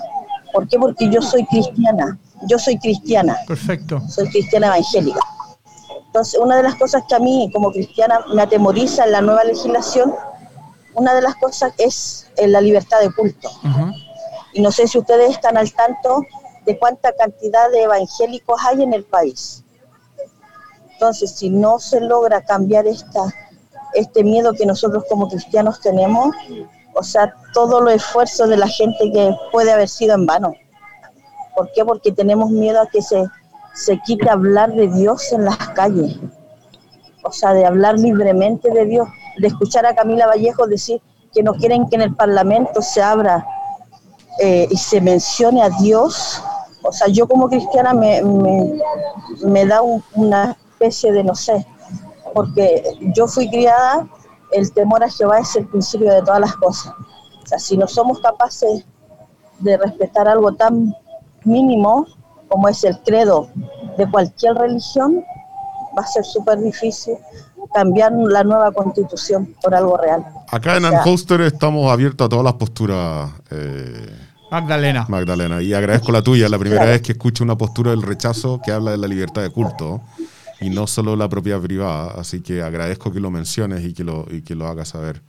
¿Por 0.51 0.67
qué? 0.67 0.77
Porque 0.77 1.09
yo 1.09 1.21
soy 1.21 1.45
cristiana. 1.45 2.17
Yo 2.47 2.59
soy 2.59 2.77
cristiana. 2.77 3.37
Perfecto. 3.47 4.01
Soy 4.07 4.29
cristiana 4.29 4.67
evangélica. 4.67 5.19
Entonces, 6.07 6.39
una 6.39 6.57
de 6.57 6.63
las 6.63 6.75
cosas 6.75 7.03
que 7.07 7.15
a 7.15 7.19
mí 7.19 7.49
como 7.51 7.71
cristiana 7.71 8.19
me 8.33 8.41
atemoriza 8.41 9.05
en 9.05 9.13
la 9.13 9.21
nueva 9.21 9.43
legislación, 9.43 10.13
una 10.93 11.15
de 11.15 11.21
las 11.21 11.35
cosas 11.37 11.73
es 11.77 12.27
la 12.37 12.61
libertad 12.61 12.99
de 12.99 13.11
culto. 13.11 13.49
Y 14.53 14.61
no 14.61 14.71
sé 14.71 14.87
si 14.87 14.99
ustedes 14.99 15.31
están 15.31 15.57
al 15.57 15.73
tanto 15.73 16.23
de 16.65 16.77
cuánta 16.77 17.13
cantidad 17.13 17.71
de 17.71 17.83
evangélicos 17.83 18.61
hay 18.63 18.83
en 18.83 18.93
el 18.93 19.03
país. 19.03 19.63
Entonces, 20.91 21.31
si 21.31 21.49
no 21.49 21.79
se 21.79 21.99
logra 21.99 22.41
cambiar 22.41 22.85
esta, 22.85 23.33
este 23.93 24.23
miedo 24.23 24.53
que 24.53 24.65
nosotros 24.65 25.03
como 25.09 25.27
cristianos 25.27 25.81
tenemos, 25.81 26.35
o 26.93 27.03
sea, 27.03 27.33
todo 27.53 27.81
lo 27.81 27.89
esfuerzo 27.89 28.47
de 28.47 28.57
la 28.57 28.67
gente 28.67 29.11
que 29.11 29.35
puede 29.51 29.71
haber 29.71 29.89
sido 29.89 30.13
en 30.13 30.25
vano. 30.25 30.53
¿Por 31.55 31.71
qué? 31.71 31.85
Porque 31.85 32.11
tenemos 32.11 32.49
miedo 32.49 32.81
a 32.81 32.87
que 32.87 33.01
se, 33.01 33.23
se 33.73 33.99
quite 33.99 34.29
hablar 34.29 34.73
de 34.73 34.87
Dios 34.87 35.31
en 35.31 35.45
las 35.45 35.57
calles. 35.69 36.17
O 37.23 37.31
sea, 37.31 37.53
de 37.53 37.65
hablar 37.65 37.99
libremente 37.99 38.69
de 38.71 38.85
Dios, 38.85 39.07
de 39.37 39.47
escuchar 39.47 39.85
a 39.85 39.95
Camila 39.95 40.27
Vallejo 40.27 40.67
decir 40.67 41.01
que 41.33 41.41
no 41.41 41.53
quieren 41.53 41.87
que 41.87 41.95
en 41.95 42.01
el 42.03 42.15
Parlamento 42.15 42.81
se 42.81 43.01
abra 43.01 43.45
eh, 44.39 44.67
y 44.69 44.77
se 44.77 44.99
mencione 44.99 45.63
a 45.63 45.69
Dios 45.69 46.43
o 46.83 46.91
sea, 46.91 47.07
yo 47.07 47.27
como 47.27 47.47
cristiana 47.47 47.93
me, 47.93 48.21
me, 49.45 49.65
da 49.65 49.81
una 50.15 50.51
especie 50.51 51.13
de, 51.13 51.23
no 51.23 51.33
sé, 51.33 51.65
porque 52.33 52.83
yo 53.15 53.25
fui 53.27 53.49
criada, 53.49 54.07
el 54.51 54.71
temor 54.73 55.03
a 55.03 55.09
Jehová 55.09 55.39
es 55.39 55.55
el 55.55 55.65
principio 55.65 56.11
de 56.11 56.21
todas 56.21 56.41
las 56.41 56.55
cosas. 56.57 56.93
O 57.43 57.47
sea, 57.47 57.57
si 57.57 57.77
no 57.77 57.87
somos 57.87 58.19
capaces 58.19 58.85
de 59.59 59.77
respetar 59.77 60.27
algo 60.27 60.53
tan 60.53 60.93
mínimo 61.45 62.07
como 62.47 62.69
es 62.69 62.83
el 62.83 62.99
credo 62.99 63.49
de 63.97 64.09
cualquier 64.09 64.53
religión, 64.55 65.23
va 65.97 66.03
a 66.03 66.07
ser 66.07 66.23
súper 66.23 66.59
difícil 66.59 67.15
cambiar 67.73 68.11
la 68.11 68.43
nueva 68.43 68.71
constitución 68.71 69.55
por 69.61 69.73
algo 69.73 69.97
real. 69.97 70.23
Acá 70.51 70.77
en 70.77 70.85
Unhoster 70.85 71.41
estamos 71.41 71.91
abiertos 71.91 72.25
a 72.25 72.29
todas 72.29 72.45
las 72.45 72.53
posturas. 72.53 73.31
Eh, 73.49 74.15
Magdalena. 74.51 75.05
Magdalena, 75.09 75.63
y 75.63 75.73
agradezco 75.73 76.11
la 76.11 76.21
tuya, 76.21 76.47
la 76.47 76.59
primera 76.59 76.85
vez 76.85 77.01
que 77.01 77.13
escucho 77.13 77.43
una 77.43 77.57
postura 77.57 77.89
del 77.89 78.03
rechazo 78.03 78.61
que 78.63 78.71
habla 78.71 78.91
de 78.91 78.97
la 78.97 79.07
libertad 79.07 79.41
de 79.41 79.49
culto 79.49 80.01
y 80.61 80.69
no 80.69 80.85
solo 80.85 81.15
la 81.15 81.27
propiedad 81.27 81.59
privada, 81.59 82.13
así 82.19 82.41
que 82.41 82.61
agradezco 82.61 83.11
que 83.11 83.19
lo 83.19 83.31
menciones 83.31 83.83
y 83.83 83.93
que 83.93 84.03
lo, 84.03 84.27
y 84.29 84.43
que 84.43 84.53
lo 84.53 84.67
hagas 84.67 84.89
saber. 84.89 85.23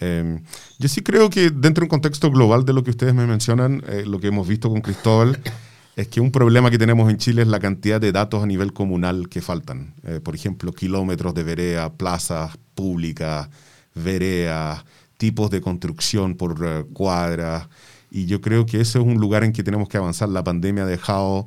Em, 0.00 0.42
yo 0.78 0.88
sí 0.88 1.02
creo 1.02 1.30
que 1.30 1.50
dentro 1.50 1.82
de 1.82 1.84
un 1.84 1.88
contexto 1.88 2.30
global 2.30 2.64
de 2.64 2.72
lo 2.72 2.82
que 2.82 2.90
ustedes 2.90 3.14
me 3.14 3.26
mencionan, 3.26 3.82
eh, 3.86 4.04
lo 4.06 4.18
que 4.18 4.28
hemos 4.28 4.48
visto 4.48 4.70
con 4.70 4.80
Cristóbal, 4.80 5.38
es 5.96 6.08
que 6.08 6.20
un 6.20 6.32
problema 6.32 6.70
que 6.70 6.78
tenemos 6.78 7.10
en 7.10 7.18
Chile 7.18 7.42
es 7.42 7.48
la 7.48 7.60
cantidad 7.60 8.00
de 8.00 8.12
datos 8.12 8.42
a 8.42 8.46
nivel 8.46 8.72
comunal 8.72 9.28
que 9.28 9.42
faltan. 9.42 9.94
Eh, 10.04 10.20
por 10.20 10.34
ejemplo, 10.34 10.72
kilómetros 10.72 11.34
de 11.34 11.42
vereda, 11.42 11.92
plazas 11.92 12.56
públicas, 12.74 13.48
veredas, 13.94 14.84
tipos 15.18 15.50
de 15.50 15.60
construcción 15.60 16.34
por 16.36 16.62
uh, 16.62 16.86
cuadras. 16.92 17.68
Y 18.10 18.26
yo 18.26 18.40
creo 18.40 18.64
que 18.66 18.80
ese 18.80 18.98
es 18.98 19.04
un 19.04 19.20
lugar 19.20 19.44
en 19.44 19.52
que 19.52 19.62
tenemos 19.62 19.88
que 19.88 19.98
avanzar. 19.98 20.30
La 20.30 20.42
pandemia 20.42 20.84
ha 20.84 20.86
dejado 20.86 21.46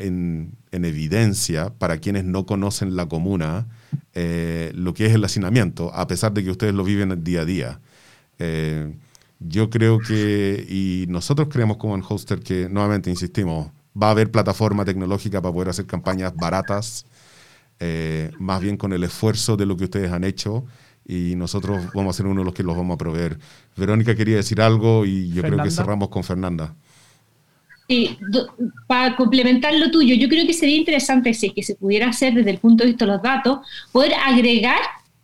en, 0.00 0.52
en 0.72 0.84
evidencia, 0.84 1.70
para 1.78 1.98
quienes 1.98 2.24
no 2.24 2.46
conocen 2.46 2.96
la 2.96 3.06
comuna, 3.06 3.66
eh, 4.14 4.72
lo 4.74 4.94
que 4.94 5.06
es 5.06 5.14
el 5.14 5.24
hacinamiento, 5.24 5.94
a 5.94 6.06
pesar 6.06 6.32
de 6.32 6.44
que 6.44 6.50
ustedes 6.50 6.74
lo 6.74 6.84
viven 6.84 7.22
día 7.22 7.42
a 7.42 7.44
día. 7.44 7.80
Eh, 8.38 8.94
yo 9.38 9.70
creo 9.70 9.98
que, 9.98 10.66
y 10.68 11.06
nosotros 11.08 11.48
creemos 11.50 11.76
como 11.76 11.94
en 11.94 12.02
Hoster 12.06 12.40
que, 12.40 12.68
nuevamente 12.68 13.10
insistimos, 13.10 13.70
va 14.00 14.08
a 14.08 14.10
haber 14.10 14.30
plataforma 14.30 14.84
tecnológica 14.84 15.40
para 15.40 15.52
poder 15.52 15.70
hacer 15.70 15.86
campañas 15.86 16.34
baratas, 16.34 17.06
eh, 17.78 18.30
más 18.38 18.60
bien 18.60 18.76
con 18.76 18.92
el 18.92 19.02
esfuerzo 19.04 19.56
de 19.56 19.66
lo 19.66 19.76
que 19.76 19.84
ustedes 19.84 20.12
han 20.12 20.24
hecho, 20.24 20.64
y 21.06 21.34
nosotros 21.36 21.86
vamos 21.94 22.14
a 22.14 22.16
ser 22.18 22.26
uno 22.26 22.42
de 22.42 22.44
los 22.44 22.54
que 22.54 22.62
los 22.62 22.76
vamos 22.76 22.94
a 22.94 22.98
proveer. 22.98 23.38
Verónica 23.76 24.14
quería 24.14 24.36
decir 24.36 24.60
algo 24.60 25.06
y 25.06 25.30
yo 25.30 25.42
creo 25.42 25.62
que 25.62 25.70
cerramos 25.70 26.08
con 26.08 26.22
Fernanda. 26.22 26.74
Para 28.86 29.16
complementar 29.16 29.74
lo 29.74 29.90
tuyo, 29.90 30.14
yo 30.14 30.28
creo 30.28 30.46
que 30.46 30.52
sería 30.52 30.76
interesante 30.76 31.34
si 31.34 31.50
que 31.50 31.62
se 31.62 31.74
pudiera 31.74 32.08
hacer 32.08 32.34
desde 32.34 32.50
el 32.50 32.58
punto 32.58 32.84
de 32.84 32.90
vista 32.90 33.04
de 33.04 33.12
los 33.12 33.22
datos, 33.22 33.60
poder 33.92 34.12
agregar 34.14 34.80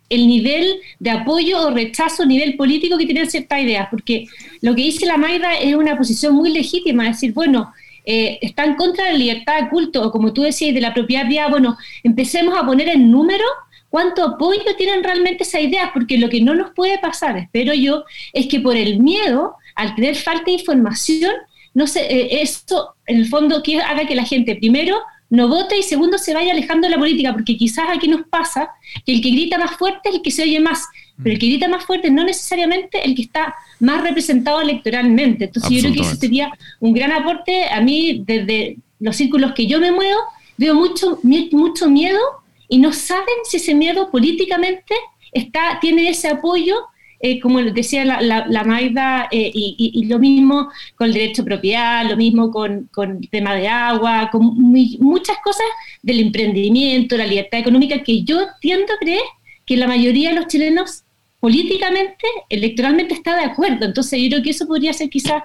el 0.09 0.27
nivel 0.27 0.79
de 0.99 1.09
apoyo 1.09 1.67
o 1.67 1.71
rechazo 1.71 2.25
nivel 2.25 2.55
político 2.55 2.97
que 2.97 3.05
tienen 3.05 3.29
ciertas 3.29 3.61
ideas, 3.61 3.87
porque 3.89 4.25
lo 4.61 4.73
que 4.75 4.83
dice 4.83 5.05
la 5.05 5.17
Maida 5.17 5.55
es 5.55 5.75
una 5.75 5.97
posición 5.97 6.35
muy 6.35 6.51
legítima, 6.51 7.05
decir, 7.05 7.33
bueno, 7.33 7.73
eh, 8.05 8.39
está 8.41 8.63
en 8.63 8.75
contra 8.75 9.05
de 9.05 9.11
la 9.11 9.17
libertad 9.17 9.61
de 9.61 9.69
culto, 9.69 10.01
o 10.01 10.11
como 10.11 10.31
tú 10.31 10.43
decías, 10.43 10.73
de 10.73 10.79
la 10.81 10.93
propiedad 10.93 11.25
privada, 11.25 11.49
bueno, 11.49 11.77
empecemos 12.03 12.57
a 12.57 12.65
poner 12.65 12.87
en 12.87 13.11
número 13.11 13.43
cuánto 13.89 14.23
apoyo 14.23 14.61
tienen 14.77 15.03
realmente 15.03 15.43
esas 15.43 15.61
ideas, 15.61 15.89
porque 15.93 16.17
lo 16.17 16.29
que 16.29 16.41
no 16.41 16.55
nos 16.55 16.71
puede 16.71 16.99
pasar, 16.99 17.37
espero 17.37 17.73
yo, 17.73 18.05
es 18.31 18.47
que 18.47 18.61
por 18.61 18.77
el 18.77 18.99
miedo, 18.99 19.55
al 19.75 19.93
tener 19.95 20.15
falta 20.15 20.45
de 20.45 20.53
información, 20.53 21.33
no 21.77 21.85
sé, 21.85 22.11
eh, 22.11 22.41
esto 22.41 22.95
en 23.05 23.17
el 23.17 23.27
fondo 23.27 23.61
que 23.61 23.79
haga 23.79 24.07
que 24.07 24.15
la 24.15 24.25
gente 24.25 24.55
primero 24.55 24.97
no 25.29 25.47
vote 25.47 25.77
y 25.77 25.83
segundo 25.83 26.17
se 26.17 26.33
vaya 26.33 26.51
alejando 26.51 26.87
de 26.87 26.95
la 26.95 26.97
política, 26.97 27.33
porque 27.33 27.55
quizás 27.55 27.85
aquí 27.95 28.07
nos 28.07 28.25
pasa 28.27 28.71
que 29.05 29.13
el 29.13 29.21
que 29.21 29.29
grita 29.29 29.59
más 29.59 29.77
fuerte 29.77 30.09
es 30.09 30.15
el 30.15 30.21
que 30.23 30.31
se 30.31 30.41
oye 30.41 30.59
más, 30.59 30.87
pero 31.21 31.33
el 31.33 31.39
que 31.39 31.45
grita 31.45 31.67
más 31.67 31.85
fuerte 31.85 32.09
no 32.09 32.23
necesariamente 32.23 33.05
el 33.05 33.13
que 33.13 33.21
está 33.21 33.53
más 33.79 34.01
representado 34.01 34.59
electoralmente. 34.59 35.45
Entonces 35.45 35.69
yo 35.69 35.81
creo 35.81 35.93
que 35.93 35.99
eso 35.99 36.15
sería 36.15 36.51
un 36.79 36.93
gran 36.93 37.11
aporte. 37.11 37.67
A 37.69 37.79
mí, 37.79 38.23
desde 38.25 38.77
los 38.99 39.15
círculos 39.15 39.53
que 39.53 39.67
yo 39.67 39.79
me 39.79 39.91
muevo, 39.91 40.19
veo 40.57 40.73
mucho, 40.73 41.19
mucho 41.21 41.89
miedo 41.91 42.19
y 42.67 42.79
no 42.79 42.91
saben 42.91 43.37
si 43.43 43.57
ese 43.57 43.75
miedo 43.75 44.09
políticamente 44.09 44.95
está, 45.31 45.77
tiene 45.79 46.09
ese 46.09 46.27
apoyo 46.27 46.87
eh, 47.19 47.39
como 47.39 47.59
decía 47.61 48.05
la, 48.05 48.21
la, 48.21 48.63
Magda, 48.63 49.27
eh, 49.31 49.51
y, 49.53 50.05
lo 50.05 50.19
mismo 50.19 50.69
con 50.95 51.07
el 51.07 51.13
derecho 51.13 51.41
a 51.41 51.45
propiedad, 51.45 52.07
lo 52.07 52.15
mismo 52.15 52.51
con, 52.51 52.89
el 52.95 53.29
tema 53.29 53.55
de 53.55 53.67
agua, 53.67 54.29
con 54.31 54.55
muchas 54.55 55.37
cosas 55.43 55.65
del 56.03 56.19
emprendimiento, 56.19 57.17
la 57.17 57.25
libertad 57.25 57.59
económica, 57.59 58.03
que 58.03 58.23
yo 58.23 58.39
tiendo 58.61 58.93
a 58.93 58.97
creer 58.97 59.23
que 59.65 59.77
la 59.77 59.87
mayoría 59.87 60.29
de 60.29 60.35
los 60.35 60.47
chilenos 60.47 61.03
políticamente, 61.39 62.27
electoralmente 62.49 63.15
está 63.15 63.35
de 63.35 63.45
acuerdo. 63.45 63.85
Entonces 63.85 64.21
yo 64.21 64.29
creo 64.29 64.43
que 64.43 64.51
eso 64.51 64.67
podría 64.67 64.93
ser 64.93 65.09
quizás 65.09 65.41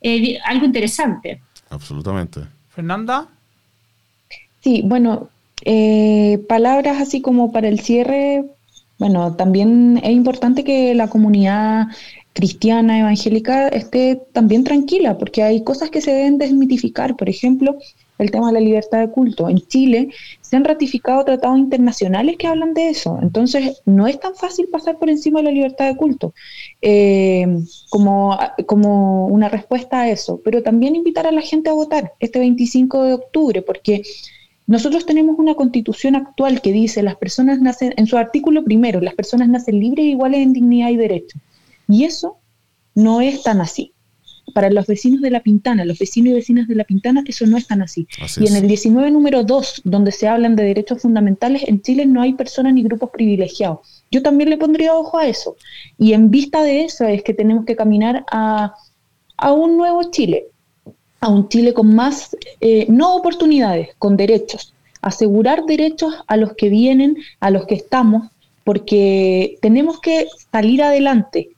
eh, 0.00 0.38
algo 0.44 0.64
interesante. 0.64 1.40
Absolutamente. 1.70 2.42
Fernanda. 2.68 3.26
Sí, 4.60 4.82
bueno, 4.84 5.28
palabras 6.48 7.00
así 7.00 7.20
como 7.20 7.50
para 7.50 7.68
el 7.68 7.80
cierre, 7.80 8.44
bueno, 8.98 9.34
también 9.36 10.00
es 10.02 10.10
importante 10.10 10.64
que 10.64 10.94
la 10.94 11.08
comunidad 11.08 11.88
cristiana 12.32 13.00
evangélica 13.00 13.68
esté 13.68 14.20
también 14.32 14.62
tranquila, 14.62 15.16
porque 15.16 15.42
hay 15.42 15.64
cosas 15.64 15.90
que 15.90 16.02
se 16.02 16.12
deben 16.12 16.38
desmitificar. 16.38 17.16
Por 17.16 17.28
ejemplo, 17.28 17.78
el 18.18 18.30
tema 18.30 18.48
de 18.48 18.54
la 18.54 18.60
libertad 18.60 19.00
de 19.00 19.10
culto. 19.10 19.48
En 19.48 19.58
Chile 19.58 20.10
se 20.40 20.56
han 20.56 20.64
ratificado 20.64 21.24
tratados 21.24 21.58
internacionales 21.58 22.36
que 22.38 22.46
hablan 22.46 22.74
de 22.74 22.90
eso. 22.90 23.18
Entonces, 23.22 23.82
no 23.84 24.06
es 24.06 24.20
tan 24.20 24.34
fácil 24.34 24.68
pasar 24.68 24.98
por 24.98 25.10
encima 25.10 25.40
de 25.40 25.44
la 25.44 25.50
libertad 25.50 25.86
de 25.86 25.96
culto 25.96 26.34
eh, 26.82 27.46
como, 27.90 28.38
como 28.66 29.26
una 29.26 29.48
respuesta 29.48 30.02
a 30.02 30.10
eso. 30.10 30.40
Pero 30.44 30.62
también 30.62 30.96
invitar 30.96 31.26
a 31.26 31.32
la 31.32 31.42
gente 31.42 31.70
a 31.70 31.74
votar 31.74 32.12
este 32.20 32.38
25 32.38 33.02
de 33.02 33.12
octubre, 33.14 33.62
porque 33.62 34.02
nosotros 34.66 35.06
tenemos 35.06 35.38
una 35.38 35.54
constitución 35.54 36.16
actual 36.16 36.60
que 36.60 36.72
dice 36.72 37.02
las 37.02 37.16
personas 37.16 37.60
nacen, 37.60 37.94
en 37.96 38.06
su 38.06 38.16
artículo 38.16 38.64
primero, 38.64 39.00
las 39.00 39.14
personas 39.14 39.48
nacen 39.48 39.78
libres 39.78 40.04
e 40.04 40.08
iguales 40.08 40.40
en 40.40 40.52
dignidad 40.52 40.90
y 40.90 40.96
derecho. 40.96 41.38
Y 41.88 42.04
eso 42.04 42.38
no 42.94 43.20
es 43.20 43.42
tan 43.44 43.60
así. 43.60 43.92
Para 44.54 44.70
los 44.70 44.86
vecinos 44.86 45.20
de 45.20 45.30
La 45.30 45.40
Pintana, 45.40 45.84
los 45.84 45.98
vecinos 45.98 46.30
y 46.30 46.34
vecinas 46.34 46.66
de 46.66 46.74
La 46.74 46.84
Pintana, 46.84 47.22
eso 47.26 47.46
no 47.46 47.56
es 47.56 47.66
tan 47.66 47.82
así. 47.82 48.08
y 48.38 48.46
en 48.46 48.56
el 48.56 48.66
19 48.66 49.10
número 49.10 49.44
2, 49.44 49.82
donde 49.84 50.12
se 50.12 50.28
hablan 50.28 50.56
de 50.56 50.64
derechos 50.64 51.02
fundamentales, 51.02 51.62
en 51.66 51.82
Chile 51.82 52.06
no 52.06 52.22
hay 52.22 52.34
personas 52.34 52.74
ni 52.74 52.82
grupos 52.82 53.10
privilegiados. 53.10 54.04
Yo 54.10 54.22
también 54.22 54.50
le 54.50 54.56
pondría 54.56 54.94
ojo 54.94 55.18
a 55.18 55.26
eso. 55.26 55.56
Y 55.98 56.12
en 56.12 56.30
vista 56.30 56.62
de 56.62 56.84
eso 56.84 57.06
es 57.06 57.22
que 57.22 57.34
tenemos 57.34 57.66
que 57.66 57.76
caminar 57.76 58.24
a, 58.30 58.74
a 59.36 59.52
un 59.52 59.76
nuevo 59.76 60.10
Chile, 60.10 60.46
a 61.26 61.28
un 61.28 61.48
Chile 61.48 61.74
con 61.74 61.92
más, 61.92 62.36
eh, 62.60 62.86
no 62.88 63.16
oportunidades, 63.16 63.88
con 63.98 64.16
derechos. 64.16 64.72
Asegurar 65.02 65.64
derechos 65.66 66.14
a 66.28 66.36
los 66.36 66.52
que 66.54 66.68
vienen, 66.68 67.16
a 67.40 67.50
los 67.50 67.66
que 67.66 67.74
estamos, 67.74 68.28
porque 68.62 69.58
tenemos 69.60 70.00
que 70.00 70.28
salir 70.52 70.82
adelante 70.82 71.50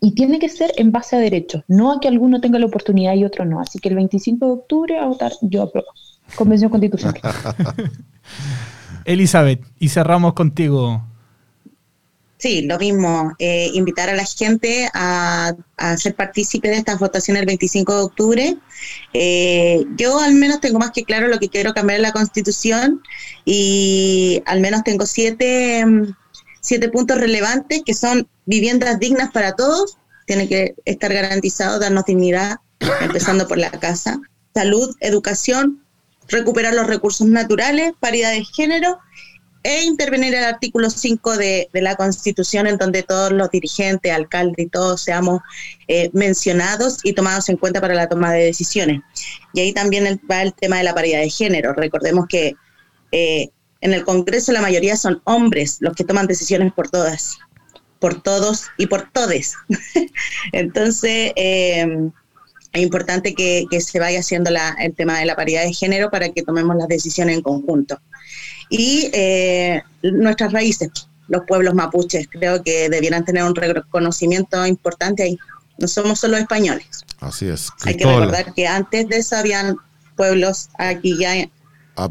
y 0.00 0.12
tiene 0.12 0.38
que 0.38 0.50
ser 0.50 0.72
en 0.76 0.92
base 0.92 1.16
a 1.16 1.18
derechos, 1.18 1.64
no 1.68 1.90
a 1.90 2.00
que 2.00 2.08
alguno 2.08 2.42
tenga 2.42 2.58
la 2.58 2.66
oportunidad 2.66 3.14
y 3.14 3.24
otro 3.24 3.46
no. 3.46 3.60
Así 3.60 3.78
que 3.78 3.88
el 3.88 3.94
25 3.94 4.46
de 4.46 4.52
octubre 4.52 4.98
a 4.98 5.06
votar, 5.06 5.32
yo 5.40 5.62
apruebo. 5.62 5.88
Convención 6.36 6.70
Constitucional. 6.70 7.18
Elizabeth, 9.06 9.62
y 9.78 9.88
cerramos 9.88 10.34
contigo. 10.34 11.02
Sí, 12.44 12.60
lo 12.60 12.78
mismo, 12.78 13.34
eh, 13.38 13.70
invitar 13.72 14.10
a 14.10 14.14
la 14.14 14.26
gente 14.26 14.90
a, 14.92 15.54
ser 15.96 16.14
partícipe 16.14 16.68
de 16.68 16.76
estas 16.76 16.98
votaciones 16.98 17.40
el 17.40 17.46
25 17.46 17.96
de 17.96 18.02
octubre. 18.02 18.56
Eh, 19.14 19.82
yo 19.96 20.18
al 20.18 20.34
menos 20.34 20.60
tengo 20.60 20.78
más 20.78 20.90
que 20.90 21.04
claro 21.04 21.28
lo 21.28 21.38
que 21.38 21.48
quiero 21.48 21.72
cambiar 21.72 22.00
en 22.00 22.02
la 22.02 22.12
Constitución 22.12 23.00
y 23.46 24.42
al 24.44 24.60
menos 24.60 24.84
tengo 24.84 25.06
siete, 25.06 25.86
siete 26.60 26.90
puntos 26.90 27.16
relevantes 27.16 27.80
que 27.82 27.94
son 27.94 28.28
viviendas 28.44 28.98
dignas 28.98 29.30
para 29.30 29.56
todos, 29.56 29.96
tiene 30.26 30.46
que 30.46 30.74
estar 30.84 31.14
garantizado, 31.14 31.78
darnos 31.78 32.04
dignidad, 32.04 32.58
empezando 33.00 33.48
por 33.48 33.56
la 33.56 33.70
casa, 33.70 34.20
salud, 34.52 34.94
educación, 35.00 35.82
recuperar 36.28 36.74
los 36.74 36.88
recursos 36.88 37.26
naturales, 37.26 37.94
paridad 38.00 38.32
de 38.32 38.44
género 38.44 38.98
e 39.64 39.82
intervenir 39.82 40.34
el 40.34 40.44
artículo 40.44 40.90
5 40.90 41.38
de, 41.38 41.70
la 41.72 41.96
Constitución 41.96 42.66
en 42.66 42.76
donde 42.76 43.02
todos 43.02 43.32
los 43.32 43.50
dirigentes, 43.50 44.12
alcaldes 44.12 44.66
y 44.66 44.68
todos 44.68 45.00
seamos 45.00 45.40
eh, 45.88 46.10
mencionados 46.12 46.98
y 47.02 47.14
tomados 47.14 47.48
en 47.48 47.56
cuenta 47.56 47.80
para 47.80 47.94
la 47.94 48.06
toma 48.06 48.30
de 48.34 48.44
decisiones. 48.44 49.00
Y 49.54 49.60
ahí 49.60 49.72
también 49.72 50.20
va 50.30 50.42
el 50.42 50.52
tema 50.52 50.76
de 50.76 50.84
la 50.84 50.94
paridad 50.94 51.20
de 51.20 51.30
género. 51.30 51.72
Recordemos 51.72 52.26
que 52.28 52.56
eh, 53.10 53.48
en 53.80 53.94
el 53.94 54.04
Congreso 54.04 54.52
la 54.52 54.60
mayoría 54.60 54.98
son 54.98 55.22
hombres 55.24 55.78
los 55.80 55.94
que 55.94 56.04
toman 56.04 56.26
decisiones 56.26 56.70
por 56.74 56.90
todas, 56.90 57.38
por 58.00 58.22
todos 58.22 58.66
y 58.76 58.86
por 58.86 59.10
todes. 59.12 59.54
Entonces, 60.52 61.32
eh, 61.36 62.10
es 62.74 62.82
importante 62.82 63.34
que, 63.34 63.66
se 63.80 63.98
vaya 63.98 64.20
haciendo 64.20 64.50
el 64.78 64.94
tema 64.94 65.20
de 65.20 65.24
la 65.24 65.36
paridad 65.36 65.62
de 65.62 65.72
género 65.72 66.10
para 66.10 66.28
que 66.28 66.42
tomemos 66.42 66.76
las 66.76 66.88
decisiones 66.88 67.36
en 67.36 67.42
conjunto 67.42 67.98
y 68.68 69.10
eh, 69.12 69.82
nuestras 70.02 70.52
raíces, 70.52 70.90
los 71.28 71.42
pueblos 71.46 71.74
mapuches. 71.74 72.28
Creo 72.28 72.62
que 72.62 72.88
debieran 72.88 73.24
tener 73.24 73.44
un 73.44 73.54
reconocimiento 73.54 74.64
importante 74.66 75.22
ahí. 75.22 75.38
No 75.78 75.88
somos 75.88 76.20
solo 76.20 76.36
españoles. 76.36 77.04
Así 77.20 77.46
es. 77.46 77.70
Hay 77.84 77.96
que 77.96 78.04
recordar 78.04 78.54
que 78.54 78.66
antes 78.66 79.08
de 79.08 79.16
eso 79.16 79.36
habían 79.36 79.76
pueblos 80.16 80.68
aquí 80.78 81.16
ya, 81.18 81.34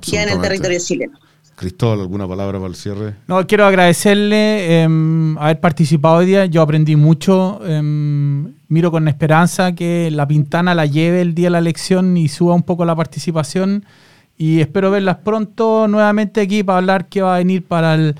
ya 0.01 0.23
en 0.23 0.29
el 0.29 0.41
territorio 0.41 0.79
chileno. 0.79 1.17
Cristóbal, 1.55 2.01
¿alguna 2.01 2.27
palabra 2.27 2.57
para 2.57 2.69
el 2.69 2.75
cierre? 2.75 3.15
No, 3.27 3.45
quiero 3.45 3.65
agradecerle 3.65 4.81
em, 4.81 5.37
haber 5.37 5.59
participado 5.59 6.17
hoy 6.17 6.25
día. 6.25 6.45
Yo 6.47 6.61
aprendí 6.61 6.95
mucho. 6.95 7.61
Em, 7.65 8.53
miro 8.67 8.91
con 8.91 9.07
esperanza 9.07 9.73
que 9.73 10.09
la 10.11 10.27
Pintana 10.27 10.73
la 10.73 10.87
lleve 10.87 11.21
el 11.21 11.35
día 11.35 11.45
de 11.47 11.51
la 11.51 11.59
elección 11.59 12.17
y 12.17 12.27
suba 12.27 12.55
un 12.55 12.63
poco 12.63 12.85
la 12.85 12.95
participación. 12.95 13.85
Y 14.43 14.59
espero 14.59 14.91
verlas 14.91 15.19
pronto 15.23 15.87
nuevamente 15.87 16.41
aquí 16.41 16.63
para 16.63 16.79
hablar 16.79 17.07
qué 17.07 17.21
va 17.21 17.35
a 17.35 17.37
venir 17.37 17.63
para 17.63 17.95
el, 17.95 18.13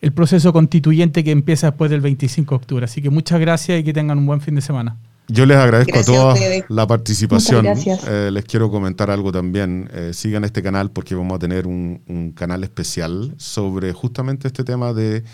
el 0.00 0.10
proceso 0.10 0.50
constituyente 0.50 1.22
que 1.22 1.30
empieza 1.30 1.66
después 1.66 1.90
del 1.90 2.00
25 2.00 2.48
de 2.48 2.56
octubre. 2.56 2.84
Así 2.86 3.02
que 3.02 3.10
muchas 3.10 3.38
gracias 3.40 3.80
y 3.80 3.84
que 3.84 3.92
tengan 3.92 4.16
un 4.16 4.24
buen 4.24 4.40
fin 4.40 4.54
de 4.54 4.62
semana. 4.62 4.96
Yo 5.28 5.44
les 5.44 5.58
agradezco 5.58 5.92
Gracias 5.92 6.16
a 6.16 6.18
todos 6.18 6.38
la 6.70 6.86
participación. 6.86 7.66
Eh, 7.66 8.30
les 8.32 8.46
quiero 8.46 8.70
comentar 8.70 9.10
algo 9.10 9.32
también. 9.32 9.90
Eh, 9.92 10.12
sigan 10.14 10.44
este 10.44 10.62
canal 10.62 10.92
porque 10.92 11.14
vamos 11.14 11.36
a 11.36 11.38
tener 11.40 11.66
un, 11.66 12.00
un 12.06 12.32
canal 12.32 12.64
especial 12.64 13.34
sobre 13.36 13.92
justamente 13.92 14.48
este 14.48 14.64
tema 14.64 14.94
de 14.94 15.24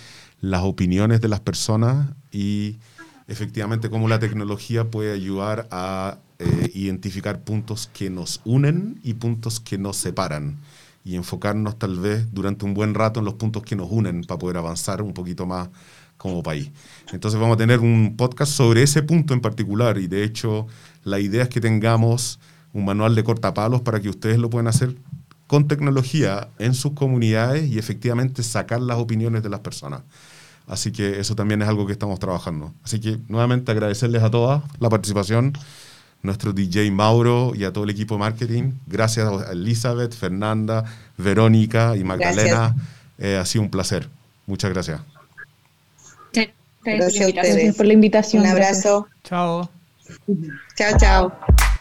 las 0.41 0.63
opiniones 0.63 1.21
de 1.21 1.29
las 1.29 1.39
personas 1.39 2.17
y 2.33 2.81
efectivamente 3.29 3.91
cómo 3.91 4.09
la 4.09 4.19
tecnología 4.19 4.91
puede 4.91 5.13
ayudar 5.13 5.69
a 5.71 6.19
eh, 6.45 6.71
identificar 6.75 7.43
puntos 7.43 7.89
que 7.93 8.11
nos 8.11 8.41
unen 8.45 9.01
y 9.03 9.15
puntos 9.15 9.61
que 9.61 9.79
nos 9.79 9.97
separan 9.97 10.59
y 11.05 11.17
enfocarnos 11.17 11.79
tal 11.79 11.99
vez 11.99 12.33
durante 12.33 12.65
un 12.65 12.75
buen 12.75 12.95
rato 12.95 13.21
en 13.21 13.27
los 13.27 13.35
puntos 13.35 13.63
que 13.63 13.77
nos 13.77 13.91
unen 13.91 14.23
para 14.25 14.39
poder 14.39 14.57
avanzar 14.57 15.03
un 15.03 15.13
poquito 15.13 15.47
más 15.47 15.69
como 16.17 16.43
país. 16.43 16.71
Entonces 17.13 17.41
vamos 17.41 17.55
a 17.55 17.59
tener 17.59 17.81
un 17.81 18.15
podcast 18.17 18.53
sobre 18.53 18.83
ese 18.83 19.03
punto 19.03 19.35
en 19.35 19.41
particular 19.41 19.99
y 19.99 20.07
de 20.07 20.25
hecho 20.25 20.67
la 21.05 21.19
idea 21.19 21.45
es 21.45 21.49
que 21.49 21.61
tengamos 21.61 22.39
un 22.73 22.85
manual 22.85 23.15
de 23.15 23.25
cortapalos 23.25 23.83
para 23.83 24.01
que 24.01 24.09
ustedes 24.09 24.39
lo 24.39 24.49
puedan 24.49 24.69
hacer 24.69 24.97
con 25.47 25.69
tecnología 25.69 26.49
en 26.59 26.75
sus 26.75 26.93
comunidades 26.93 27.71
y 27.71 27.79
efectivamente 27.79 28.43
sacar 28.43 28.81
las 28.81 28.99
opiniones 28.99 29.43
de 29.43 29.51
las 29.51 29.61
personas. 29.61 30.03
Así 30.67 30.93
que 30.93 31.19
eso 31.21 31.35
también 31.35 31.61
es 31.61 31.69
algo 31.69 31.87
que 31.87 31.93
estamos 31.93 32.19
trabajando. 32.19 32.73
Así 32.85 33.01
que 33.01 33.19
nuevamente 33.29 33.73
agradecerles 33.73 34.23
a 34.23 34.31
todas 34.31 34.63
la 34.79 34.89
participación, 34.89 35.53
nuestro 36.23 36.53
DJ 36.53 36.91
Mauro 36.91 37.53
y 37.55 37.65
a 37.65 37.73
todo 37.73 37.85
el 37.85 37.91
equipo 37.91 38.15
de 38.15 38.21
marketing. 38.21 38.73
Gracias 38.87 39.27
a 39.29 39.53
Elizabeth, 39.53 40.15
Fernanda, 40.15 40.85
Verónica 41.19 41.97
y 41.97 42.05
Magdalena. 42.05 42.75
Eh, 43.19 43.37
ha 43.37 43.45
sido 43.45 43.63
un 43.63 43.71
placer. 43.71 44.09
Muchas 44.47 44.71
gracias. 44.73 45.01
Gracias 46.33 46.55
por 46.83 46.93
la 46.93 46.97
Gracias 46.97 47.25
a 47.25 47.29
invitación. 47.29 47.29
ustedes. 47.29 47.55
Gracias 47.55 47.77
por 47.77 47.87
la 47.87 47.93
invitación. 47.93 48.43
Un 48.43 48.55
gracias. 48.55 48.87
abrazo. 48.87 49.09
Chao. 49.25 49.71
Chao, 50.77 50.99
chao. 50.99 51.72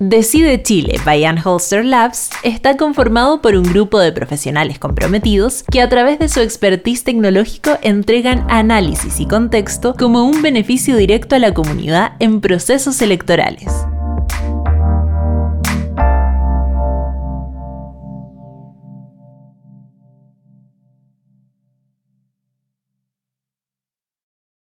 Decide 0.00 0.60
Chile 0.60 0.98
by 1.04 1.24
Holster 1.44 1.84
Labs 1.84 2.30
está 2.42 2.76
conformado 2.76 3.40
por 3.40 3.54
un 3.54 3.62
grupo 3.62 4.00
de 4.00 4.10
profesionales 4.10 4.80
comprometidos 4.80 5.62
que 5.70 5.80
a 5.80 5.88
través 5.88 6.18
de 6.18 6.28
su 6.28 6.40
expertise 6.40 7.04
tecnológico 7.04 7.78
entregan 7.80 8.44
análisis 8.50 9.20
y 9.20 9.26
contexto 9.26 9.94
como 9.94 10.24
un 10.24 10.42
beneficio 10.42 10.96
directo 10.96 11.36
a 11.36 11.38
la 11.38 11.54
comunidad 11.54 12.14
en 12.18 12.40
procesos 12.40 13.00
electorales. 13.02 13.72